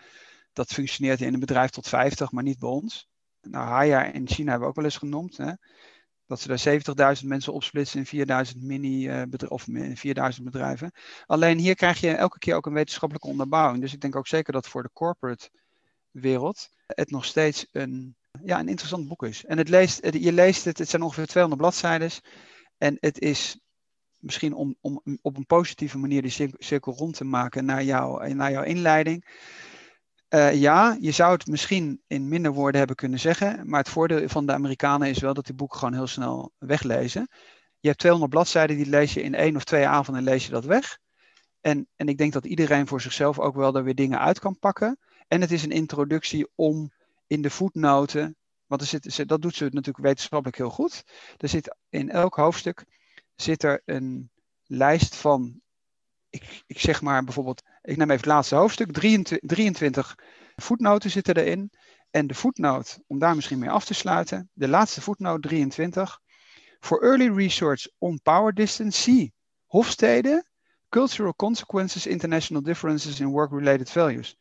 Dat 0.53 0.73
functioneert 0.73 1.21
in 1.21 1.35
een 1.35 1.41
bedrijf 1.41 1.71
tot 1.71 1.89
50, 1.89 2.33
maar 2.33 2.43
niet 2.43 2.59
bij 2.59 2.69
ons. 2.69 3.09
Nou, 3.43 3.67
Haya 3.67 4.05
in 4.05 4.29
China 4.29 4.51
hebben 4.51 4.61
we 4.61 4.69
ook 4.69 4.75
wel 4.75 4.85
eens 4.85 4.97
genoemd. 4.97 5.37
Hè? 5.37 5.53
Dat 6.29 6.41
ze 6.41 6.49
daar 6.49 7.17
70.000 7.21 7.27
mensen 7.27 7.53
opsplitsen 7.53 7.99
in 7.99 8.07
4000 8.07 8.63
mini 8.63 9.09
uh, 9.09 9.23
of 9.49 9.67
4000 9.95 10.45
bedrijven. 10.45 10.93
Alleen 11.27 11.59
hier 11.59 11.75
krijg 11.75 12.01
je 12.01 12.11
elke 12.11 12.39
keer 12.39 12.55
ook 12.55 12.67
een 12.67 12.73
wetenschappelijke 12.73 13.29
onderbouwing. 13.29 13.81
Dus 13.81 13.93
ik 13.93 14.01
denk 14.01 14.17
ook 14.17 14.27
zeker 14.27 14.53
dat 14.53 14.69
voor 14.69 14.83
de 14.83 14.91
corporate 14.93 15.51
wereld 16.11 16.71
het 16.87 17.11
nog 17.11 17.25
steeds 17.25 17.67
een, 17.73 18.17
ja, 18.45 18.61
een 18.61 18.69
interessant 18.69 19.09
boek 19.09 19.23
is. 19.23 19.45
En 19.45 19.59
het 19.59 19.69
leest, 19.69 20.13
je 20.13 20.33
leest 20.33 20.65
het, 20.65 20.79
het 20.79 20.89
zijn 20.89 21.03
ongeveer 21.03 21.27
200 21.27 21.63
bladzijden. 21.63 22.11
En 22.79 22.97
het 23.01 23.21
is 23.21 23.61
misschien 24.19 24.55
om, 24.55 24.77
om 24.81 25.03
op 25.23 25.37
een 25.37 25.47
positieve 25.47 25.99
manier 25.99 26.23
die 26.23 26.51
cirkel 26.59 26.93
rond 26.93 27.17
te 27.17 27.25
maken 27.25 27.65
naar, 27.65 27.85
jou, 27.85 28.35
naar 28.35 28.51
jouw 28.51 28.63
inleiding. 28.63 29.25
Uh, 30.31 30.55
ja, 30.55 30.97
je 31.01 31.11
zou 31.11 31.33
het 31.33 31.47
misschien 31.47 32.03
in 32.07 32.29
minder 32.29 32.53
woorden 32.53 32.79
hebben 32.79 32.97
kunnen 32.97 33.19
zeggen, 33.19 33.69
maar 33.69 33.81
het 33.81 33.89
voordeel 33.89 34.29
van 34.29 34.47
de 34.47 34.53
Amerikanen 34.53 35.09
is 35.09 35.19
wel 35.19 35.35
dat 35.35 35.47
die 35.47 35.55
boeken 35.55 35.79
gewoon 35.79 35.95
heel 35.95 36.07
snel 36.07 36.53
weglezen. 36.59 37.29
Je 37.81 37.89
hebt 37.89 38.01
200 38.01 38.33
bladzijden, 38.33 38.77
die 38.77 38.87
lees 38.87 39.15
je 39.15 39.23
in 39.23 39.35
één 39.35 39.57
of 39.57 39.65
twee 39.65 39.87
avonden 39.87 40.25
en 40.25 40.31
lees 40.31 40.45
je 40.45 40.51
dat 40.51 40.65
weg. 40.65 40.99
En, 41.61 41.89
en 41.97 42.09
ik 42.09 42.19
denk 42.19 42.33
dat 42.33 42.47
iedereen 42.47 42.87
voor 42.87 43.01
zichzelf 43.01 43.39
ook 43.39 43.55
wel 43.55 43.77
er 43.77 43.85
weer 43.85 43.95
dingen 43.95 44.19
uit 44.19 44.39
kan 44.39 44.59
pakken. 44.59 44.99
En 45.29 45.41
het 45.41 45.51
is 45.51 45.63
een 45.63 45.71
introductie 45.71 46.49
om 46.55 46.93
in 47.27 47.43
de 47.43 47.51
voetnoten, 47.51 48.37
want 48.67 48.81
er 48.81 48.87
zit, 48.87 49.29
dat 49.29 49.43
doet 49.43 49.55
ze 49.55 49.65
natuurlijk 49.65 50.05
wetenschappelijk 50.05 50.57
heel 50.57 50.71
goed. 50.71 51.05
Er 51.37 51.49
zit 51.49 51.77
in 51.89 52.11
elk 52.11 52.35
hoofdstuk 52.35 52.85
zit 53.35 53.63
er 53.63 53.83
een 53.85 54.31
lijst 54.67 55.17
van, 55.17 55.61
ik, 56.31 56.63
ik 56.67 56.79
zeg 56.79 57.03
maar 57.03 57.25
bijvoorbeeld 57.25 57.63
ik 57.83 57.97
neem 57.97 58.11
even 58.11 58.17
het 58.17 58.27
laatste 58.27 58.55
hoofdstuk. 58.55 58.93
23, 58.93 59.49
23 59.49 60.19
voetnoten 60.57 61.11
zitten 61.11 61.37
erin. 61.37 61.71
En 62.11 62.27
de 62.27 62.35
voetnoot, 62.35 63.01
om 63.07 63.19
daar 63.19 63.35
misschien 63.35 63.59
mee 63.59 63.71
af 63.71 63.85
te 63.85 63.95
sluiten, 63.95 64.51
de 64.53 64.69
laatste 64.69 65.01
voetnoot 65.01 65.43
23. 65.43 66.21
For 66.81 67.03
early 67.03 67.29
research 67.29 67.89
on 67.99 68.21
power 68.23 68.55
distance, 68.55 69.01
see 69.01 69.33
Hofstede, 69.67 70.45
Cultural 70.89 71.35
Consequences, 71.35 72.07
International 72.07 72.63
Differences 72.63 73.21
in 73.21 73.29
Work-Related 73.29 73.91
Values. 73.91 74.39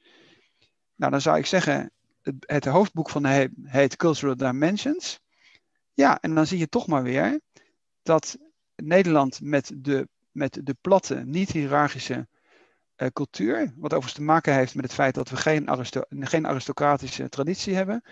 Nou, 0.96 1.12
dan 1.12 1.22
zou 1.22 1.38
ik 1.38 1.46
zeggen, 1.46 1.92
het, 2.22 2.36
het 2.40 2.66
hoofdboek 2.66 3.10
van 3.10 3.24
de 3.24 3.52
heet 3.64 3.96
Cultural 3.96 4.36
Dimensions. 4.36 5.20
Ja, 5.94 6.20
en 6.22 6.36
dan 6.36 6.48
zie 6.48 6.58
je 6.58 6.70
toch 6.70 6.88
maar 6.88 7.04
weer 7.04 7.40
dat 8.04 8.38
Nederland 8.76 9.42
met 9.42 9.72
de, 9.76 10.08
met 10.38 10.60
de 10.64 10.76
platte, 10.82 11.24
niet 11.26 11.52
hiërarchische 11.52 12.28
uh, 12.98 13.08
cultuur, 13.14 13.74
wat 13.76 13.92
overigens 13.94 14.14
te 14.14 14.22
maken 14.22 14.54
heeft 14.54 14.76
met 14.76 14.84
het 14.84 14.94
feit 14.94 15.16
dat 15.16 15.30
we 15.30 15.36
geen, 15.36 15.68
geen 16.10 16.48
aristocratische 16.48 17.30
traditie 17.30 17.76
hebben, 17.76 18.04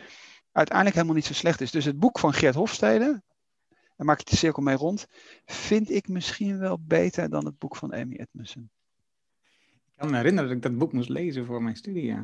uiteindelijk 0.52 0.96
helemaal 0.96 1.16
niet 1.16 1.26
zo 1.26 1.34
slecht 1.34 1.62
is. 1.62 1.72
Dus 1.72 1.86
het 1.86 2.00
boek 2.00 2.20
van 2.20 2.34
Gert 2.34 2.56
Hofstede, 2.56 3.22
daar 3.96 4.06
maak 4.06 4.20
ik 4.20 4.30
de 4.30 4.36
cirkel 4.36 4.64
mee 4.64 4.76
rond, 4.76 5.08
vind 5.46 5.92
ik 5.92 6.08
misschien 6.08 6.60
wel 6.60 6.80
beter 6.82 7.30
dan 7.30 7.46
het 7.46 7.58
boek 7.58 7.76
van 7.76 7.94
Amy 7.94 8.16
Edmondson. 8.16 8.70
Ik 9.86 10.02
kan 10.02 10.10
me 10.10 10.18
herinneren 10.18 10.48
dat 10.48 10.58
ik 10.58 10.64
dat 10.64 10.78
boek 10.78 10.94
moest 10.94 11.10
lezen 11.10 11.46
voor 11.46 11.64
mijn 11.64 11.76
studie. 11.76 12.16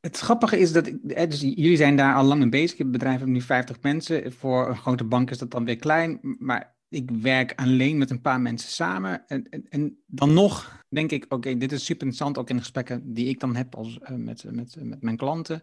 Het 0.00 0.18
grappige 0.18 0.58
is 0.58 0.72
dat, 0.72 0.84
dus 1.02 1.40
jullie 1.40 1.76
zijn 1.76 1.96
daar 1.96 2.14
al 2.14 2.24
lang 2.24 2.40
mee 2.40 2.48
bezig. 2.48 2.78
Het 2.78 2.90
bedrijf 2.90 3.24
nu 3.24 3.40
50 3.40 3.80
mensen. 3.82 4.32
Voor 4.32 4.68
een 4.68 4.76
grote 4.76 5.04
bank 5.04 5.30
is 5.30 5.38
dat 5.38 5.50
dan 5.50 5.64
weer 5.64 5.76
klein. 5.76 6.18
Maar 6.38 6.71
ik 6.92 7.10
werk 7.10 7.52
alleen 7.56 7.98
met 7.98 8.10
een 8.10 8.20
paar 8.20 8.40
mensen 8.40 8.70
samen. 8.70 9.26
En, 9.26 9.66
en, 9.68 9.98
dan 10.06 10.32
nog 10.32 10.84
denk 10.88 11.10
ik, 11.10 11.24
oké, 11.28 11.56
dit 11.56 11.72
is 11.72 11.84
super 11.84 12.06
interessant, 12.06 12.38
ook 12.38 12.50
in 12.50 12.58
gesprekken 12.58 13.12
die 13.12 13.28
ik 13.28 13.40
dan 13.40 13.56
heb 13.56 13.74
als, 13.74 13.98
uh, 14.02 14.08
met, 14.10 14.44
met, 14.50 14.76
met 14.80 15.02
mijn 15.02 15.16
klanten. 15.16 15.62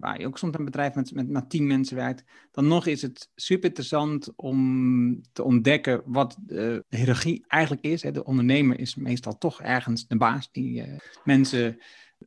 Waar 0.00 0.20
je 0.20 0.26
ook 0.26 0.38
soms 0.38 0.58
een 0.58 0.64
bedrijf 0.64 0.94
met, 0.94 1.14
met 1.14 1.28
maar 1.28 1.46
tien 1.46 1.66
mensen 1.66 1.96
werkt. 1.96 2.24
Dan 2.50 2.66
nog 2.66 2.86
is 2.86 3.02
het 3.02 3.30
super 3.34 3.68
interessant 3.68 4.32
om 4.36 5.22
te 5.32 5.42
ontdekken 5.42 6.02
wat 6.04 6.36
de 6.40 6.84
hiërarchie 6.88 7.44
eigenlijk 7.48 7.84
is. 7.84 8.02
Hè. 8.02 8.10
De 8.10 8.24
ondernemer 8.24 8.78
is 8.78 8.94
meestal 8.94 9.38
toch 9.38 9.62
ergens 9.62 10.06
de 10.06 10.16
baas 10.16 10.48
die 10.52 10.84
mensen 11.24 11.78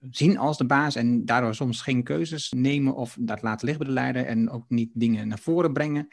zien 0.10 0.38
als 0.38 0.58
de 0.58 0.66
baas 0.66 0.96
en 0.96 1.26
daardoor 1.26 1.56
soms 1.56 1.82
geen 1.82 2.04
keuzes 2.04 2.52
nemen 2.52 2.96
of 2.96 3.18
dat 3.20 3.42
laten 3.42 3.68
liggen 3.68 3.86
bij 3.86 3.96
de 3.96 4.02
leider 4.02 4.26
en 4.26 4.50
ook 4.50 4.66
niet 4.68 4.92
dingen 4.94 5.28
naar 5.28 5.40
voren 5.40 5.74
brengen. 5.74 6.08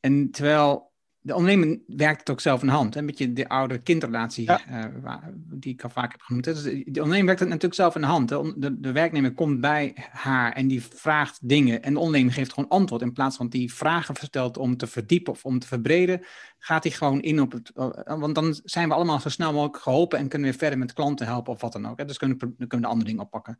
En 0.00 0.30
terwijl 0.30 0.89
de 1.22 1.34
ondernemer 1.34 1.78
werkt 1.86 2.18
het 2.18 2.30
ook 2.30 2.40
zelf 2.40 2.60
in 2.60 2.66
de 2.66 2.72
hand. 2.72 2.96
Een 2.96 3.06
beetje 3.06 3.32
de 3.32 3.48
oude 3.48 3.78
kindrelatie 3.78 4.50
uh, 4.50 5.14
die 5.34 5.72
ik 5.72 5.82
al 5.82 5.90
vaak 5.90 6.12
heb 6.12 6.20
genoemd. 6.20 6.44
Dus 6.44 6.62
de 6.62 6.72
ondernemer 6.84 7.24
werkt 7.24 7.40
het 7.40 7.48
natuurlijk 7.48 7.74
zelf 7.74 7.94
in 7.94 8.00
de 8.00 8.06
hand. 8.06 8.28
De, 8.28 8.54
de, 8.56 8.80
de, 8.80 8.92
werknemer 8.92 9.34
komt 9.34 9.60
bij 9.60 9.94
haar 10.10 10.52
en 10.52 10.68
die 10.68 10.82
vraagt 10.82 11.48
dingen. 11.48 11.82
En 11.82 11.92
de 11.92 11.98
ondernemer 11.98 12.32
geeft 12.32 12.52
gewoon 12.52 12.70
antwoord. 12.70 13.02
In 13.02 13.12
plaats 13.12 13.36
van 13.36 13.48
die 13.48 13.74
vragen 13.74 14.14
verstelt 14.14 14.56
om 14.56 14.76
te 14.76 14.86
verdiepen 14.86 15.32
of 15.32 15.44
om 15.44 15.58
te 15.58 15.66
verbreden, 15.66 16.24
gaat 16.58 16.82
hij 16.82 16.92
gewoon 16.92 17.22
in 17.22 17.40
op 17.40 17.52
het. 17.52 17.70
Uh, 17.74 17.90
want 18.04 18.34
dan 18.34 18.60
zijn 18.64 18.88
we 18.88 18.94
allemaal 18.94 19.20
zo 19.20 19.28
snel 19.28 19.52
mogelijk 19.52 19.82
geholpen 19.82 20.18
en 20.18 20.28
kunnen 20.28 20.50
we 20.50 20.58
verder 20.58 20.78
met 20.78 20.92
klanten 20.92 21.26
helpen 21.26 21.52
of 21.52 21.60
wat 21.60 21.72
dan 21.72 21.86
ook. 21.86 21.98
Hè. 21.98 22.04
Dus 22.04 22.18
kunnen, 22.18 22.38
dan 22.38 22.54
kunnen 22.56 22.68
we 22.68 22.80
de 22.80 22.86
andere 22.86 23.08
dingen 23.08 23.24
oppakken. 23.24 23.58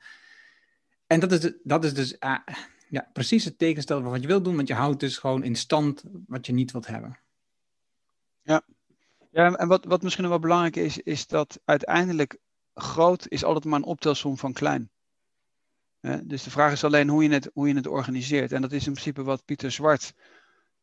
En 1.06 1.20
dat 1.20 1.32
is, 1.32 1.52
dat 1.62 1.84
is 1.84 1.94
dus 1.94 2.16
uh, 2.20 2.36
ja, 2.88 3.08
precies 3.12 3.44
het 3.44 3.58
tegenstel 3.58 4.02
van 4.02 4.10
wat 4.10 4.20
je 4.20 4.26
wilt 4.26 4.44
doen, 4.44 4.56
want 4.56 4.68
je 4.68 4.74
houdt 4.74 5.00
dus 5.00 5.18
gewoon 5.18 5.42
in 5.42 5.56
stand 5.56 6.04
wat 6.26 6.46
je 6.46 6.52
niet 6.52 6.72
wilt 6.72 6.86
hebben. 6.86 7.18
Ja, 8.50 8.62
ja 9.30 9.54
en 9.54 9.68
wat, 9.68 9.84
wat 9.84 10.02
misschien 10.02 10.22
nog 10.22 10.32
wel 10.32 10.42
belangrijk 10.42 10.76
is, 10.76 10.98
is 10.98 11.26
dat 11.26 11.60
uiteindelijk 11.64 12.38
groot 12.74 13.28
is 13.28 13.44
altijd 13.44 13.64
maar 13.64 13.78
een 13.78 13.84
optelsom 13.84 14.36
van 14.36 14.52
klein. 14.52 14.90
dus 16.22 16.42
de 16.42 16.50
vraag 16.50 16.72
is 16.72 16.84
alleen 16.84 17.08
hoe 17.08 17.22
je, 17.22 17.32
het, 17.32 17.50
hoe 17.54 17.68
je 17.68 17.74
het 17.74 17.86
organiseert. 17.86 18.52
En 18.52 18.62
dat 18.62 18.72
is 18.72 18.86
in 18.86 18.92
principe 18.92 19.22
wat 19.22 19.44
Pieter 19.44 19.70
Zwart 19.70 20.14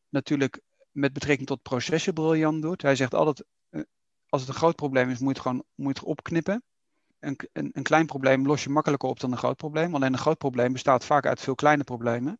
natuurlijk 0.09 0.61
met 0.91 1.13
betrekking 1.13 1.47
tot 1.47 1.61
processen 1.61 2.13
briljant 2.13 2.61
doet. 2.61 2.81
Hij 2.81 2.95
zegt 2.95 3.13
altijd, 3.13 3.45
eh, 3.69 3.81
als 4.29 4.41
het 4.41 4.49
een 4.49 4.57
groot 4.57 4.75
probleem 4.75 5.09
is, 5.09 5.19
moet 5.19 5.35
je 5.35 5.41
het 5.41 5.47
gewoon 5.47 5.63
moet 5.75 5.97
je 5.97 6.05
opknippen. 6.05 6.63
Een, 7.19 7.37
een, 7.53 7.69
een 7.73 7.83
klein 7.83 8.05
probleem 8.05 8.45
los 8.45 8.63
je 8.63 8.69
makkelijker 8.69 9.09
op 9.09 9.19
dan 9.19 9.31
een 9.31 9.37
groot 9.37 9.57
probleem. 9.57 9.95
Alleen 9.95 10.13
een 10.13 10.19
groot 10.19 10.37
probleem 10.37 10.73
bestaat 10.73 11.05
vaak 11.05 11.25
uit 11.25 11.41
veel 11.41 11.55
kleine 11.55 11.83
problemen. 11.83 12.39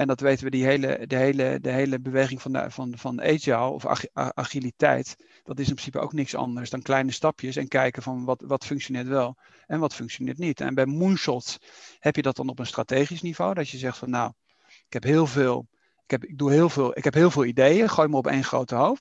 En 0.00 0.06
dat 0.06 0.20
weten 0.20 0.44
we, 0.44 0.50
die 0.50 0.64
hele, 0.64 1.06
de, 1.06 1.16
hele, 1.16 1.58
de 1.60 1.70
hele 1.70 2.00
beweging 2.00 2.42
van, 2.42 2.52
de, 2.52 2.70
van, 2.70 2.98
van 2.98 3.22
agile 3.22 3.66
of 3.66 3.86
agiliteit, 4.12 5.16
dat 5.42 5.58
is 5.58 5.68
in 5.68 5.74
principe 5.74 5.98
ook 5.98 6.12
niks 6.12 6.34
anders 6.34 6.70
dan 6.70 6.82
kleine 6.82 7.12
stapjes 7.12 7.56
en 7.56 7.68
kijken 7.68 8.02
van 8.02 8.24
wat, 8.24 8.42
wat 8.46 8.64
functioneert 8.64 9.06
wel 9.06 9.36
en 9.66 9.80
wat 9.80 9.94
functioneert 9.94 10.38
niet. 10.38 10.60
En 10.60 10.74
bij 10.74 10.86
moonshots 10.86 11.58
heb 11.98 12.16
je 12.16 12.22
dat 12.22 12.36
dan 12.36 12.48
op 12.48 12.58
een 12.58 12.66
strategisch 12.66 13.22
niveau, 13.22 13.54
dat 13.54 13.68
je 13.68 13.78
zegt 13.78 13.98
van 13.98 14.10
nou, 14.10 14.32
ik 14.66 14.92
heb 14.92 15.02
heel 15.02 15.26
veel, 15.26 15.68
ik 16.04 16.10
heb, 16.10 16.24
ik 16.24 16.38
doe 16.38 16.52
heel 16.52 16.68
veel, 16.68 16.96
ik 16.96 17.04
heb 17.04 17.14
heel 17.14 17.30
veel 17.30 17.44
ideeën, 17.44 17.88
gooi 17.88 18.08
me 18.08 18.16
op 18.16 18.26
één 18.26 18.44
grote 18.44 18.74
hoop. 18.74 19.00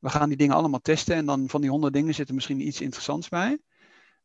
We 0.00 0.10
gaan 0.10 0.28
die 0.28 0.38
dingen 0.38 0.56
allemaal 0.56 0.80
testen 0.80 1.16
en 1.16 1.26
dan 1.26 1.48
van 1.48 1.60
die 1.60 1.70
honderd 1.70 1.92
dingen 1.92 2.14
zit 2.14 2.28
er 2.28 2.34
misschien 2.34 2.66
iets 2.66 2.80
interessants 2.80 3.28
bij. 3.28 3.58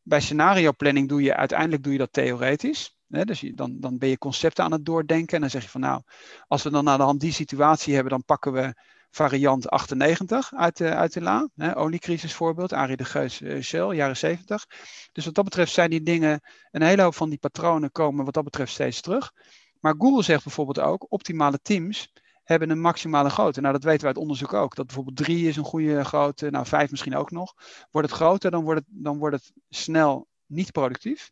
Bij 0.02 0.20
scenario 0.20 0.72
planning 0.72 1.08
doe 1.08 1.22
je 1.22 1.34
uiteindelijk 1.34 1.82
doe 1.82 1.92
je 1.92 1.98
dat 1.98 2.12
theoretisch. 2.12 2.97
Dus 3.08 3.40
dan, 3.54 3.80
dan 3.80 3.98
ben 3.98 4.08
je 4.08 4.18
concepten 4.18 4.64
aan 4.64 4.72
het 4.72 4.84
doordenken. 4.84 5.34
En 5.34 5.40
dan 5.40 5.50
zeg 5.50 5.62
je 5.62 5.68
van 5.68 5.80
nou, 5.80 6.02
als 6.46 6.62
we 6.62 6.70
dan 6.70 6.84
naar 6.84 6.98
de 6.98 7.02
hand 7.02 7.20
die 7.20 7.32
situatie 7.32 7.94
hebben, 7.94 8.12
dan 8.12 8.24
pakken 8.24 8.52
we 8.52 8.74
variant 9.10 9.70
98 9.70 10.54
uit 10.54 10.76
de, 10.76 10.94
uit 10.94 11.12
de 11.12 11.20
la. 11.20 11.48
Oliecrisis 11.74 12.34
voorbeeld, 12.34 12.72
Arie 12.72 12.96
de 12.96 13.04
Geus, 13.04 13.40
uh, 13.40 13.62
Shell, 13.62 13.94
jaren 13.94 14.16
70. 14.16 14.66
Dus 15.12 15.24
wat 15.24 15.34
dat 15.34 15.44
betreft 15.44 15.72
zijn 15.72 15.90
die 15.90 16.02
dingen, 16.02 16.40
een 16.70 16.82
hele 16.82 17.02
hoop 17.02 17.14
van 17.14 17.28
die 17.28 17.38
patronen 17.38 17.92
komen 17.92 18.24
wat 18.24 18.34
dat 18.34 18.44
betreft 18.44 18.72
steeds 18.72 19.00
terug. 19.00 19.32
Maar 19.80 19.94
Google 19.98 20.22
zegt 20.22 20.44
bijvoorbeeld 20.44 20.80
ook, 20.80 21.06
optimale 21.08 21.58
teams 21.62 22.12
hebben 22.44 22.70
een 22.70 22.80
maximale 22.80 23.30
grootte. 23.30 23.60
Nou, 23.60 23.72
dat 23.72 23.84
weten 23.84 24.00
we 24.00 24.06
uit 24.06 24.16
onderzoek 24.16 24.52
ook. 24.52 24.74
Dat 24.74 24.86
bijvoorbeeld 24.86 25.16
drie 25.16 25.48
is 25.48 25.56
een 25.56 25.64
goede 25.64 26.04
grootte, 26.04 26.50
nou 26.50 26.66
vijf 26.66 26.90
misschien 26.90 27.16
ook 27.16 27.30
nog. 27.30 27.54
Wordt 27.90 28.08
het 28.08 28.16
groter, 28.16 28.50
dan 28.50 28.64
wordt 28.64 28.80
het, 28.80 28.88
dan 28.90 29.18
wordt 29.18 29.36
het 29.36 29.52
snel 29.68 30.28
niet 30.46 30.72
productief. 30.72 31.30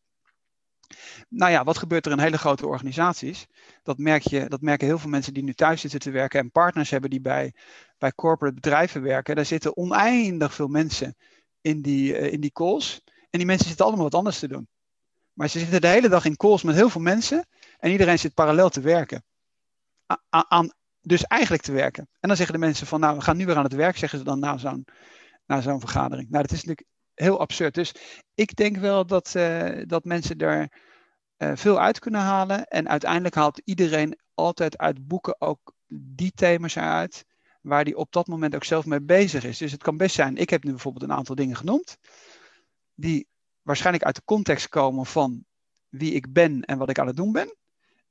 Nou 1.28 1.52
ja, 1.52 1.64
wat 1.64 1.78
gebeurt 1.78 2.06
er 2.06 2.12
in 2.12 2.18
hele 2.18 2.38
grote 2.38 2.66
organisaties? 2.66 3.46
Dat, 3.82 3.98
merk 3.98 4.22
je, 4.22 4.48
dat 4.48 4.60
merken 4.60 4.86
heel 4.86 4.98
veel 4.98 5.10
mensen 5.10 5.34
die 5.34 5.42
nu 5.42 5.54
thuis 5.54 5.80
zitten 5.80 6.00
te 6.00 6.10
werken 6.10 6.40
en 6.40 6.50
partners 6.50 6.90
hebben 6.90 7.10
die 7.10 7.20
bij, 7.20 7.54
bij 7.98 8.12
corporate 8.12 8.54
bedrijven 8.54 9.02
werken. 9.02 9.36
Daar 9.36 9.44
zitten 9.44 9.76
oneindig 9.76 10.54
veel 10.54 10.68
mensen 10.68 11.16
in 11.60 11.82
die, 11.82 12.20
uh, 12.20 12.32
in 12.32 12.40
die 12.40 12.52
calls. 12.52 13.00
En 13.30 13.38
die 13.38 13.46
mensen 13.46 13.66
zitten 13.66 13.84
allemaal 13.84 14.04
wat 14.04 14.14
anders 14.14 14.38
te 14.38 14.48
doen. 14.48 14.68
Maar 15.32 15.48
ze 15.48 15.58
zitten 15.58 15.80
de 15.80 15.86
hele 15.86 16.08
dag 16.08 16.24
in 16.24 16.36
calls 16.36 16.62
met 16.62 16.74
heel 16.74 16.90
veel 16.90 17.00
mensen 17.00 17.46
en 17.78 17.90
iedereen 17.90 18.18
zit 18.18 18.34
parallel 18.34 18.68
te 18.68 18.80
werken. 18.80 19.24
aan, 20.28 20.72
dus 21.00 21.22
eigenlijk 21.22 21.62
te 21.62 21.72
werken. 21.72 22.08
En 22.20 22.28
dan 22.28 22.36
zeggen 22.36 22.54
de 22.54 22.66
mensen 22.66 22.86
van, 22.86 23.00
nou, 23.00 23.16
we 23.16 23.22
gaan 23.22 23.36
nu 23.36 23.46
weer 23.46 23.56
aan 23.56 23.64
het 23.64 23.72
werk, 23.72 23.96
zeggen 23.96 24.18
ze 24.18 24.24
dan 24.24 24.38
na 24.38 24.56
zo'n, 24.56 24.84
na 25.46 25.60
zo'n 25.60 25.80
vergadering. 25.80 26.30
Nou, 26.30 26.42
dat 26.42 26.52
is 26.52 26.64
natuurlijk 26.64 26.95
heel 27.16 27.40
absurd. 27.40 27.74
Dus 27.74 27.94
ik 28.34 28.56
denk 28.56 28.76
wel 28.76 29.06
dat, 29.06 29.34
uh, 29.36 29.82
dat 29.86 30.04
mensen 30.04 30.38
er 30.38 30.68
uh, 31.38 31.52
veel 31.54 31.80
uit 31.80 31.98
kunnen 31.98 32.20
halen. 32.20 32.66
En 32.66 32.88
uiteindelijk 32.88 33.34
haalt 33.34 33.60
iedereen 33.64 34.18
altijd 34.34 34.78
uit 34.78 35.06
boeken 35.06 35.40
ook 35.40 35.74
die 35.88 36.32
thema's 36.34 36.78
uit 36.78 37.24
waar 37.60 37.84
die 37.84 37.96
op 37.96 38.12
dat 38.12 38.26
moment 38.26 38.54
ook 38.54 38.64
zelf 38.64 38.86
mee 38.86 39.02
bezig 39.02 39.44
is. 39.44 39.58
Dus 39.58 39.72
het 39.72 39.82
kan 39.82 39.96
best 39.96 40.14
zijn, 40.14 40.36
ik 40.36 40.50
heb 40.50 40.64
nu 40.64 40.70
bijvoorbeeld 40.70 41.04
een 41.04 41.16
aantal 41.16 41.34
dingen 41.34 41.56
genoemd, 41.56 41.98
die 42.94 43.28
waarschijnlijk 43.62 44.04
uit 44.04 44.14
de 44.14 44.24
context 44.24 44.68
komen 44.68 45.06
van 45.06 45.44
wie 45.88 46.12
ik 46.12 46.32
ben 46.32 46.62
en 46.62 46.78
wat 46.78 46.90
ik 46.90 46.98
aan 46.98 47.06
het 47.06 47.16
doen 47.16 47.32
ben. 47.32 47.56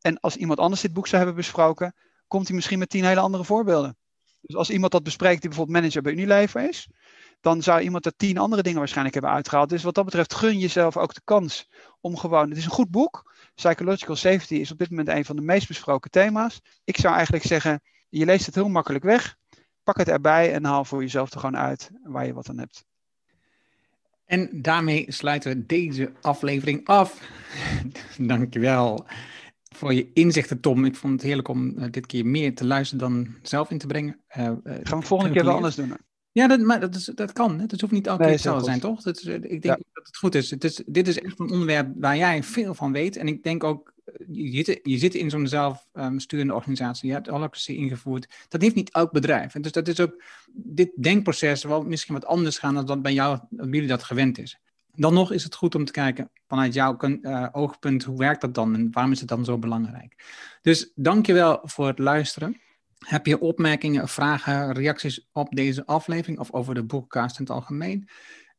En 0.01 0.19
als 0.19 0.35
iemand 0.35 0.59
anders 0.59 0.81
dit 0.81 0.93
boek 0.93 1.07
zou 1.07 1.17
hebben 1.17 1.41
besproken, 1.41 1.95
komt 2.27 2.47
hij 2.47 2.55
misschien 2.55 2.79
met 2.79 2.89
tien 2.89 3.05
hele 3.05 3.19
andere 3.19 3.43
voorbeelden. 3.43 3.97
Dus 4.45 4.55
als 4.55 4.69
iemand 4.69 4.91
dat 4.91 5.03
bespreekt 5.03 5.41
die 5.41 5.49
bijvoorbeeld 5.49 5.77
manager 5.77 6.01
bij 6.01 6.11
Unilever 6.11 6.69
is, 6.69 6.89
dan 7.41 7.61
zou 7.61 7.81
iemand 7.81 8.05
er 8.05 8.15
tien 8.15 8.37
andere 8.37 8.61
dingen 8.61 8.79
waarschijnlijk 8.79 9.15
hebben 9.15 9.33
uitgehaald. 9.33 9.69
Dus 9.69 9.83
wat 9.83 9.95
dat 9.95 10.05
betreft 10.05 10.33
gun 10.33 10.59
jezelf 10.59 10.97
ook 10.97 11.13
de 11.13 11.21
kans 11.23 11.69
om 12.01 12.17
gewoon. 12.17 12.49
Het 12.49 12.57
is 12.57 12.65
een 12.65 12.71
goed 12.71 12.91
boek. 12.91 13.33
Psychological 13.55 14.15
safety 14.15 14.55
is 14.55 14.71
op 14.71 14.77
dit 14.77 14.89
moment 14.89 15.07
een 15.07 15.25
van 15.25 15.35
de 15.35 15.41
meest 15.41 15.67
besproken 15.67 16.11
thema's. 16.11 16.61
Ik 16.83 16.97
zou 16.97 17.15
eigenlijk 17.15 17.45
zeggen, 17.45 17.81
je 18.09 18.25
leest 18.25 18.45
het 18.45 18.55
heel 18.55 18.69
makkelijk 18.69 19.03
weg. 19.03 19.35
Pak 19.83 19.97
het 19.97 20.09
erbij 20.09 20.53
en 20.53 20.65
haal 20.65 20.85
voor 20.85 21.01
jezelf 21.01 21.31
er 21.31 21.39
gewoon 21.39 21.57
uit 21.57 21.89
waar 22.03 22.25
je 22.25 22.33
wat 22.33 22.49
aan 22.49 22.59
hebt. 22.59 22.85
En 24.25 24.49
daarmee 24.61 25.05
sluiten 25.07 25.51
we 25.51 25.65
deze 25.65 26.11
aflevering 26.21 26.87
af. 26.87 27.21
Dankjewel 28.17 29.05
voor 29.76 29.93
je 29.93 30.11
inzichten, 30.13 30.59
Tom. 30.59 30.86
Ik 30.86 30.95
vond 30.95 31.13
het 31.13 31.21
heerlijk 31.21 31.47
om 31.47 31.73
uh, 31.78 31.86
dit 31.91 32.05
keer 32.05 32.26
meer 32.26 32.55
te 32.55 32.65
luisteren 32.65 33.03
dan 33.03 33.36
zelf 33.41 33.69
in 33.69 33.78
te 33.78 33.88
brengen. 33.88 34.19
Uh, 34.38 34.51
Gaan 34.84 34.99
we 34.99 35.05
volgende 35.05 35.34
keer 35.34 35.45
wel 35.45 35.55
anders 35.55 35.76
doen? 35.76 35.93
Ja, 36.32 36.47
dat, 36.47 36.59
maar 36.59 36.80
dat, 36.80 36.95
is, 36.95 37.05
dat 37.15 37.34
kan. 37.34 37.59
Het 37.59 37.82
hoeft 37.82 37.93
niet 37.93 38.09
altijd 38.09 38.28
nee, 38.28 38.38
hetzelfde 38.38 38.63
te 38.63 38.69
zijn, 38.69 38.80
toch? 38.80 39.01
Dat 39.01 39.17
is, 39.17 39.26
ik 39.26 39.41
denk 39.41 39.63
ja. 39.63 39.78
dat 39.93 40.07
het 40.07 40.17
goed 40.17 40.36
is. 40.36 40.49
Het 40.49 40.63
is. 40.63 40.84
Dit 40.86 41.07
is 41.07 41.19
echt 41.19 41.39
een 41.39 41.51
onderwerp 41.51 41.93
waar 41.97 42.17
jij 42.17 42.43
veel 42.43 42.73
van 42.73 42.91
weet. 42.91 43.17
En 43.17 43.28
ik 43.28 43.43
denk 43.43 43.63
ook, 43.63 43.93
je 44.32 44.63
zit, 44.63 44.80
je 44.84 44.97
zit 44.97 45.15
in 45.15 45.30
zo'n 45.30 45.47
zelfsturende 45.47 46.51
um, 46.51 46.57
organisatie. 46.57 47.07
Je 47.07 47.13
hebt 47.13 47.28
holacracy 47.28 47.71
ingevoerd. 47.71 48.45
Dat 48.47 48.61
heeft 48.61 48.76
niet 48.76 48.91
elk 48.91 49.11
bedrijf. 49.11 49.55
En 49.55 49.61
dus 49.61 49.71
dat 49.71 49.88
is 49.88 49.99
ook 49.99 50.23
dit 50.53 50.91
denkproces 50.95 51.63
wel 51.63 51.84
misschien 51.84 52.13
wat 52.13 52.26
anders 52.26 52.57
gaan 52.57 52.73
dan 52.73 52.86
dat 52.86 53.01
bij 53.01 53.13
jou, 53.13 53.39
bij 53.49 53.67
jullie 53.69 53.88
dat 53.88 54.03
gewend 54.03 54.38
is. 54.38 54.59
Dan 54.95 55.13
nog 55.13 55.31
is 55.31 55.43
het 55.43 55.55
goed 55.55 55.75
om 55.75 55.85
te 55.85 55.91
kijken 55.91 56.31
vanuit 56.47 56.73
jouw 56.73 56.97
uh, 56.99 57.47
oogpunt, 57.51 58.03
hoe 58.03 58.17
werkt 58.17 58.41
dat 58.41 58.53
dan 58.53 58.75
en 58.75 58.91
waarom 58.91 59.11
is 59.11 59.19
het 59.19 59.29
dan 59.29 59.45
zo 59.45 59.57
belangrijk? 59.57 60.15
Dus 60.61 60.91
dankjewel 60.95 61.59
voor 61.63 61.87
het 61.87 61.99
luisteren. 61.99 62.59
Heb 62.97 63.25
je 63.25 63.39
opmerkingen, 63.39 64.07
vragen, 64.07 64.73
reacties 64.73 65.29
op 65.31 65.55
deze 65.55 65.85
aflevering 65.85 66.39
of 66.39 66.51
over 66.51 66.73
de 66.73 66.83
boekcast 66.83 67.39
in 67.39 67.45
het 67.45 67.53
algemeen? 67.53 68.09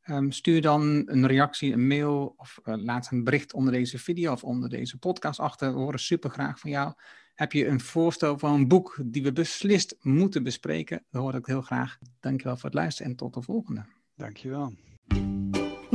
Um, 0.09 0.33
stuur 0.33 0.61
dan 0.61 1.03
een 1.07 1.27
reactie, 1.27 1.73
een 1.73 1.87
mail 1.87 2.35
of 2.37 2.61
uh, 2.65 2.75
laat 2.77 3.11
een 3.11 3.25
bericht 3.25 3.53
onder 3.53 3.73
deze 3.73 3.99
video 3.99 4.33
of 4.33 4.45
onder 4.45 4.69
deze 4.69 4.99
podcast 4.99 5.41
achter. 5.41 5.73
We 5.73 5.79
horen 5.79 6.01
super 6.01 6.31
graag 6.31 6.59
van 6.59 6.71
jou. 6.71 6.93
Heb 7.35 7.53
je 7.53 7.67
een 7.67 7.81
voorstel 7.81 8.39
van 8.39 8.53
een 8.55 8.69
boek 8.69 8.99
die 9.05 9.23
we 9.23 9.33
beslist 9.33 9.97
moeten 10.01 10.43
bespreken? 10.43 11.05
Dat 11.11 11.23
hoor 11.23 11.35
ik 11.35 11.47
heel 11.47 11.63
graag. 11.63 11.99
Dankjewel 12.21 12.57
voor 12.57 12.65
het 12.65 12.79
luisteren 12.79 13.11
en 13.11 13.17
tot 13.17 13.35
de 13.35 13.43
volgende. 13.43 13.85
Dankjewel. 14.15 14.75